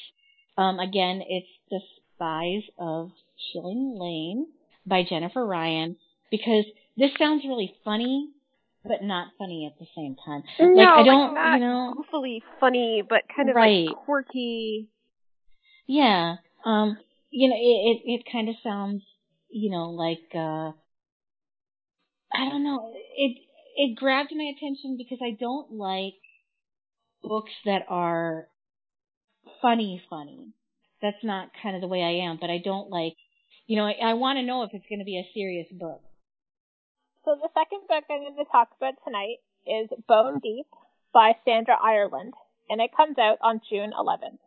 Um, 0.57 0.79
again, 0.79 1.21
it's 1.27 1.47
The 1.69 1.81
Spies 2.15 2.63
of 2.79 3.11
Shilling 3.51 3.97
Lane 3.99 4.47
by 4.85 5.03
Jennifer 5.03 5.45
Ryan 5.45 5.97
because 6.31 6.65
this 6.97 7.11
sounds 7.19 7.43
really 7.45 7.75
funny, 7.83 8.29
but 8.87 9.03
not 9.03 9.27
funny 9.37 9.65
at 9.71 9.77
the 9.79 9.87
same 9.95 10.15
time. 10.25 10.43
No, 10.59 10.83
like 10.83 10.87
I 10.89 11.03
don't, 11.03 11.33
not 11.33 11.53
you 11.55 11.59
know, 11.65 11.93
hopefully 11.97 12.43
funny, 12.59 13.03
but 13.07 13.23
kind 13.35 13.49
of 13.49 13.55
Right. 13.55 13.87
like 13.87 13.95
quirky. 13.97 14.89
yeah. 15.87 16.35
Um, 16.65 16.97
you 17.29 17.49
know, 17.49 17.55
it 17.55 17.59
it, 17.59 18.19
it 18.21 18.31
kind 18.31 18.49
of 18.49 18.55
sounds, 18.63 19.03
you 19.49 19.69
know, 19.71 19.91
like 19.91 20.23
uh, 20.33 20.71
I 22.33 22.49
don't 22.49 22.63
know. 22.63 22.91
It 23.17 23.37
it 23.75 23.95
grabbed 23.97 24.31
my 24.35 24.51
attention 24.55 24.95
because 24.97 25.19
I 25.21 25.35
don't 25.39 25.73
like 25.73 26.15
books 27.21 27.51
that 27.65 27.83
are 27.89 28.47
funny, 29.61 30.01
funny. 30.09 30.53
That's 31.01 31.23
not 31.23 31.49
kind 31.61 31.75
of 31.75 31.81
the 31.81 31.87
way 31.87 32.01
I 32.01 32.25
am, 32.27 32.37
but 32.39 32.49
I 32.49 32.59
don't 32.63 32.89
like, 32.89 33.13
you 33.67 33.77
know, 33.77 33.85
I, 33.85 34.11
I 34.11 34.13
want 34.13 34.37
to 34.37 34.43
know 34.43 34.63
if 34.63 34.71
it's 34.73 34.85
going 34.89 34.99
to 34.99 35.05
be 35.05 35.19
a 35.19 35.29
serious 35.33 35.67
book. 35.71 36.01
So 37.25 37.35
the 37.41 37.49
second 37.55 37.87
book 37.87 38.03
I'm 38.07 38.21
going 38.21 38.35
to 38.37 38.51
talk 38.51 38.69
about 38.77 38.93
tonight 39.03 39.37
is 39.65 39.89
Bone 40.07 40.39
Deep 40.43 40.67
by 41.11 41.33
Sandra 41.43 41.75
Ireland, 41.81 42.35
and 42.69 42.79
it 42.79 42.95
comes 42.95 43.17
out 43.17 43.39
on 43.41 43.61
June 43.67 43.93
11th. 43.99 44.37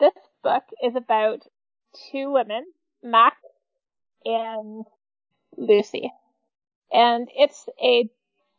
This 0.00 0.12
book 0.42 0.64
is 0.82 0.96
about 0.96 1.46
two 2.10 2.32
women, 2.32 2.64
Mac 3.00 3.36
and 4.24 4.86
Lucy, 5.56 6.12
and 6.90 7.28
it's 7.36 7.68
a 7.80 8.10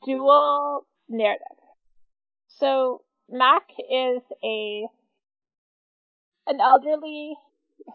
dual 0.05 0.88
narrative. 1.09 1.45
So 2.47 3.01
Mac 3.30 3.63
is 3.91 4.22
a 4.41 4.88
an 6.47 6.61
elderly 6.61 7.34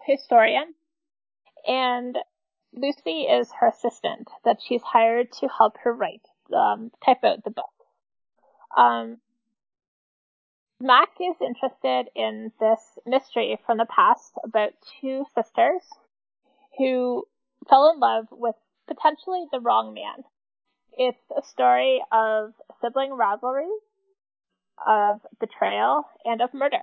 historian, 0.05 0.75
and 1.67 2.15
Lucy 2.75 3.21
is 3.21 3.49
her 3.59 3.67
assistant 3.67 4.27
that 4.43 4.57
she's 4.61 4.81
hired 4.83 5.31
to 5.31 5.47
help 5.47 5.77
her 5.83 5.93
write, 5.93 6.27
um, 6.53 6.91
type 7.03 7.23
out 7.23 7.43
the 7.43 7.49
book. 7.49 7.71
Um, 8.75 9.17
Mac 10.81 11.09
is 11.21 11.35
interested 11.39 12.09
in 12.15 12.51
this 12.59 12.79
mystery 13.05 13.57
from 13.65 13.77
the 13.77 13.85
past 13.85 14.33
about 14.43 14.73
two 14.99 15.25
sisters 15.33 15.81
who 16.77 17.25
fell 17.69 17.89
in 17.91 17.99
love 17.99 18.27
with 18.29 18.55
potentially 18.87 19.45
the 19.51 19.61
wrong 19.61 19.93
man. 19.93 20.25
It's 20.97 21.31
a 21.35 21.47
story 21.47 22.03
of 22.11 22.53
sibling 22.81 23.11
rivalry, 23.11 23.71
of 24.85 25.21
betrayal, 25.39 26.03
and 26.25 26.41
of 26.41 26.53
murder. 26.53 26.81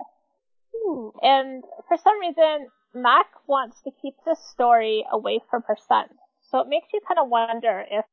And 1.21 1.63
for 1.87 1.97
some 1.97 2.19
reason, 2.19 2.67
Mac 2.93 3.27
wants 3.47 3.81
to 3.83 3.91
keep 4.01 4.15
this 4.25 4.39
story 4.51 5.05
away 5.11 5.39
from 5.49 5.63
her 5.67 5.77
son. 5.87 6.05
So 6.49 6.59
it 6.59 6.67
makes 6.67 6.87
you 6.93 6.99
kind 7.07 7.19
of 7.19 7.29
wonder 7.29 7.83
if 7.89 8.05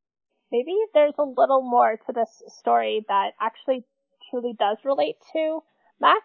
maybe 0.50 0.74
there's 0.94 1.14
a 1.18 1.22
little 1.22 1.62
more 1.62 1.98
to 2.06 2.12
this 2.12 2.42
story 2.48 3.04
that 3.08 3.32
actually 3.40 3.84
truly 4.30 4.54
does 4.58 4.78
relate 4.84 5.16
to 5.32 5.60
Mac, 6.00 6.22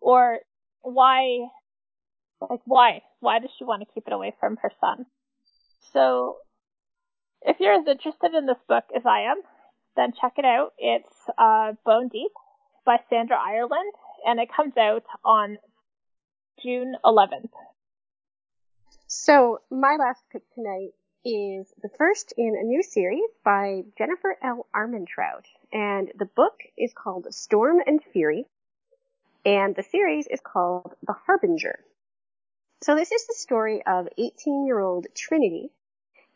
or 0.00 0.38
why, 0.80 1.46
like 2.40 2.60
why, 2.64 3.02
why 3.20 3.38
does 3.38 3.50
she 3.56 3.64
want 3.64 3.82
to 3.82 3.94
keep 3.94 4.04
it 4.06 4.12
away 4.12 4.34
from 4.40 4.56
her 4.62 4.72
son? 4.80 5.06
So 5.92 6.38
if 7.42 7.56
you're 7.60 7.74
as 7.74 7.86
interested 7.86 8.34
in 8.34 8.46
this 8.46 8.62
book 8.68 8.84
as 8.96 9.02
I 9.06 9.30
am, 9.30 9.40
then 9.96 10.12
check 10.20 10.34
it 10.38 10.44
out. 10.44 10.72
It's 10.78 11.14
uh, 11.38 11.72
Bone 11.84 12.08
Deep 12.08 12.32
by 12.84 12.98
Sandra 13.08 13.36
Ireland, 13.36 13.92
and 14.26 14.40
it 14.40 14.48
comes 14.54 14.76
out 14.76 15.04
on 15.24 15.58
June 16.62 16.96
11th. 17.04 17.50
So 19.14 19.60
my 19.70 19.96
last 19.96 20.24
pick 20.32 20.42
tonight 20.54 20.94
is 21.22 21.66
the 21.82 21.90
first 21.98 22.32
in 22.38 22.56
a 22.58 22.64
new 22.64 22.82
series 22.82 23.28
by 23.44 23.82
Jennifer 23.98 24.38
L. 24.42 24.66
Armentrout, 24.74 25.44
and 25.70 26.10
the 26.18 26.24
book 26.24 26.62
is 26.78 26.94
called 26.94 27.26
Storm 27.28 27.82
and 27.86 28.02
Fury, 28.02 28.46
and 29.44 29.76
the 29.76 29.82
series 29.82 30.26
is 30.28 30.40
called 30.40 30.94
The 31.02 31.12
Harbinger. 31.12 31.84
So 32.80 32.96
this 32.96 33.12
is 33.12 33.26
the 33.26 33.34
story 33.34 33.82
of 33.86 34.08
18-year-old 34.18 35.08
Trinity, 35.14 35.72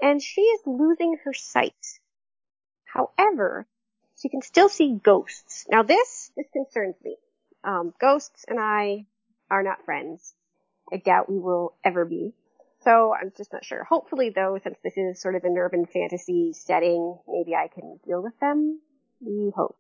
and 0.03 0.23
she 0.23 0.43
is 0.43 0.61
losing 0.67 1.17
her 1.25 1.33
sight. 1.33 1.73
However, 2.85 3.67
she 4.21 4.29
can 4.29 4.43
still 4.43 4.69
see 4.69 5.01
ghosts. 5.03 5.65
Now 5.71 5.83
this, 5.83 6.31
this 6.37 6.51
concerns 6.53 6.97
me. 7.03 7.17
Um, 7.65 7.95
ghosts 7.99 8.45
and 8.47 8.61
I 8.61 9.07
are 9.51 9.63
not 9.63 9.87
friends. 9.87 10.35
I 10.93 10.99
doubt 10.99 11.31
we 11.31 11.39
will 11.39 11.73
ever 11.83 12.05
be. 12.05 12.35
So 12.87 13.13
I'm 13.13 13.33
just 13.37 13.53
not 13.53 13.65
sure. 13.65 13.83
Hopefully 13.83 14.31
though, 14.31 14.61
since 14.63 14.79
this 14.85 14.97
is 14.97 15.21
sort 15.21 15.35
of 15.35 15.43
an 15.43 15.59
urban 15.59 15.87
fantasy 15.87 16.53
setting, 16.53 17.19
maybe 17.27 17.53
I 17.53 17.67
can 17.67 17.99
deal 18.07 18.23
with 18.23 18.39
them. 18.39 18.81
We 19.21 19.51
hope. 19.57 19.77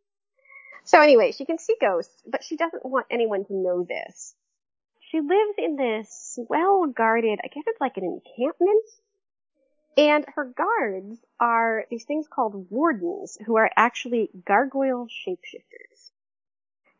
So 0.82 1.00
anyway, 1.00 1.30
she 1.30 1.44
can 1.44 1.58
see 1.58 1.76
ghosts, 1.80 2.20
but 2.26 2.42
she 2.42 2.56
doesn't 2.56 2.84
want 2.84 3.06
anyone 3.08 3.44
to 3.44 3.54
know 3.54 3.86
this. 3.88 4.34
She 4.98 5.20
lives 5.20 5.54
in 5.56 5.76
this 5.76 6.36
well 6.48 6.86
guarded, 6.86 7.38
I 7.44 7.46
guess 7.46 7.62
it's 7.68 7.80
like 7.80 7.96
an 7.96 8.02
encampment. 8.04 8.84
And 9.96 10.24
her 10.34 10.44
guards 10.44 11.16
are 11.38 11.84
these 11.88 12.04
things 12.04 12.26
called 12.28 12.66
wardens, 12.70 13.38
who 13.46 13.56
are 13.56 13.70
actually 13.76 14.30
gargoyle 14.44 15.06
shapeshifters. 15.06 16.10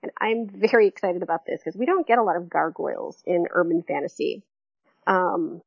And 0.05 0.13
I'm 0.21 0.49
very 0.49 0.87
excited 0.87 1.25
about 1.25 1.47
this 1.47 1.63
because 1.65 1.77
we 1.77 1.85
don't 1.85 2.07
get 2.07 2.19
a 2.19 2.23
lot 2.23 2.37
of 2.37 2.49
gargoyles 2.49 3.21
in 3.27 3.49
urban 3.51 3.83
fantasy. 3.83 4.45
Um, 5.09 5.63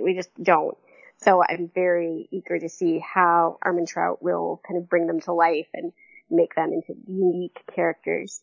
we 0.00 0.14
just 0.14 0.30
don't. 0.42 0.76
So 1.18 1.42
I'm 1.42 1.70
very 1.74 2.28
eager 2.30 2.58
to 2.58 2.68
see 2.68 2.98
how 2.98 3.58
Armentrout 3.64 4.20
will 4.20 4.60
kind 4.66 4.78
of 4.78 4.88
bring 4.88 5.06
them 5.06 5.20
to 5.20 5.32
life 5.32 5.68
and 5.72 5.92
make 6.30 6.54
them 6.54 6.72
into 6.72 7.00
unique 7.08 7.62
characters. 7.74 8.42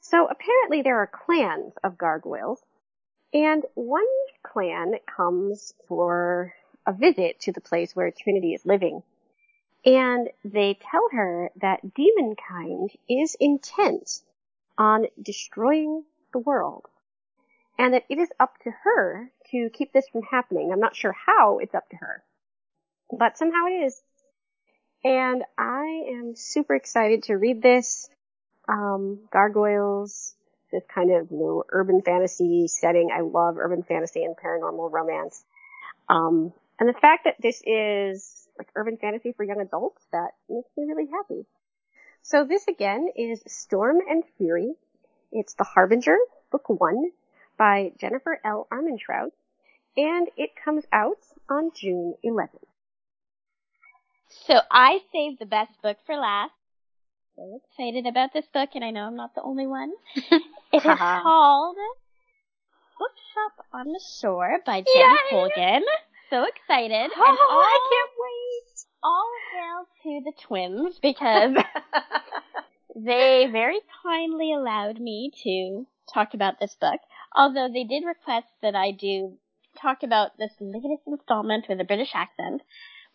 So 0.00 0.26
apparently 0.26 0.82
there 0.82 0.98
are 0.98 1.06
clans 1.06 1.72
of 1.82 1.98
gargoyles, 1.98 2.60
and 3.32 3.64
one 3.74 4.04
clan 4.42 4.94
comes 5.16 5.72
for 5.86 6.52
a 6.86 6.92
visit 6.92 7.40
to 7.40 7.52
the 7.52 7.60
place 7.60 7.94
where 7.94 8.10
Trinity 8.10 8.54
is 8.54 8.64
living. 8.64 9.02
And 9.84 10.28
they 10.44 10.78
tell 10.90 11.08
her 11.12 11.50
that 11.60 11.80
demonkind 11.84 12.90
is 13.08 13.36
intent 13.38 14.22
on 14.76 15.06
destroying 15.20 16.04
the 16.32 16.38
world. 16.38 16.86
And 17.78 17.94
that 17.94 18.04
it 18.08 18.18
is 18.18 18.28
up 18.40 18.54
to 18.64 18.70
her 18.82 19.30
to 19.52 19.70
keep 19.72 19.92
this 19.92 20.08
from 20.08 20.22
happening. 20.22 20.70
I'm 20.72 20.80
not 20.80 20.96
sure 20.96 21.14
how 21.26 21.58
it's 21.58 21.74
up 21.74 21.88
to 21.90 21.96
her, 21.96 22.24
but 23.16 23.38
somehow 23.38 23.66
it 23.66 23.84
is. 23.86 24.02
And 25.04 25.44
I 25.56 26.06
am 26.10 26.34
super 26.34 26.74
excited 26.74 27.24
to 27.24 27.36
read 27.36 27.62
this. 27.62 28.10
Um, 28.68 29.20
gargoyles, 29.32 30.34
this 30.70 30.82
kind 30.92 31.10
of, 31.12 31.30
you 31.30 31.38
know, 31.38 31.64
urban 31.70 32.02
fantasy 32.02 32.66
setting. 32.68 33.10
I 33.14 33.20
love 33.20 33.56
urban 33.58 33.82
fantasy 33.82 34.24
and 34.24 34.36
paranormal 34.36 34.92
romance. 34.92 35.42
Um, 36.08 36.52
and 36.78 36.88
the 36.88 36.98
fact 37.00 37.24
that 37.24 37.36
this 37.40 37.62
is 37.64 38.48
like 38.58 38.68
urban 38.74 38.96
fantasy 38.96 39.32
for 39.32 39.44
young 39.44 39.60
adults, 39.60 40.04
that 40.12 40.32
makes 40.48 40.68
me 40.76 40.84
really 40.84 41.08
happy. 41.10 41.46
So 42.22 42.44
this 42.44 42.66
again 42.68 43.08
is 43.16 43.42
Storm 43.46 43.98
and 44.08 44.22
Fury. 44.36 44.74
It's 45.32 45.54
The 45.54 45.64
Harbinger, 45.64 46.18
book 46.50 46.68
one, 46.68 47.12
by 47.58 47.92
Jennifer 48.00 48.40
L. 48.44 48.68
Armentrout, 48.72 49.32
and 49.96 50.28
it 50.36 50.50
comes 50.64 50.84
out 50.92 51.18
on 51.50 51.70
June 51.74 52.14
11th. 52.24 52.64
So 54.46 54.60
I 54.70 55.00
saved 55.12 55.38
the 55.40 55.46
best 55.46 55.72
book 55.82 55.96
for 56.06 56.16
last. 56.16 56.52
So 57.36 57.60
excited 57.62 58.06
about 58.06 58.32
this 58.32 58.46
book, 58.52 58.70
and 58.74 58.84
I 58.84 58.90
know 58.90 59.02
I'm 59.02 59.16
not 59.16 59.34
the 59.34 59.42
only 59.42 59.66
one. 59.66 59.92
it 60.14 60.32
is 60.72 60.82
called 60.82 61.76
Bookshop 62.98 63.66
on 63.72 63.86
the 63.86 64.00
Shore 64.20 64.58
by 64.66 64.80
Jenny 64.80 64.98
Yay! 64.98 65.30
Colgan. 65.30 65.82
So 66.30 66.44
excited. 66.44 67.10
Oh, 67.16 67.24
and 67.26 67.38
all, 67.50 67.60
I 67.60 67.88
can't 67.90 68.10
wait. 68.20 68.84
all 69.02 69.30
hail 69.54 69.86
to 70.02 70.24
the 70.24 70.32
twins 70.46 70.98
because 71.00 71.64
they 72.96 73.48
very 73.50 73.80
kindly 74.02 74.52
allowed 74.52 75.00
me 75.00 75.30
to 75.44 75.86
talk 76.12 76.34
about 76.34 76.60
this 76.60 76.76
book. 76.80 77.00
Although 77.38 77.68
they 77.72 77.84
did 77.84 78.04
request 78.04 78.48
that 78.62 78.74
I 78.74 78.90
do 78.90 79.38
talk 79.80 80.02
about 80.02 80.36
this 80.38 80.50
latest 80.60 81.04
installment 81.06 81.66
with 81.68 81.80
a 81.80 81.84
British 81.84 82.10
accent. 82.12 82.62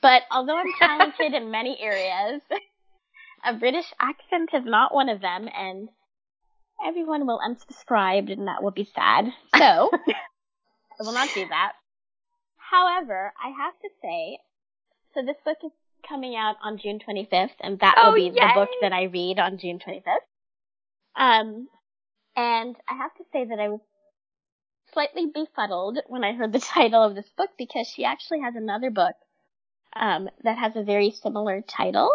But 0.02 0.22
although 0.32 0.56
I'm 0.56 0.72
talented 0.80 1.34
in 1.34 1.52
many 1.52 1.78
areas, 1.78 2.42
a 3.46 3.54
British 3.54 3.86
accent 4.00 4.52
is 4.54 4.64
not 4.64 4.96
one 4.96 5.10
of 5.10 5.20
them, 5.20 5.50
and 5.54 5.90
everyone 6.88 7.28
will 7.28 7.40
unsubscribe, 7.46 8.32
and 8.32 8.48
that 8.48 8.64
will 8.64 8.72
be 8.72 8.90
sad. 8.96 9.26
So, 9.58 9.92
I 10.08 11.02
will 11.02 11.12
not 11.12 11.30
do 11.34 11.46
that. 11.50 11.74
However, 12.72 13.34
I 13.44 13.50
have 13.50 13.74
to 13.82 13.90
say, 14.02 14.40
so 15.14 15.22
this 15.26 15.38
book 15.44 15.58
is 15.66 15.72
coming 16.08 16.38
out 16.38 16.56
on 16.64 16.78
June 16.78 17.00
25th, 17.06 17.60
and 17.60 17.78
that 17.82 17.96
Oh, 17.98 18.10
will 18.10 18.16
be 18.16 18.30
the 18.30 18.52
book 18.56 18.70
that 18.82 18.94
I 18.94 19.04
read 19.04 19.38
on 19.38 19.58
June 19.58 19.80
25th. 19.86 20.24
Um, 21.16 21.68
and 22.38 22.76
I 22.90 22.96
have 22.96 23.14
to 23.16 23.24
say 23.34 23.46
that 23.46 23.60
I 23.60 23.68
was 23.68 23.82
slightly 24.94 25.26
befuddled 25.34 26.00
when 26.08 26.24
I 26.24 26.34
heard 26.34 26.52
the 26.54 26.60
title 26.76 27.04
of 27.04 27.16
this 27.16 27.30
book 27.38 27.50
because 27.58 27.88
she 27.88 28.06
actually 28.06 28.41
has 28.41 28.56
another 28.56 28.89
book 28.91 29.16
um, 29.96 30.30
that 30.44 30.58
has 30.58 30.76
a 30.76 30.84
very 30.84 31.12
similar 31.12 31.62
title, 31.62 32.12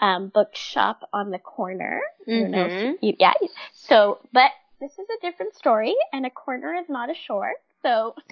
um, 0.00 0.28
Bookshop 0.28 1.08
on 1.12 1.30
the 1.30 1.38
Corner. 1.38 2.00
I 2.28 2.30
don't 2.30 2.50
know 2.50 2.66
if 2.66 2.72
Mhm. 2.72 2.98
you- 3.00 3.16
yeah. 3.18 3.32
So, 3.72 4.18
but 4.32 4.50
this 4.80 4.92
is 4.98 5.06
a 5.08 5.20
different 5.22 5.54
story, 5.54 5.94
and 6.12 6.26
a 6.26 6.30
corner 6.30 6.74
is 6.74 6.88
not 6.88 7.10
a 7.10 7.14
shore, 7.14 7.52
so 7.82 8.14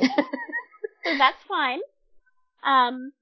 so 1.05 1.16
that's 1.18 1.43
fine. 1.49 1.80
Um, 2.62 3.12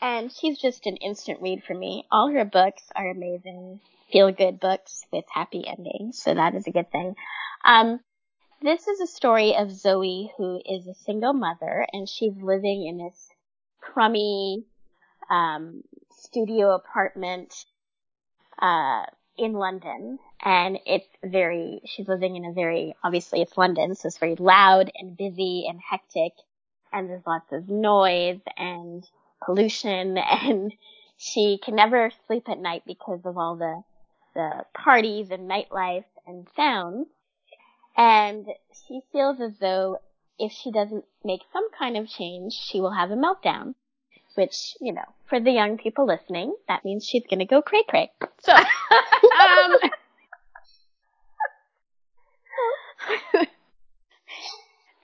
and 0.00 0.30
she's 0.32 0.58
just 0.58 0.86
an 0.86 0.96
instant 0.96 1.40
read 1.40 1.64
for 1.64 1.74
me. 1.74 2.06
All 2.10 2.28
her 2.28 2.44
books 2.44 2.82
are 2.94 3.08
amazing, 3.10 3.80
feel 4.12 4.30
good 4.32 4.60
books 4.60 5.04
with 5.12 5.24
happy 5.32 5.66
endings, 5.66 6.22
so 6.22 6.34
that 6.34 6.54
is 6.54 6.66
a 6.66 6.70
good 6.70 6.90
thing. 6.90 7.14
Um, 7.64 8.00
this 8.60 8.88
is 8.88 9.00
a 9.00 9.06
story 9.06 9.54
of 9.56 9.70
Zoe, 9.70 10.32
who 10.36 10.60
is 10.64 10.86
a 10.86 10.94
single 10.94 11.32
mother, 11.32 11.86
and 11.92 12.08
she's 12.08 12.36
living 12.42 12.86
in 12.86 12.98
this 12.98 13.30
crummy 13.80 14.64
um, 15.30 15.82
studio 16.10 16.74
apartment 16.74 17.54
uh, 18.60 19.04
in 19.36 19.52
London, 19.52 20.18
and 20.42 20.78
it's 20.86 21.08
very. 21.24 21.80
She's 21.86 22.08
living 22.08 22.36
in 22.36 22.44
a 22.44 22.52
very 22.52 22.94
obviously 23.04 23.42
it's 23.42 23.56
London, 23.56 23.94
so 23.94 24.08
it's 24.08 24.18
very 24.18 24.34
loud 24.34 24.90
and 24.96 25.16
busy 25.16 25.66
and 25.68 25.80
hectic, 25.80 26.32
and 26.92 27.08
there's 27.08 27.26
lots 27.26 27.52
of 27.52 27.68
noise 27.68 28.40
and 28.56 29.06
pollution, 29.44 30.18
and 30.42 30.72
she 31.16 31.58
can 31.62 31.76
never 31.76 32.10
sleep 32.26 32.48
at 32.48 32.58
night 32.58 32.82
because 32.86 33.20
of 33.24 33.38
all 33.38 33.56
the 33.56 33.82
the 34.34 34.64
parties 34.74 35.30
and 35.30 35.48
nightlife 35.48 36.04
and 36.26 36.48
sounds. 36.56 37.06
And 37.98 38.46
she 38.86 39.00
feels 39.10 39.40
as 39.40 39.58
though 39.58 39.98
if 40.38 40.52
she 40.52 40.70
doesn't 40.70 41.04
make 41.24 41.40
some 41.52 41.68
kind 41.76 41.96
of 41.96 42.08
change, 42.08 42.52
she 42.52 42.80
will 42.80 42.92
have 42.92 43.10
a 43.10 43.16
meltdown. 43.16 43.74
Which, 44.36 44.76
you 44.80 44.92
know, 44.92 45.04
for 45.28 45.40
the 45.40 45.50
young 45.50 45.78
people 45.78 46.06
listening, 46.06 46.54
that 46.68 46.84
means 46.84 47.04
she's 47.04 47.24
gonna 47.28 47.44
go 47.44 47.60
cray 47.60 47.82
cray. 47.88 48.12
So, 48.38 48.52
um, 48.52 48.62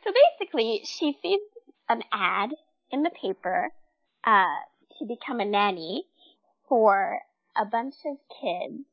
so 0.05 0.13
basically, 0.39 0.83
she 0.85 1.19
sees 1.21 1.41
an 1.89 2.05
ad 2.13 2.51
in 2.93 3.03
the 3.03 3.11
paper 3.11 3.73
uh, 4.23 4.55
to 5.01 5.05
become 5.05 5.41
a 5.41 5.45
nanny 5.45 6.05
for 6.69 7.19
a 7.57 7.65
bunch 7.65 7.97
of 8.07 8.19
kids 8.41 8.85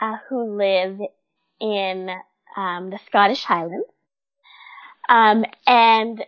uh, 0.00 0.18
who 0.28 0.56
live 0.56 1.00
in 1.60 2.10
um, 2.56 2.90
the 2.90 2.98
Scottish 3.06 3.44
Highlands. 3.44 3.86
Um, 5.08 5.44
and 5.66 6.24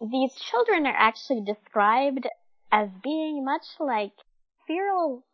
these 0.00 0.34
children 0.34 0.86
are 0.86 0.96
actually 0.96 1.42
described 1.44 2.26
as 2.70 2.88
being 3.02 3.44
much 3.44 3.64
like 3.80 4.12
feral 4.66 5.24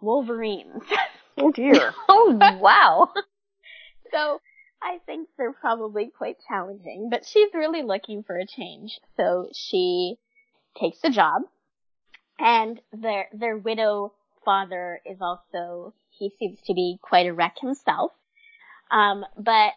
wolverines. 0.00 0.82
Oh 1.38 1.50
dear. 1.50 1.94
Oh 2.10 2.38
wow. 2.60 3.08
So 4.12 4.38
I 4.82 4.98
think 5.06 5.28
they're 5.38 5.54
probably 5.54 6.10
quite 6.16 6.36
challenging, 6.46 7.08
but 7.10 7.24
she's 7.24 7.48
really 7.54 7.82
looking 7.82 8.22
for 8.22 8.36
a 8.36 8.46
change. 8.46 9.00
So 9.16 9.48
she 9.54 10.16
takes 10.78 11.00
the 11.00 11.10
job 11.10 11.42
and 12.38 12.80
their, 12.92 13.28
their 13.32 13.56
widow 13.56 14.12
father 14.44 15.00
is 15.06 15.18
also, 15.20 15.94
he 16.10 16.30
seems 16.38 16.58
to 16.66 16.74
be 16.74 16.98
quite 17.00 17.26
a 17.26 17.32
wreck 17.32 17.56
himself. 17.60 18.12
Um, 18.92 19.24
but 19.38 19.72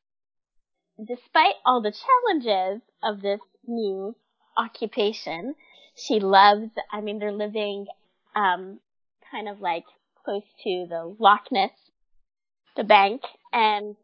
despite 1.03 1.55
all 1.66 1.82
the 1.82 1.93
challenges 1.93 2.82
of 3.01 3.22
this 3.22 3.39
new 3.66 4.16
occupation, 4.57 5.55
she 5.95 6.20
loves, 6.20 6.70
I 6.91 7.01
mean, 7.01 7.20
they're 7.20 7.32
living, 7.32 7.88
um, 8.36 8.80
kind 9.32 9.47
of 9.47 9.61
like 9.61 9.86
close 10.24 10.43
to 10.63 10.86
the 10.89 11.16
Loch 11.18 11.51
Ness, 11.51 11.72
the 12.76 12.84
bank, 12.84 13.22
and 13.53 13.95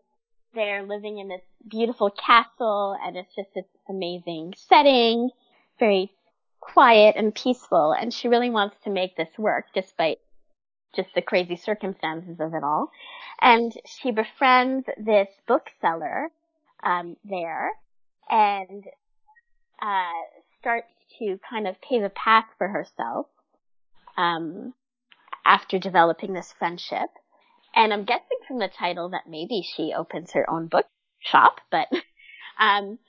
they're 0.53 0.83
living 0.83 1.19
in 1.19 1.27
this 1.27 1.41
beautiful 1.67 2.09
castle, 2.09 2.97
and 3.03 3.17
it's 3.17 3.35
just 3.35 3.49
this 3.53 3.65
amazing 3.89 4.53
setting, 4.57 5.29
very 5.79 6.11
quiet 6.61 7.15
and 7.17 7.35
peaceful, 7.35 7.91
and 7.91 8.13
she 8.13 8.27
really 8.27 8.49
wants 8.49 8.75
to 8.83 8.89
make 8.89 9.17
this 9.17 9.37
work 9.37 9.65
despite 9.73 10.19
just 10.95 11.09
the 11.15 11.21
crazy 11.21 11.55
circumstances 11.55 12.39
of 12.39 12.53
it 12.53 12.63
all. 12.63 12.91
And 13.39 13.73
she 13.85 14.11
befriends 14.11 14.87
this 14.97 15.27
bookseller, 15.47 16.31
um, 16.83 17.17
there, 17.23 17.71
and, 18.29 18.85
uh, 19.81 20.21
starts 20.59 20.91
to 21.19 21.39
kind 21.49 21.67
of 21.67 21.81
pave 21.81 22.03
a 22.03 22.09
path 22.09 22.45
for 22.57 22.67
herself, 22.67 23.27
um, 24.17 24.73
after 25.45 25.79
developing 25.79 26.33
this 26.33 26.53
friendship. 26.53 27.09
And 27.73 27.93
I'm 27.93 28.03
guessing 28.03 28.37
from 28.47 28.59
the 28.59 28.67
title 28.67 29.09
that 29.09 29.27
maybe 29.27 29.61
she 29.61 29.93
opens 29.93 30.31
her 30.31 30.49
own 30.49 30.67
book 30.67 30.85
shop, 31.19 31.61
but 31.71 31.87
um, 32.59 32.99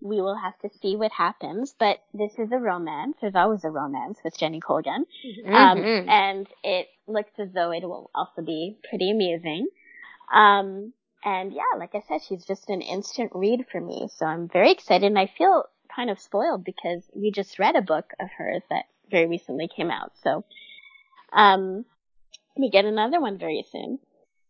we 0.00 0.20
will 0.20 0.36
have 0.36 0.58
to 0.60 0.70
see 0.80 0.96
what 0.96 1.12
happens. 1.12 1.74
But 1.78 1.98
this 2.14 2.38
is 2.38 2.50
a 2.52 2.58
romance. 2.58 3.16
There's 3.20 3.34
always 3.34 3.64
a 3.64 3.70
romance 3.70 4.18
with 4.24 4.36
Jenny 4.38 4.60
Colgan. 4.60 5.06
Um, 5.46 5.78
Mhm. 5.78 6.08
and 6.08 6.48
it 6.62 6.88
looks 7.06 7.38
as 7.38 7.52
though 7.52 7.70
it 7.70 7.82
will 7.82 8.10
also 8.14 8.42
be 8.42 8.78
pretty 8.88 9.10
amusing. 9.10 9.68
Um, 10.32 10.92
and 11.24 11.52
yeah, 11.52 11.76
like 11.76 11.94
I 11.94 12.00
said, 12.00 12.22
she's 12.22 12.44
just 12.44 12.70
an 12.70 12.80
instant 12.80 13.32
read 13.34 13.66
for 13.70 13.80
me. 13.80 14.08
So 14.08 14.26
I'm 14.26 14.48
very 14.48 14.70
excited 14.72 15.06
and 15.06 15.18
I 15.18 15.26
feel 15.26 15.64
kind 15.94 16.08
of 16.08 16.18
spoiled 16.20 16.64
because 16.64 17.08
we 17.14 17.30
just 17.30 17.58
read 17.58 17.76
a 17.76 17.82
book 17.82 18.12
of 18.18 18.30
hers 18.30 18.62
that 18.70 18.86
very 19.10 19.26
recently 19.26 19.68
came 19.68 19.90
out. 19.90 20.12
So, 20.22 20.44
um, 21.32 21.84
we 22.56 22.70
get 22.70 22.84
another 22.84 23.20
one 23.20 23.38
very 23.38 23.64
soon. 23.70 23.98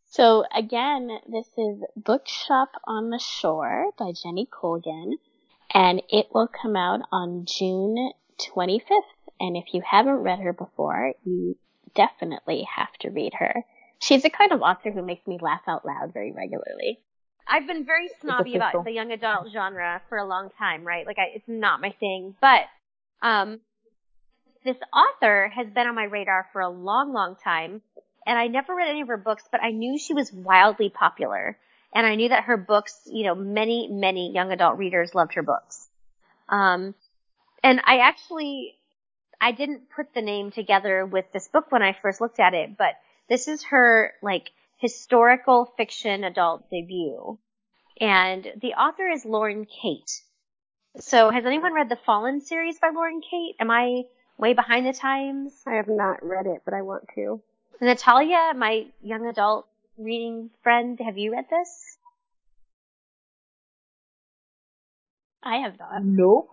So 0.07 0.45
again, 0.55 1.09
this 1.29 1.47
is 1.57 1.83
Bookshop 1.97 2.71
on 2.85 3.11
the 3.11 3.19
Shore 3.19 3.91
by 3.99 4.13
Jenny 4.13 4.47
Colgan, 4.51 5.19
and 5.73 6.03
it 6.09 6.29
will 6.33 6.49
come 6.49 6.77
out 6.77 7.01
on 7.13 7.47
June 7.47 8.13
25th. 8.41 8.81
And 9.39 9.57
if 9.57 9.73
you 9.73 9.83
haven't 9.89 10.15
read 10.15 10.41
her 10.41 10.53
before, 10.53 11.15
you 11.25 11.57
definitely 11.95 12.67
have 12.77 12.93
to 13.01 13.11
read 13.11 13.35
her. 13.35 13.65
She's 13.99 14.23
the 14.23 14.31
kind 14.31 14.53
of 14.53 14.63
author 14.63 14.91
who 14.91 15.03
makes 15.03 15.27
me 15.27 15.39
laugh 15.41 15.63
out 15.67 15.85
loud 15.85 16.13
very 16.13 16.33
regularly. 16.33 16.99
I've 17.47 17.67
been 17.67 17.85
very 17.85 18.09
snobby 18.21 18.55
about 18.55 18.85
the 18.85 18.93
young 18.93 19.11
adult 19.13 19.49
genre 19.53 20.01
for 20.09 20.19
a 20.19 20.27
long 20.27 20.51
time, 20.59 20.85
right? 20.85 21.07
Like, 21.07 21.19
I, 21.19 21.35
it's 21.35 21.49
not 21.49 21.81
my 21.81 21.91
thing. 21.99 22.35
But 22.41 22.63
um, 23.23 23.61
this 24.65 24.77
author 24.93 25.51
has 25.55 25.67
been 25.69 25.87
on 25.87 25.95
my 25.95 26.05
radar 26.05 26.47
for 26.53 26.61
a 26.61 26.69
long, 26.69 27.13
long 27.13 27.37
time, 27.43 27.83
and 28.27 28.39
I 28.39 28.47
never 28.47 28.75
read 28.75 28.89
any 28.89 29.01
of 29.01 29.09
her 29.09 29.17
books, 29.17 29.45
but 29.51 29.63
I 29.63 29.71
knew 29.71 29.99
she 29.99 30.15
was 30.15 30.33
wildly 30.33 30.91
popular, 30.91 31.59
and 31.93 32.07
I 32.07 32.15
knew 32.15 32.29
that 32.29 32.45
her 32.45 32.57
books, 32.57 33.01
you 33.07 33.25
know, 33.25 33.35
many, 33.35 33.89
many 33.89 34.33
young 34.33 34.53
adult 34.53 34.79
readers 34.79 35.15
loved 35.15 35.35
her 35.35 35.43
books. 35.43 35.89
Um, 36.49 36.95
and 37.63 37.81
I 37.85 37.99
actually, 37.99 38.75
I 39.41 39.53
didn't 39.53 39.91
put 39.95 40.15
the 40.15 40.23
name 40.23 40.51
together 40.51 41.05
with 41.05 41.27
this 41.33 41.49
book 41.49 41.71
when 41.71 41.83
I 41.83 41.97
first 42.01 42.21
looked 42.21 42.41
at 42.41 42.55
it, 42.55 42.77
but 42.77 42.95
this 43.29 43.49
is 43.49 43.65
her 43.65 44.13
like 44.23 44.51
historical 44.79 45.73
fiction 45.77 46.25
adult 46.25 46.71
debut. 46.71 47.39
And 48.01 48.51
the 48.61 48.75
author 48.75 49.09
is 49.09 49.25
Lauren 49.25 49.67
Kate. 49.67 50.23
So 50.99 51.31
has 51.31 51.45
anyone 51.45 51.75
read 51.75 51.89
the 51.89 51.99
Fallen 52.05 52.41
series 52.41 52.79
by 52.79 52.91
Lauren 52.95 53.21
Kate? 53.21 53.57
Am 53.61 53.71
I 53.71 54.05
way 54.39 54.55
behind 54.55 54.87
the 54.87 54.93
times? 54.93 55.53
I 55.67 55.75
have 55.75 55.89
not 55.89 56.25
read 56.25 56.47
it, 56.47 56.63
but 56.65 56.75
I 56.75 56.83
want 56.83 57.09
to. 57.15 57.41
Natalia, 57.81 58.53
my 58.57 58.87
young 59.03 59.27
adult 59.27 59.67
reading 60.01 60.51
friend, 60.63 60.99
have 61.05 61.19
you 61.19 61.33
read 61.33 61.47
this? 61.51 61.99
I 65.43 65.59
have 65.59 65.79
not. 65.79 66.05
No. 66.05 66.51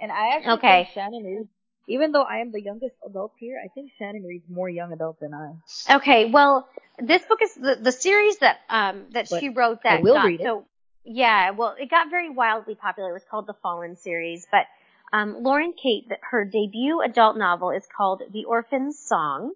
And 0.00 0.12
I 0.12 0.36
actually 0.36 0.52
Okay. 0.54 0.84
think 0.84 0.94
Shannon 0.94 1.24
reads, 1.24 1.48
even 1.88 2.12
though 2.12 2.22
I 2.22 2.38
am 2.38 2.52
the 2.52 2.60
youngest 2.60 2.94
adult 3.06 3.32
here, 3.38 3.60
I 3.64 3.68
think 3.68 3.90
Shannon 3.98 4.22
reads 4.24 4.44
more 4.48 4.68
young 4.68 4.92
adult 4.92 5.18
than 5.20 5.34
I. 5.34 5.96
Okay, 5.96 6.26
well, 6.26 6.68
this 6.98 7.24
book 7.24 7.40
is 7.42 7.54
the, 7.54 7.76
the 7.80 7.92
series 7.92 8.38
that 8.38 8.58
um 8.68 9.06
that 9.12 9.28
But 9.30 9.40
she 9.40 9.48
wrote 9.48 9.82
that 9.84 9.98
I 9.98 10.02
will 10.02 10.14
got 10.14 10.26
read 10.26 10.40
it. 10.40 10.44
so 10.44 10.64
yeah, 11.04 11.50
well, 11.50 11.74
it 11.78 11.90
got 11.90 12.10
very 12.10 12.28
wildly 12.30 12.74
popular. 12.74 13.10
It 13.10 13.14
was 13.14 13.24
called 13.30 13.46
the 13.46 13.54
Fallen 13.62 13.96
series, 13.96 14.46
but 14.50 14.66
um, 15.10 15.42
Lauren 15.42 15.72
Kate, 15.72 16.06
her 16.20 16.44
debut 16.44 17.00
adult 17.00 17.38
novel 17.38 17.70
is 17.70 17.86
called 17.96 18.22
The 18.30 18.44
Orphan's 18.44 18.98
Song, 18.98 19.54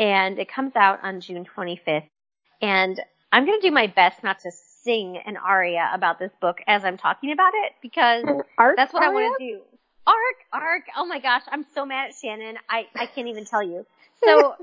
and 0.00 0.38
it 0.40 0.48
comes 0.50 0.74
out 0.74 0.98
on 1.04 1.20
June 1.20 1.46
25th. 1.56 2.08
And 2.60 3.00
I'm 3.32 3.44
gonna 3.44 3.60
do 3.60 3.70
my 3.70 3.86
best 3.86 4.22
not 4.22 4.40
to 4.40 4.50
sing 4.82 5.18
an 5.24 5.36
aria 5.36 5.90
about 5.92 6.18
this 6.18 6.32
book 6.40 6.58
as 6.66 6.84
I'm 6.84 6.96
talking 6.96 7.32
about 7.32 7.52
it 7.54 7.72
because 7.82 8.24
art 8.56 8.76
that's 8.76 8.92
what 8.92 9.02
I 9.02 9.10
want 9.10 9.38
to 9.38 9.44
do. 9.44 9.60
Arc, 10.06 10.16
arc. 10.52 10.84
Oh 10.96 11.04
my 11.04 11.20
gosh, 11.20 11.42
I'm 11.48 11.66
so 11.74 11.84
mad 11.84 12.08
at 12.08 12.14
Shannon. 12.14 12.56
I, 12.68 12.86
I 12.96 13.06
can't 13.06 13.28
even 13.28 13.44
tell 13.44 13.62
you. 13.62 13.86
So 14.24 14.56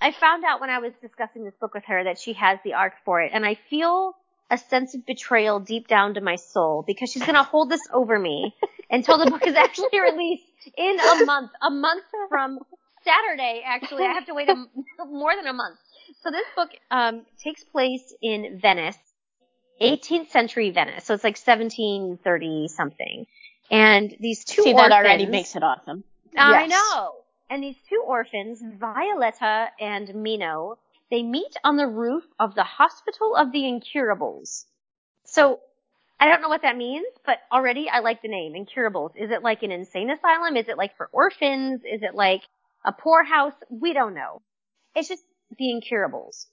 I 0.00 0.12
found 0.12 0.44
out 0.44 0.62
when 0.62 0.70
I 0.70 0.78
was 0.78 0.94
discussing 1.02 1.44
this 1.44 1.52
book 1.60 1.74
with 1.74 1.84
her 1.84 2.04
that 2.04 2.18
she 2.18 2.32
has 2.32 2.58
the 2.64 2.72
arc 2.72 2.94
for 3.04 3.20
it, 3.20 3.32
and 3.34 3.44
I 3.44 3.54
feel 3.54 4.16
a 4.50 4.56
sense 4.56 4.94
of 4.94 5.04
betrayal 5.04 5.60
deep 5.60 5.88
down 5.88 6.14
to 6.14 6.22
my 6.22 6.36
soul 6.36 6.84
because 6.86 7.10
she's 7.10 7.22
gonna 7.22 7.42
hold 7.42 7.70
this 7.70 7.82
over 7.92 8.18
me 8.18 8.54
until 8.90 9.18
the 9.18 9.30
book 9.30 9.46
is 9.46 9.54
actually 9.54 10.00
released 10.00 10.44
in 10.76 10.98
a 10.98 11.24
month. 11.26 11.50
A 11.60 11.70
month 11.70 12.04
from 12.30 12.60
Saturday, 13.04 13.62
actually. 13.64 14.04
I 14.04 14.12
have 14.12 14.26
to 14.26 14.34
wait 14.34 14.48
a, 14.48 14.54
more 15.06 15.34
than 15.36 15.46
a 15.46 15.52
month. 15.52 15.78
So 16.22 16.30
this 16.30 16.46
book 16.56 16.70
um, 16.90 17.26
takes 17.42 17.64
place 17.64 18.14
in 18.22 18.58
Venice, 18.60 18.98
18th 19.80 20.30
century 20.30 20.70
Venice. 20.70 21.04
So 21.04 21.14
it's 21.14 21.24
like 21.24 21.36
1730 21.38 22.68
something. 22.68 23.26
And 23.70 24.14
these 24.20 24.44
two 24.44 24.62
See, 24.62 24.72
orphans, 24.72 24.90
that 24.90 24.92
already 24.92 25.26
makes 25.26 25.54
it 25.56 25.62
awesome. 25.62 26.04
I 26.36 26.66
Yes. 26.66 26.70
know. 26.70 27.12
And 27.50 27.62
these 27.62 27.76
two 27.88 28.02
orphans, 28.06 28.62
Violetta 28.78 29.68
and 29.80 30.14
Mino, 30.14 30.78
they 31.10 31.22
meet 31.22 31.54
on 31.64 31.76
the 31.76 31.86
roof 31.86 32.24
of 32.38 32.54
the 32.54 32.64
Hospital 32.64 33.36
of 33.36 33.52
the 33.52 33.66
Incurables. 33.66 34.66
So, 35.24 35.60
I 36.20 36.28
don't 36.28 36.42
know 36.42 36.48
what 36.48 36.62
that 36.62 36.76
means, 36.76 37.06
but 37.24 37.38
already 37.52 37.88
I 37.88 38.00
like 38.00 38.22
the 38.22 38.28
name, 38.28 38.54
Incurables. 38.56 39.12
Is 39.16 39.30
it 39.30 39.42
like 39.42 39.62
an 39.62 39.70
insane 39.70 40.10
asylum? 40.10 40.56
Is 40.56 40.68
it 40.68 40.76
like 40.76 40.96
for 40.96 41.08
orphans? 41.12 41.82
Is 41.84 42.02
it 42.02 42.14
like 42.14 42.42
a 42.84 42.92
poorhouse? 42.92 43.54
We 43.70 43.92
don't 43.92 44.14
know. 44.14 44.42
It's 44.94 45.08
just 45.08 45.22
the 45.56 45.70
Incurables. 45.70 46.46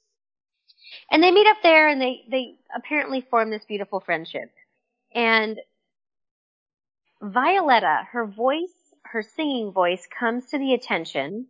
And 1.11 1.21
they 1.21 1.31
meet 1.31 1.47
up 1.47 1.57
there 1.63 1.87
and 1.87 2.01
they, 2.01 2.23
they 2.29 2.55
apparently 2.75 3.21
form 3.21 3.49
this 3.49 3.65
beautiful 3.65 3.99
friendship. 3.99 4.51
And 5.13 5.59
Violetta, 7.21 8.07
her 8.11 8.25
voice, 8.25 8.73
her 9.03 9.23
singing 9.23 9.71
voice 9.71 10.07
comes 10.19 10.47
to 10.47 10.59
the 10.59 10.73
attention 10.73 11.47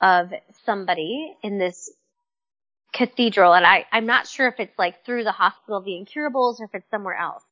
of 0.00 0.32
somebody 0.64 1.36
in 1.42 1.58
this 1.58 1.90
cathedral. 2.92 3.52
And 3.52 3.66
I, 3.66 3.86
I'm 3.92 4.06
not 4.06 4.26
sure 4.26 4.48
if 4.48 4.58
it's 4.58 4.78
like 4.78 5.04
through 5.04 5.24
the 5.24 5.32
Hospital 5.32 5.78
of 5.78 5.84
the 5.84 5.96
Incurables 5.96 6.60
or 6.60 6.64
if 6.64 6.74
it's 6.74 6.90
somewhere 6.90 7.16
else. 7.16 7.42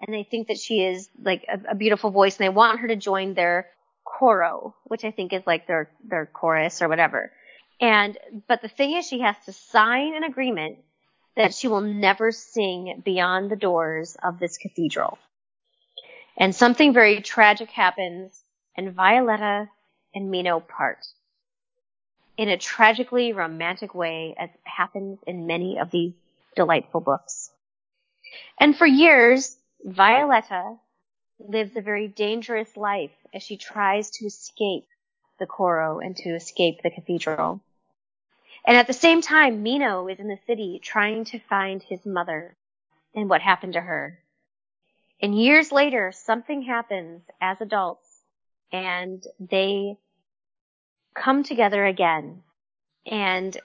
And 0.00 0.14
they 0.14 0.24
think 0.24 0.48
that 0.48 0.58
she 0.58 0.82
is 0.82 1.08
like 1.22 1.44
a, 1.48 1.72
a 1.72 1.74
beautiful 1.74 2.10
voice 2.10 2.36
and 2.36 2.44
they 2.44 2.50
want 2.50 2.80
her 2.80 2.88
to 2.88 2.96
join 2.96 3.34
their 3.34 3.68
coro, 4.04 4.74
which 4.84 5.04
I 5.04 5.10
think 5.10 5.32
is 5.32 5.42
like 5.46 5.66
their, 5.66 5.90
their 6.06 6.26
chorus 6.26 6.82
or 6.82 6.88
whatever. 6.88 7.32
And, 7.80 8.16
but 8.46 8.62
the 8.62 8.68
thing 8.68 8.92
is 8.92 9.06
she 9.06 9.20
has 9.20 9.36
to 9.46 9.52
sign 9.52 10.14
an 10.14 10.24
agreement 10.24 10.78
that 11.36 11.54
she 11.54 11.68
will 11.68 11.80
never 11.80 12.30
sing 12.30 13.02
beyond 13.04 13.50
the 13.50 13.56
doors 13.56 14.16
of 14.22 14.38
this 14.38 14.56
cathedral. 14.56 15.18
And 16.36 16.54
something 16.54 16.92
very 16.92 17.20
tragic 17.20 17.70
happens, 17.70 18.42
and 18.76 18.92
Violetta 18.92 19.68
and 20.14 20.30
Mino 20.30 20.60
part. 20.60 21.04
In 22.36 22.48
a 22.48 22.56
tragically 22.56 23.32
romantic 23.32 23.94
way, 23.94 24.34
as 24.38 24.50
happens 24.64 25.18
in 25.26 25.46
many 25.46 25.78
of 25.78 25.90
these 25.90 26.12
delightful 26.56 27.00
books. 27.00 27.50
And 28.58 28.76
for 28.76 28.86
years, 28.86 29.56
Violetta 29.84 30.76
lives 31.38 31.76
a 31.76 31.80
very 31.80 32.08
dangerous 32.08 32.76
life 32.76 33.12
as 33.32 33.42
she 33.42 33.56
tries 33.56 34.10
to 34.10 34.26
escape 34.26 34.86
the 35.38 35.46
Coro 35.46 36.00
and 36.00 36.16
to 36.18 36.34
escape 36.34 36.82
the 36.82 36.90
cathedral. 36.90 37.60
And 38.66 38.76
at 38.76 38.86
the 38.86 38.92
same 38.92 39.20
time, 39.20 39.62
Mino 39.62 40.08
is 40.08 40.18
in 40.18 40.28
the 40.28 40.38
city 40.46 40.80
trying 40.82 41.24
to 41.26 41.38
find 41.38 41.82
his 41.82 42.04
mother 42.06 42.56
and 43.14 43.28
what 43.28 43.42
happened 43.42 43.74
to 43.74 43.80
her. 43.80 44.18
And 45.20 45.38
years 45.38 45.70
later, 45.70 46.12
something 46.12 46.62
happens 46.62 47.22
as 47.40 47.60
adults 47.60 48.06
and 48.72 49.22
they 49.38 49.98
come 51.14 51.44
together 51.44 51.84
again. 51.84 52.42
And 53.06 53.56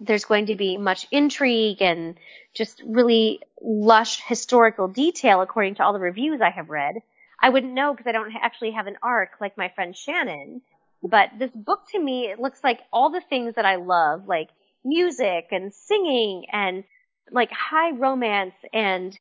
there's 0.00 0.24
going 0.24 0.46
to 0.46 0.56
be 0.56 0.76
much 0.76 1.06
intrigue 1.10 1.82
and 1.82 2.18
just 2.54 2.82
really 2.84 3.40
lush 3.60 4.20
historical 4.22 4.88
detail 4.88 5.40
according 5.40 5.76
to 5.76 5.82
all 5.82 5.92
the 5.92 5.98
reviews 5.98 6.40
I 6.40 6.50
have 6.50 6.70
read. 6.70 6.96
I 7.40 7.48
wouldn't 7.48 7.72
know 7.72 7.92
because 7.92 8.06
I 8.06 8.12
don't 8.12 8.34
actually 8.34 8.72
have 8.72 8.86
an 8.86 8.98
arc 9.02 9.30
like 9.40 9.56
my 9.56 9.68
friend 9.68 9.96
Shannon. 9.96 10.60
But 11.02 11.30
this 11.38 11.50
book 11.54 11.80
to 11.92 11.98
me, 11.98 12.26
it 12.26 12.40
looks 12.40 12.62
like 12.64 12.80
all 12.92 13.10
the 13.10 13.20
things 13.20 13.54
that 13.54 13.64
I 13.64 13.76
love, 13.76 14.26
like 14.26 14.48
music 14.84 15.48
and 15.50 15.72
singing 15.72 16.46
and 16.52 16.84
like 17.30 17.50
high 17.50 17.92
romance 17.92 18.54
and 18.72 19.18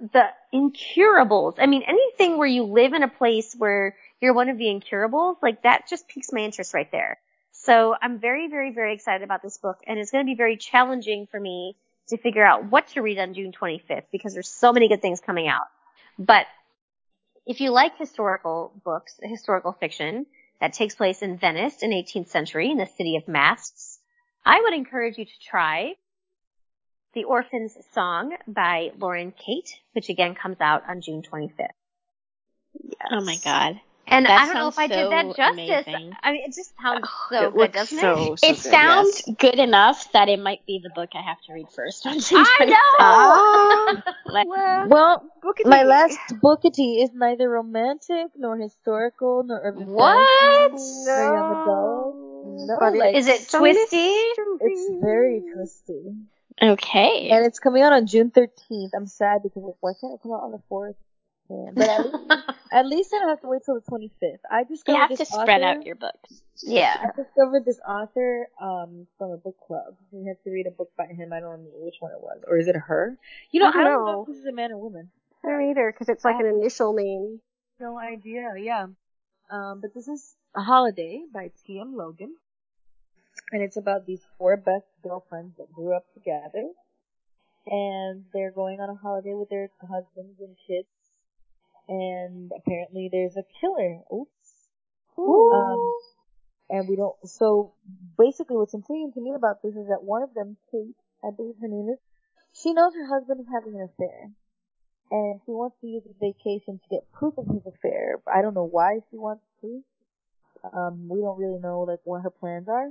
the 0.00 0.26
incurables. 0.52 1.54
I 1.58 1.66
mean, 1.66 1.82
anything 1.82 2.38
where 2.38 2.46
you 2.46 2.64
live 2.64 2.92
in 2.92 3.02
a 3.02 3.08
place 3.08 3.54
where 3.56 3.96
you're 4.20 4.34
one 4.34 4.48
of 4.48 4.58
the 4.58 4.68
incurables, 4.68 5.38
like 5.42 5.62
that 5.62 5.88
just 5.88 6.08
piques 6.08 6.32
my 6.32 6.40
interest 6.40 6.74
right 6.74 6.90
there. 6.92 7.18
So 7.52 7.96
I'm 8.00 8.18
very, 8.18 8.48
very, 8.48 8.72
very 8.72 8.94
excited 8.94 9.24
about 9.24 9.42
this 9.42 9.58
book 9.58 9.78
and 9.86 9.98
it's 9.98 10.10
going 10.10 10.24
to 10.24 10.30
be 10.30 10.36
very 10.36 10.56
challenging 10.56 11.26
for 11.30 11.40
me 11.40 11.76
to 12.08 12.18
figure 12.18 12.44
out 12.44 12.70
what 12.70 12.88
to 12.88 13.02
read 13.02 13.18
on 13.18 13.34
June 13.34 13.52
25th 13.52 14.04
because 14.12 14.34
there's 14.34 14.48
so 14.48 14.72
many 14.72 14.88
good 14.88 15.02
things 15.02 15.20
coming 15.20 15.48
out. 15.48 15.66
But 16.18 16.46
if 17.46 17.60
you 17.60 17.70
like 17.70 17.98
historical 17.98 18.72
books, 18.84 19.18
historical 19.22 19.72
fiction 19.72 20.26
that 20.60 20.72
takes 20.72 20.94
place 20.94 21.22
in 21.22 21.38
Venice 21.38 21.82
in 21.82 21.90
18th 21.90 22.28
century 22.28 22.70
in 22.70 22.78
the 22.78 22.86
city 22.86 23.16
of 23.16 23.28
masks, 23.28 23.98
I 24.44 24.60
would 24.60 24.74
encourage 24.74 25.18
you 25.18 25.24
to 25.24 25.40
try 25.48 25.94
The 27.14 27.24
Orphan's 27.24 27.76
Song 27.92 28.36
by 28.46 28.92
Lauren 28.98 29.32
Kate, 29.32 29.70
which 29.92 30.08
again 30.08 30.34
comes 30.34 30.60
out 30.60 30.82
on 30.88 31.00
June 31.00 31.22
25th. 31.22 31.68
Oh 33.10 33.20
my 33.20 33.36
god. 33.44 33.80
And 34.08 34.24
That 34.26 34.42
I 34.42 34.46
don't 34.46 34.54
know 34.54 34.68
if 34.68 34.78
I 34.78 34.86
sounds 34.86 35.02
did 35.02 35.10
that 35.12 35.24
so 35.26 35.34
justice. 35.34 35.86
amazing. 35.86 36.16
I 36.22 36.32
mean, 36.32 36.42
it 36.46 36.54
just 36.54 36.72
sounds 36.80 37.08
so 37.28 37.48
it 37.48 37.54
good, 37.54 37.72
doesn't 37.72 37.98
so, 37.98 38.32
it? 38.34 38.38
so 38.40 38.46
it 38.46 38.52
good, 38.52 38.56
sounds 38.58 39.22
yes. 39.26 39.36
good 39.38 39.58
enough 39.58 40.12
that 40.12 40.28
it 40.28 40.38
might 40.38 40.64
be 40.64 40.80
the 40.82 40.90
book 40.94 41.10
I 41.14 41.22
have 41.22 41.40
to 41.46 41.52
read 41.54 41.66
first 41.74 42.06
I 42.06 42.64
know! 42.64 42.76
Ah, 43.00 44.02
Like, 44.26 44.46
well, 44.46 44.86
Well, 44.88 45.28
my 45.64 45.82
last 45.82 46.18
bookity 46.42 47.02
is 47.02 47.10
neither 47.14 47.48
romantic 47.48 48.28
nor 48.36 48.56
historical 48.56 49.42
nor 49.44 49.60
urban 49.62 49.86
What? 49.88 50.28
fantasy 50.70 51.04
nor 51.06 51.64
young. 51.66 52.66
No, 52.68 52.88
like, 52.98 53.16
Is 53.16 53.26
it 53.26 53.40
so 53.50 53.58
twisty? 53.58 53.96
It's 53.96 54.90
very 55.02 55.42
twisty. 55.52 56.14
okay. 56.62 57.28
And 57.30 57.44
it's 57.44 57.58
coming 57.58 57.82
out 57.82 57.92
on 57.92 58.06
June 58.06 58.30
13th. 58.30 58.90
I'm 58.94 59.06
sad 59.06 59.42
because 59.42 59.62
like, 59.64 59.76
why 59.80 59.92
can't 60.00 60.14
it 60.14 60.20
come 60.22 60.32
out 60.32 60.42
on 60.44 60.52
the 60.52 60.62
4th? 60.70 60.94
Man. 61.48 61.74
But 61.74 61.88
at 61.88 62.04
least, 62.04 62.44
at 62.72 62.86
least 62.86 63.14
I 63.14 63.18
don't 63.20 63.28
have 63.28 63.40
to 63.42 63.48
wait 63.48 63.62
till 63.64 63.74
the 63.74 63.80
25th. 63.90 64.38
I 64.50 64.60
you 64.60 64.66
discovered 64.66 64.98
have 64.98 65.08
this 65.10 65.18
to 65.20 65.26
spread 65.26 65.62
author. 65.62 65.78
out 65.78 65.86
your 65.86 65.94
books. 65.96 66.42
Yeah. 66.62 66.96
I 67.00 67.22
discovered 67.22 67.64
this 67.64 67.78
author 67.86 68.48
um 68.60 69.06
from 69.18 69.30
a 69.32 69.36
book 69.36 69.56
club. 69.66 69.96
We 70.10 70.26
had 70.26 70.36
to 70.44 70.50
read 70.50 70.66
a 70.66 70.70
book 70.70 70.90
by 70.96 71.06
him. 71.06 71.32
I 71.32 71.40
don't 71.40 71.50
remember 71.50 71.78
which 71.78 71.96
one 72.00 72.12
it 72.12 72.20
was, 72.20 72.42
or 72.46 72.58
is 72.58 72.68
it 72.68 72.76
her? 72.76 73.16
You 73.52 73.60
know, 73.60 73.68
I 73.68 73.72
don't 73.72 73.80
I 73.80 73.84
don't 73.84 74.04
know. 74.06 74.12
know 74.12 74.22
if 74.22 74.28
this 74.28 74.36
is 74.38 74.46
a 74.46 74.52
man 74.52 74.72
or 74.72 74.78
woman. 74.78 75.10
I 75.44 75.50
don't 75.50 75.70
either, 75.70 75.92
because 75.92 76.08
it's 76.08 76.24
like 76.24 76.40
an 76.40 76.46
initial 76.46 76.92
name. 76.92 77.40
No 77.78 77.98
idea. 77.98 78.54
Yeah. 78.58 78.86
Um, 79.50 79.80
but 79.80 79.94
this 79.94 80.08
is 80.08 80.34
a 80.56 80.62
holiday 80.62 81.22
by 81.32 81.50
T.M. 81.66 81.94
Logan, 81.94 82.34
and 83.52 83.62
it's 83.62 83.76
about 83.76 84.06
these 84.06 84.22
four 84.38 84.56
best 84.56 84.86
girlfriends 85.04 85.56
that 85.58 85.72
grew 85.72 85.94
up 85.94 86.04
together, 86.14 86.66
and 87.66 88.24
they're 88.32 88.50
going 88.50 88.80
on 88.80 88.90
a 88.90 88.94
holiday 88.94 89.34
with 89.34 89.50
their 89.50 89.70
husbands 89.80 90.40
and 90.40 90.56
kids, 90.66 90.88
and 91.88 92.50
apparently 92.56 93.08
there's 93.10 93.36
a 93.36 93.44
killer. 93.60 94.00
Oops. 94.12 94.30
Um, 95.18 95.92
and 96.68 96.88
we 96.88 96.96
don't. 96.96 97.16
So 97.24 97.74
basically, 98.18 98.56
what's 98.56 98.74
intriguing 98.74 99.12
to 99.14 99.20
me 99.20 99.34
about 99.34 99.62
this 99.62 99.74
is 99.74 99.88
that 99.88 100.02
one 100.02 100.22
of 100.22 100.34
them, 100.34 100.56
Kate, 100.70 100.96
I 101.24 101.30
believe 101.34 101.54
her 101.60 101.68
name 101.68 101.88
is, 101.92 101.98
she 102.52 102.72
knows 102.72 102.92
her 102.94 103.06
husband 103.06 103.40
is 103.40 103.46
having 103.52 103.80
an 103.80 103.88
affair, 103.88 104.30
and 105.10 105.40
she 105.46 105.52
wants 105.52 105.76
to 105.80 105.86
use 105.86 106.02
the 106.04 106.14
vacation 106.20 106.78
to 106.78 106.88
get 106.90 107.12
proof 107.12 107.38
of 107.38 107.46
his 107.46 107.66
affair. 107.66 108.20
I 108.32 108.42
don't 108.42 108.54
know 108.54 108.68
why 108.68 109.00
she 109.10 109.16
wants 109.16 109.44
proof. 109.60 109.84
Um, 110.72 111.08
we 111.08 111.20
don't 111.20 111.38
really 111.38 111.60
know 111.60 111.80
like 111.80 112.00
what 112.04 112.22
her 112.22 112.30
plans 112.30 112.68
are, 112.68 112.90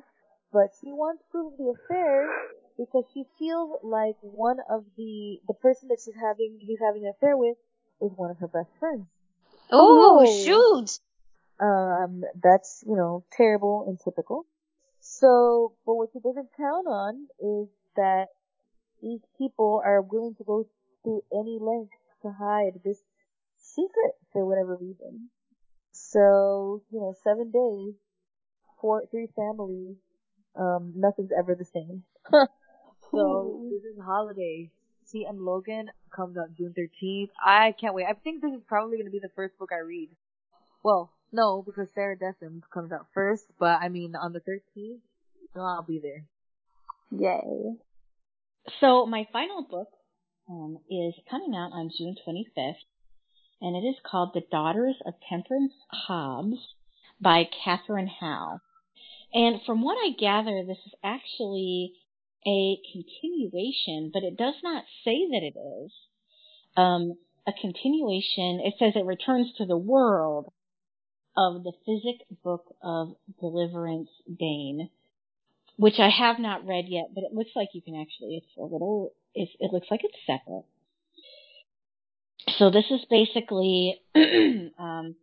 but 0.54 0.72
she 0.80 0.92
wants 0.92 1.24
proof 1.30 1.54
of 1.54 1.58
the 1.58 1.74
affair 1.76 2.30
because 2.78 3.04
she 3.14 3.26
feels 3.38 3.80
like 3.84 4.16
one 4.22 4.58
of 4.70 4.86
the 4.98 5.40
the 5.48 5.54
person 5.54 5.90
that 5.90 6.00
she's 6.04 6.16
having 6.16 6.60
he's 6.62 6.80
having 6.80 7.04
an 7.04 7.14
affair 7.16 7.36
with 7.36 7.58
is 8.06 8.12
one 8.16 8.32
of 8.32 8.38
her 8.40 8.48
best 8.48 8.70
friends. 8.80 9.06
Oh, 9.72 10.24
no. 10.24 10.44
shoot. 10.44 11.00
Um, 11.60 12.24
that's, 12.42 12.84
you 12.88 12.96
know, 12.96 13.24
terrible 13.32 13.86
and 13.88 14.00
typical. 14.00 14.46
So, 15.00 15.74
but 15.86 15.96
what 15.96 16.10
she 16.14 16.20
doesn't 16.20 16.50
count 16.58 16.88
on 16.88 17.28
is 17.40 17.68
that 17.96 18.28
these 19.02 19.22
people 19.38 19.82
are 19.86 20.02
willing 20.02 20.36
to 20.36 20.44
go 20.44 20.66
through 21.04 21.24
any 21.32 21.60
length 21.62 21.94
to 22.24 22.32
hide 22.32 22.80
this 22.84 22.98
secret 23.58 24.14
for 24.34 24.46
whatever 24.46 24.76
reason. 24.76 25.30
So, 25.92 26.82
you 26.92 27.00
know, 27.00 27.14
seven 27.24 27.52
days, 27.52 27.94
four, 28.82 29.04
three 29.12 29.28
families, 29.36 29.96
um, 30.56 30.94
nothing's 30.96 31.32
ever 31.38 31.56
the 31.56 31.66
same. 31.66 32.04
so, 33.12 33.70
this 33.72 33.84
is 33.84 34.00
holiday. 34.04 34.70
T.M. 35.12 35.46
Logan 35.46 35.90
comes 36.16 36.38
out 36.38 36.56
June 36.58 36.74
13th. 36.78 37.30
I 37.44 37.74
can't 37.80 37.94
wait. 37.94 38.06
I 38.10 38.14
think 38.14 38.42
this 38.42 38.54
is 38.54 38.62
probably 38.68 38.98
going 38.98 39.06
to 39.08 39.12
be 39.12 39.20
the 39.20 39.32
first 39.36 39.58
book 39.58 39.70
I 39.74 39.80
read. 39.80 40.10
Well, 40.84 41.12
no, 41.32 41.64
because 41.66 41.88
Sarah 41.94 42.18
Dessen 42.18 42.62
comes 42.74 42.92
out 42.92 43.08
first, 43.14 43.46
but 43.60 43.82
I 43.82 43.90
mean, 43.90 44.16
on 44.16 44.34
the 44.34 44.40
13th, 44.40 45.00
no, 45.56 45.62
I'll 45.62 45.84
be 45.84 46.00
there. 46.00 46.24
Yay. 47.12 47.76
So 48.80 49.06
my 49.06 49.28
final 49.32 49.64
book 49.64 49.90
um, 50.50 50.80
is 50.90 51.14
coming 51.30 51.56
out 51.56 51.72
on 51.72 51.92
June 51.98 52.16
25th, 52.28 52.76
and 53.62 53.76
it 53.76 53.88
is 53.88 53.96
called 54.10 54.32
The 54.34 54.44
Daughters 54.52 54.96
of 55.06 55.14
Temperance 55.30 55.74
Hobbs 55.92 56.58
by 57.20 57.48
Katherine 57.64 58.10
Howe. 58.20 58.60
And 59.34 59.60
from 59.66 59.82
what 59.82 59.98
I 59.98 60.12
gather, 60.18 60.64
this 60.66 60.78
is 60.86 60.94
actually 61.04 61.94
a 62.48 62.78
continuation, 62.92 64.12
but 64.14 64.24
it 64.24 64.38
does 64.38 64.56
not 64.64 64.84
say 65.04 65.28
that 65.32 65.44
it 65.44 65.58
is. 65.58 65.92
Um, 66.78 67.18
a 67.48 67.54
continuation, 67.60 68.62
it 68.64 68.76
says 68.80 68.94
it 68.96 69.06
returns 69.06 69.52
to 69.58 69.66
the 69.66 69.78
world 69.78 70.52
of 71.38 71.64
the 71.64 71.74
Physick 71.88 72.22
Book 72.44 72.74
of 72.82 73.16
Deliverance 73.40 74.10
Dane, 74.28 74.90
which 75.78 76.00
I 76.00 76.10
have 76.10 76.40
not 76.40 76.66
read 76.66 76.86
yet, 76.88 77.10
but 77.14 77.24
it 77.24 77.34
looks 77.34 77.52
like 77.56 77.70
you 77.74 77.82
can 77.82 77.96
actually, 77.96 78.38
it's 78.38 78.58
a 78.58 78.64
little, 78.64 79.14
it's, 79.34 79.52
it 79.60 79.72
looks 79.74 79.88
like 79.92 80.02
it's 80.04 80.18
separate. 80.26 80.66
So 82.58 82.70
this 82.70 82.86
is 82.90 83.06
basically, 83.10 84.02
um, 84.16 85.16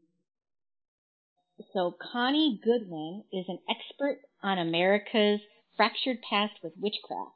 so 1.73 1.95
Connie 2.13 2.61
Goodwin 2.63 3.25
is 3.33 3.47
an 3.49 3.59
expert 3.69 4.19
on 4.43 4.59
America's 4.59 5.41
fractured 5.77 6.19
past 6.29 6.55
with 6.63 6.73
witchcraft. 6.79 7.31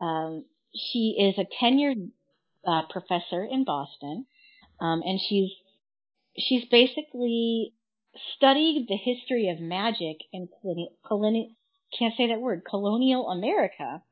Um, 0.00 0.44
she 0.74 1.16
is 1.18 1.38
a 1.38 1.46
tenured 1.62 2.10
uh, 2.66 2.82
professor 2.90 3.44
in 3.44 3.64
Boston, 3.64 4.26
um, 4.80 5.02
and 5.04 5.20
she's 5.20 5.50
she's 6.36 6.64
basically 6.70 7.72
studied 8.36 8.86
the 8.88 8.96
history 8.96 9.48
of 9.48 9.60
magic 9.60 10.18
in 10.32 10.48
colonial, 10.60 10.92
colonial 11.06 11.50
can't 11.98 12.14
say 12.16 12.28
that 12.28 12.40
word 12.40 12.62
colonial 12.68 13.28
America, 13.30 14.02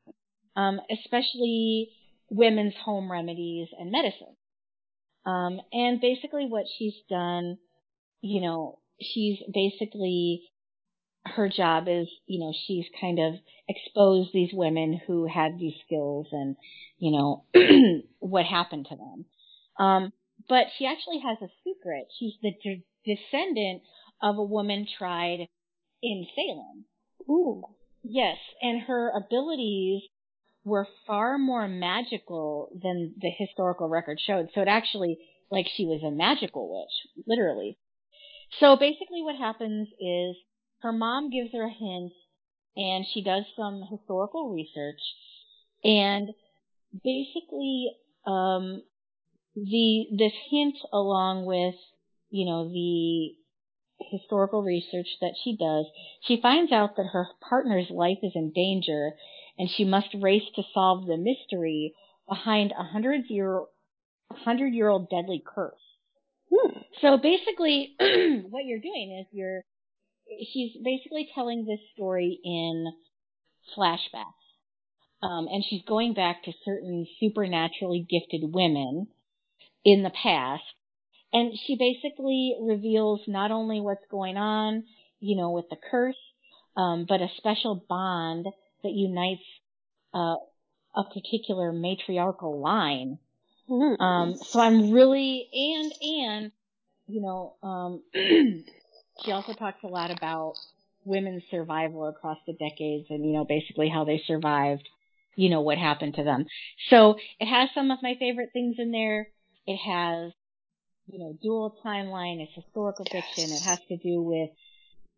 um, 0.55 0.79
especially 0.89 1.89
women's 2.29 2.75
home 2.83 3.11
remedies 3.11 3.67
and 3.77 3.91
medicine. 3.91 4.35
Um, 5.25 5.59
and 5.71 5.99
basically, 5.99 6.45
what 6.47 6.65
she's 6.77 6.95
done, 7.09 7.57
you 8.21 8.41
know, 8.41 8.79
she's 9.01 9.39
basically 9.53 10.43
her 11.25 11.49
job 11.49 11.87
is, 11.87 12.07
you 12.27 12.39
know, 12.39 12.53
she's 12.67 12.85
kind 13.01 13.19
of 13.19 13.33
exposed 13.67 14.29
these 14.33 14.51
women 14.53 15.01
who 15.07 15.27
had 15.27 15.57
these 15.57 15.73
skills 15.85 16.27
and, 16.31 16.55
you 16.97 17.11
know, 17.11 17.45
what 18.19 18.45
happened 18.45 18.87
to 18.89 18.95
them. 18.95 19.25
Um, 19.79 20.13
but 20.47 20.67
she 20.77 20.85
actually 20.85 21.19
has 21.19 21.37
a 21.41 21.51
secret. 21.63 22.07
She's 22.19 22.33
the 22.41 22.51
de- 22.63 22.85
descendant 23.05 23.81
of 24.21 24.37
a 24.37 24.43
woman 24.43 24.87
tried 24.97 25.47
in 26.01 26.27
Salem. 26.35 26.85
Ooh. 27.29 27.63
Yes, 28.03 28.37
and 28.61 28.81
her 28.81 29.11
abilities 29.15 30.03
were 30.63 30.87
far 31.07 31.37
more 31.37 31.67
magical 31.67 32.69
than 32.81 33.15
the 33.19 33.31
historical 33.35 33.89
record 33.89 34.19
showed. 34.19 34.49
So 34.53 34.61
it 34.61 34.67
actually, 34.67 35.17
like 35.49 35.67
she 35.75 35.85
was 35.85 36.03
a 36.03 36.11
magical 36.11 36.69
witch, 36.71 37.25
literally. 37.27 37.77
So 38.59 38.75
basically 38.75 39.23
what 39.23 39.35
happens 39.35 39.87
is 39.99 40.35
her 40.81 40.91
mom 40.91 41.29
gives 41.29 41.51
her 41.53 41.63
a 41.63 41.69
hint 41.69 42.11
and 42.77 43.05
she 43.13 43.23
does 43.23 43.43
some 43.55 43.83
historical 43.89 44.51
research 44.53 44.99
and 45.83 46.29
basically, 47.03 47.91
um, 48.25 48.81
the, 49.55 50.07
this 50.17 50.33
hint 50.49 50.75
along 50.91 51.45
with, 51.45 51.75
you 52.29 52.45
know, 52.45 52.67
the 52.67 53.35
historical 54.11 54.63
research 54.63 55.07
that 55.21 55.35
she 55.43 55.55
does, 55.55 55.85
she 56.23 56.41
finds 56.41 56.71
out 56.71 56.95
that 56.97 57.07
her 57.13 57.27
partner's 57.47 57.89
life 57.89 58.17
is 58.23 58.33
in 58.35 58.51
danger 58.51 59.11
and 59.57 59.69
she 59.69 59.85
must 59.85 60.07
race 60.19 60.43
to 60.55 60.63
solve 60.73 61.05
the 61.05 61.17
mystery 61.17 61.93
behind 62.27 62.73
a 62.77 62.83
hundred 62.83 63.25
year, 63.29 63.61
hundred 64.31 64.73
year 64.73 64.89
old 64.89 65.09
deadly 65.09 65.41
curse. 65.45 65.79
Hmm. 66.53 66.79
So 67.01 67.17
basically, 67.17 67.95
what 68.49 68.65
you're 68.65 68.79
doing 68.79 69.19
is 69.21 69.27
you're, 69.31 69.63
she's 70.51 70.71
basically 70.83 71.29
telling 71.33 71.65
this 71.65 71.79
story 71.93 72.39
in 72.43 72.91
flashbacks. 73.77 74.33
Um, 75.23 75.47
and 75.47 75.63
she's 75.67 75.81
going 75.87 76.13
back 76.13 76.43
to 76.43 76.51
certain 76.63 77.07
supernaturally 77.19 78.05
gifted 78.07 78.53
women 78.53 79.07
in 79.83 80.03
the 80.03 80.11
past. 80.11 80.63
And 81.33 81.53
she 81.65 81.75
basically 81.77 82.55
reveals 82.61 83.21
not 83.27 83.51
only 83.51 83.81
what's 83.81 84.05
going 84.11 84.37
on, 84.37 84.83
you 85.19 85.35
know, 85.35 85.51
with 85.51 85.65
the 85.69 85.77
curse, 85.89 86.15
um, 86.77 87.05
but 87.07 87.21
a 87.21 87.27
special 87.37 87.83
bond 87.89 88.45
that 88.83 88.91
unites 88.91 89.41
uh, 90.13 90.35
a 90.95 91.03
particular 91.13 91.71
matriarchal 91.71 92.61
line. 92.61 93.17
Hmm. 93.67 94.01
Um, 94.01 94.35
so 94.35 94.59
I'm 94.59 94.91
really 94.91 95.47
and 95.51 95.93
and 96.01 96.51
you 97.07 97.21
know, 97.21 97.55
um, 97.63 98.03
she 99.23 99.31
also 99.31 99.53
talks 99.53 99.83
a 99.83 99.87
lot 99.87 100.11
about 100.11 100.55
women's 101.05 101.43
survival 101.51 102.07
across 102.07 102.37
the 102.47 102.53
decades 102.53 103.05
and 103.09 103.25
you 103.25 103.33
know 103.33 103.45
basically 103.45 103.89
how 103.89 104.03
they 104.03 104.21
survived, 104.25 104.87
you 105.35 105.49
know 105.49 105.61
what 105.61 105.77
happened 105.77 106.15
to 106.15 106.23
them. 106.23 106.45
So 106.89 107.17
it 107.39 107.45
has 107.45 107.69
some 107.73 107.91
of 107.91 107.99
my 108.01 108.15
favorite 108.19 108.49
things 108.53 108.75
in 108.79 108.91
there. 108.91 109.27
It 109.67 109.77
has 109.77 110.33
you 111.07 111.19
know 111.19 111.37
dual 111.41 111.77
timeline. 111.85 112.41
It's 112.41 112.53
historical 112.55 113.05
fiction. 113.05 113.51
It 113.51 113.61
has 113.63 113.79
to 113.89 113.97
do 113.97 114.21
with 114.21 114.49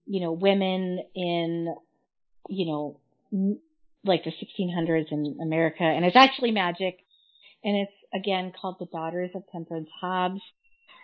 you 0.05 0.21
know 0.21 0.33
women 0.33 1.03
in 1.15 1.75
you 2.49 2.65
know 2.65 2.99
like 4.03 4.23
the 4.23 4.31
1600s 4.31 5.11
in 5.11 5.37
America, 5.41 5.83
and 5.83 6.05
it's 6.05 6.15
actually 6.15 6.51
magic. 6.51 6.97
And 7.63 7.75
it's 7.75 7.91
again 8.13 8.53
called 8.59 8.77
The 8.79 8.85
Daughters 8.85 9.31
of 9.35 9.43
Temperance 9.51 9.89
Hobbs 9.99 10.41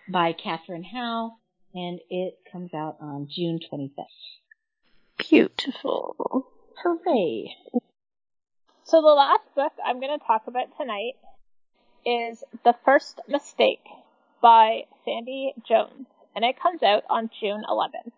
by 0.08 0.34
Katherine 0.34 0.84
Howe, 0.84 1.38
and 1.74 2.00
it 2.10 2.36
comes 2.52 2.74
out 2.74 2.98
on 3.02 3.28
June 3.30 3.60
25th. 3.72 4.06
Beautiful. 5.18 6.48
Hooray! 6.84 7.56
So 8.84 9.02
the 9.02 9.08
last 9.08 9.44
book 9.56 9.72
I'm 9.84 10.00
going 10.00 10.18
to 10.18 10.26
talk 10.26 10.44
about 10.48 10.76
tonight 10.78 11.14
is 12.06 12.44
The 12.64 12.76
First 12.86 13.22
Mistake 13.28 13.84
by 14.42 14.84
Sandie 15.06 15.54
Jones, 15.68 16.08
and 16.36 16.44
it 16.44 16.60
comes 16.62 16.84
out 16.84 17.04
on 17.10 17.30
June 17.40 17.64
11th. 17.70 18.12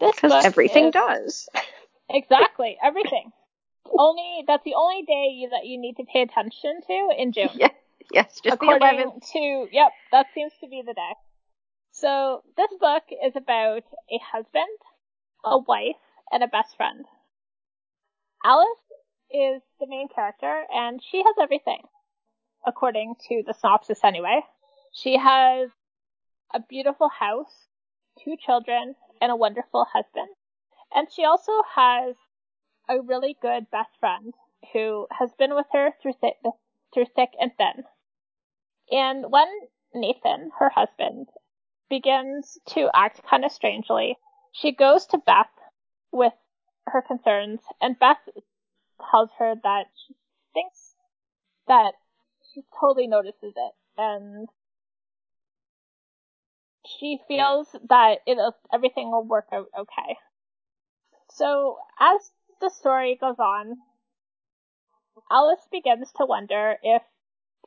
This 0.00 0.14
Because 0.16 0.32
book 0.32 0.44
everything 0.44 0.86
is- 0.86 0.92
does. 0.92 1.48
Exactly, 2.10 2.78
everything. 2.82 3.32
Only 3.98 4.42
that's 4.46 4.64
the 4.64 4.76
only 4.76 5.02
day 5.02 5.28
you, 5.34 5.50
that 5.50 5.66
you 5.66 5.78
need 5.78 5.98
to 5.98 6.04
pay 6.10 6.22
attention 6.22 6.80
to 6.86 7.08
in 7.18 7.32
June. 7.32 7.50
Yeah. 7.54 7.68
Yes, 8.10 8.40
just 8.42 8.44
the 8.44 8.64
according 8.64 8.98
11th. 9.00 9.30
to 9.32 9.66
yep, 9.70 9.88
that 10.12 10.24
seems 10.34 10.52
to 10.62 10.68
be 10.68 10.82
the 10.86 10.94
day. 10.94 11.12
So 12.00 12.44
this 12.56 12.70
book 12.78 13.02
is 13.24 13.34
about 13.34 13.82
a 14.08 14.18
husband, 14.32 14.78
a 15.44 15.58
wife, 15.58 15.96
and 16.30 16.44
a 16.44 16.46
best 16.46 16.76
friend. 16.76 17.04
Alice 18.44 18.68
is 19.32 19.62
the 19.80 19.88
main 19.88 20.06
character, 20.08 20.62
and 20.72 21.02
she 21.02 21.24
has 21.24 21.34
everything, 21.42 21.82
according 22.64 23.16
to 23.28 23.42
the 23.44 23.52
synopsis 23.52 24.04
anyway. 24.04 24.42
She 24.92 25.16
has 25.16 25.70
a 26.54 26.60
beautiful 26.60 27.08
house, 27.08 27.66
two 28.22 28.36
children, 28.36 28.94
and 29.20 29.32
a 29.32 29.36
wonderful 29.36 29.84
husband. 29.92 30.28
And 30.94 31.08
she 31.12 31.24
also 31.24 31.62
has 31.74 32.14
a 32.88 33.00
really 33.00 33.36
good 33.42 33.72
best 33.72 33.90
friend 33.98 34.34
who 34.72 35.08
has 35.18 35.32
been 35.36 35.52
with 35.56 35.66
her 35.72 35.90
through 36.00 36.14
thick, 36.20 36.36
through 36.94 37.06
thick 37.16 37.30
and 37.40 37.50
thin. 37.58 37.82
And 38.92 39.32
when 39.32 39.48
Nathan, 39.94 40.52
her 40.60 40.68
husband, 40.68 41.26
begins 41.88 42.58
to 42.68 42.88
act 42.94 43.22
kind 43.28 43.44
of 43.44 43.52
strangely, 43.52 44.16
she 44.52 44.72
goes 44.72 45.06
to 45.06 45.18
Beth 45.18 45.46
with 46.12 46.32
her 46.86 47.02
concerns, 47.02 47.60
and 47.80 47.98
Beth 47.98 48.18
tells 49.10 49.30
her 49.38 49.54
that 49.62 49.84
she 50.06 50.14
thinks 50.54 50.94
that 51.66 51.92
she 52.52 52.62
totally 52.80 53.06
notices 53.06 53.54
it, 53.56 53.72
and 53.96 54.48
she 56.98 57.18
feels 57.28 57.68
that 57.88 58.18
it 58.26 58.38
everything 58.72 59.10
will 59.10 59.24
work 59.24 59.46
out 59.52 59.66
okay. 59.78 60.16
So 61.30 61.78
as 62.00 62.30
the 62.60 62.70
story 62.70 63.18
goes 63.20 63.38
on, 63.38 63.76
Alice 65.30 65.66
begins 65.70 66.10
to 66.16 66.24
wonder 66.24 66.76
if 66.82 67.02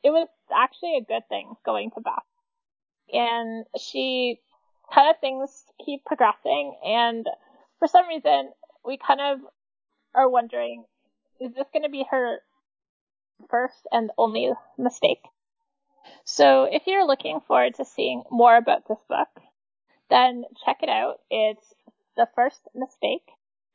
it 0.02 0.10
was 0.10 0.28
actually 0.54 0.96
a 0.96 1.04
good 1.04 1.28
thing 1.28 1.54
going 1.64 1.90
to 1.92 2.00
Beth. 2.00 2.24
And 3.12 3.66
she 3.78 4.40
kind 4.92 5.10
of 5.10 5.20
things 5.20 5.64
keep 5.84 6.04
progressing 6.04 6.76
and 6.84 7.26
for 7.78 7.88
some 7.88 8.06
reason 8.08 8.50
we 8.84 8.98
kind 8.98 9.20
of 9.20 9.40
are 10.14 10.28
wondering 10.28 10.84
is 11.40 11.54
this 11.54 11.66
going 11.72 11.82
to 11.82 11.88
be 11.88 12.04
her 12.10 12.38
first 13.50 13.86
and 13.90 14.10
only 14.16 14.52
mistake? 14.78 15.22
So 16.24 16.64
if 16.64 16.82
you're 16.86 17.06
looking 17.06 17.40
forward 17.40 17.74
to 17.76 17.84
seeing 17.84 18.22
more 18.30 18.56
about 18.56 18.86
this 18.86 18.98
book, 19.08 19.28
then 20.10 20.44
check 20.64 20.78
it 20.82 20.88
out. 20.88 21.20
It's 21.30 21.74
The 22.16 22.28
First 22.34 22.60
Mistake 22.74 23.28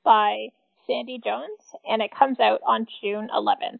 by 0.03 0.49
Sandie 0.85 1.19
Jones 1.23 1.59
and 1.88 2.01
it 2.01 2.15
comes 2.15 2.39
out 2.39 2.61
on 2.65 2.88
June 3.01 3.29
11th. 3.35 3.79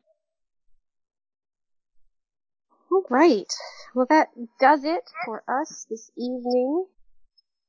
All 2.92 3.04
right. 3.10 3.52
Well, 3.94 4.08
that 4.10 4.30
does 4.60 4.84
it 4.84 5.10
for 5.26 5.44
us 5.48 5.86
this 5.90 6.10
evening. 6.18 6.86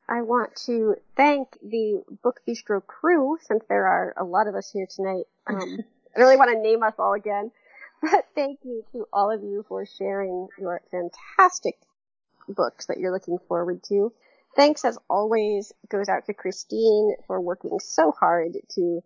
I 0.08 0.22
want 0.22 0.56
to 0.66 0.96
thank 1.16 1.48
the 1.60 2.02
Book 2.22 2.40
Bistro 2.48 2.84
crew, 2.86 3.36
since 3.42 3.64
there 3.68 3.86
are 3.86 4.14
a 4.16 4.24
lot 4.24 4.46
of 4.46 4.54
us 4.54 4.70
here 4.72 4.86
tonight. 4.88 5.24
Um, 5.46 5.78
I 6.16 6.20
really 6.20 6.36
want 6.36 6.50
to 6.52 6.62
name 6.62 6.82
us 6.82 6.94
all 6.98 7.14
again, 7.14 7.50
but 8.00 8.26
thank 8.34 8.60
you 8.64 8.84
to 8.92 9.06
all 9.12 9.30
of 9.30 9.42
you 9.42 9.64
for 9.68 9.84
sharing 9.86 10.48
your 10.58 10.80
fantastic 10.90 11.76
books 12.48 12.86
that 12.86 12.98
you're 12.98 13.12
looking 13.12 13.38
forward 13.48 13.82
to. 13.88 14.12
Thanks, 14.56 14.84
as 14.84 14.98
always, 15.10 15.72
goes 15.90 16.08
out 16.08 16.26
to 16.26 16.34
Christine 16.34 17.16
for 17.26 17.40
working 17.40 17.78
so 17.80 18.12
hard 18.12 18.52
to 18.76 19.00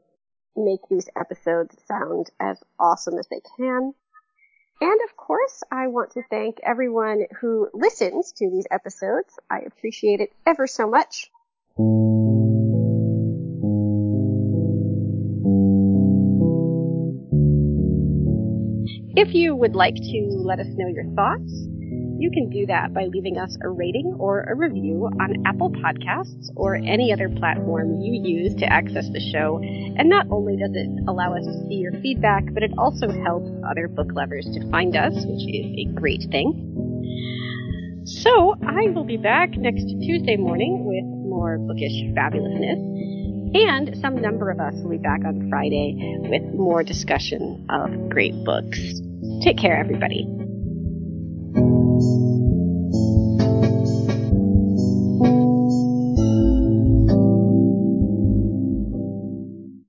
make 0.56 0.80
these 0.88 1.08
episodes 1.18 1.76
sound 1.86 2.30
as 2.38 2.62
awesome 2.78 3.18
as 3.18 3.26
they 3.28 3.40
can. 3.56 3.94
And 4.82 5.00
of 5.08 5.16
course, 5.16 5.62
I 5.70 5.86
want 5.86 6.10
to 6.14 6.22
thank 6.28 6.58
everyone 6.60 7.26
who 7.40 7.68
listens 7.72 8.32
to 8.32 8.50
these 8.50 8.66
episodes. 8.68 9.38
I 9.48 9.60
appreciate 9.60 10.18
it 10.18 10.32
ever 10.44 10.66
so 10.66 10.90
much. 10.90 11.30
If 19.14 19.34
you 19.34 19.54
would 19.54 19.76
like 19.76 19.94
to 19.94 20.28
let 20.44 20.58
us 20.58 20.66
know 20.70 20.88
your 20.88 21.04
thoughts, 21.14 21.68
you 22.22 22.30
can 22.30 22.48
do 22.48 22.64
that 22.66 22.94
by 22.94 23.06
leaving 23.06 23.36
us 23.36 23.56
a 23.62 23.68
rating 23.68 24.14
or 24.20 24.42
a 24.42 24.54
review 24.54 25.10
on 25.20 25.44
Apple 25.44 25.70
Podcasts 25.70 26.50
or 26.54 26.76
any 26.76 27.12
other 27.12 27.28
platform 27.28 28.00
you 28.00 28.22
use 28.22 28.54
to 28.54 28.64
access 28.64 29.08
the 29.12 29.18
show. 29.32 29.58
And 29.58 30.08
not 30.08 30.26
only 30.30 30.56
does 30.56 30.70
it 30.72 30.88
allow 31.08 31.34
us 31.34 31.44
to 31.44 31.66
see 31.66 31.82
your 31.82 31.90
feedback, 32.00 32.44
but 32.54 32.62
it 32.62 32.70
also 32.78 33.10
helps 33.10 33.50
other 33.68 33.88
book 33.88 34.06
lovers 34.12 34.46
to 34.54 34.70
find 34.70 34.94
us, 34.94 35.14
which 35.14 35.42
is 35.50 35.66
a 35.76 35.84
great 35.98 36.22
thing. 36.30 36.70
So 38.04 38.54
I 38.68 38.90
will 38.94 39.04
be 39.04 39.16
back 39.16 39.58
next 39.58 39.82
Tuesday 39.82 40.36
morning 40.36 40.84
with 40.86 41.04
more 41.28 41.58
bookish 41.58 42.06
fabulousness. 42.14 42.90
And 43.54 43.98
some 44.00 44.22
number 44.22 44.50
of 44.50 44.60
us 44.60 44.74
will 44.76 44.90
be 44.90 44.98
back 44.98 45.24
on 45.26 45.50
Friday 45.50 45.96
with 46.20 46.54
more 46.54 46.84
discussion 46.84 47.66
of 47.68 48.10
great 48.10 48.44
books. 48.44 48.78
Take 49.42 49.58
care, 49.58 49.76
everybody. 49.76 50.41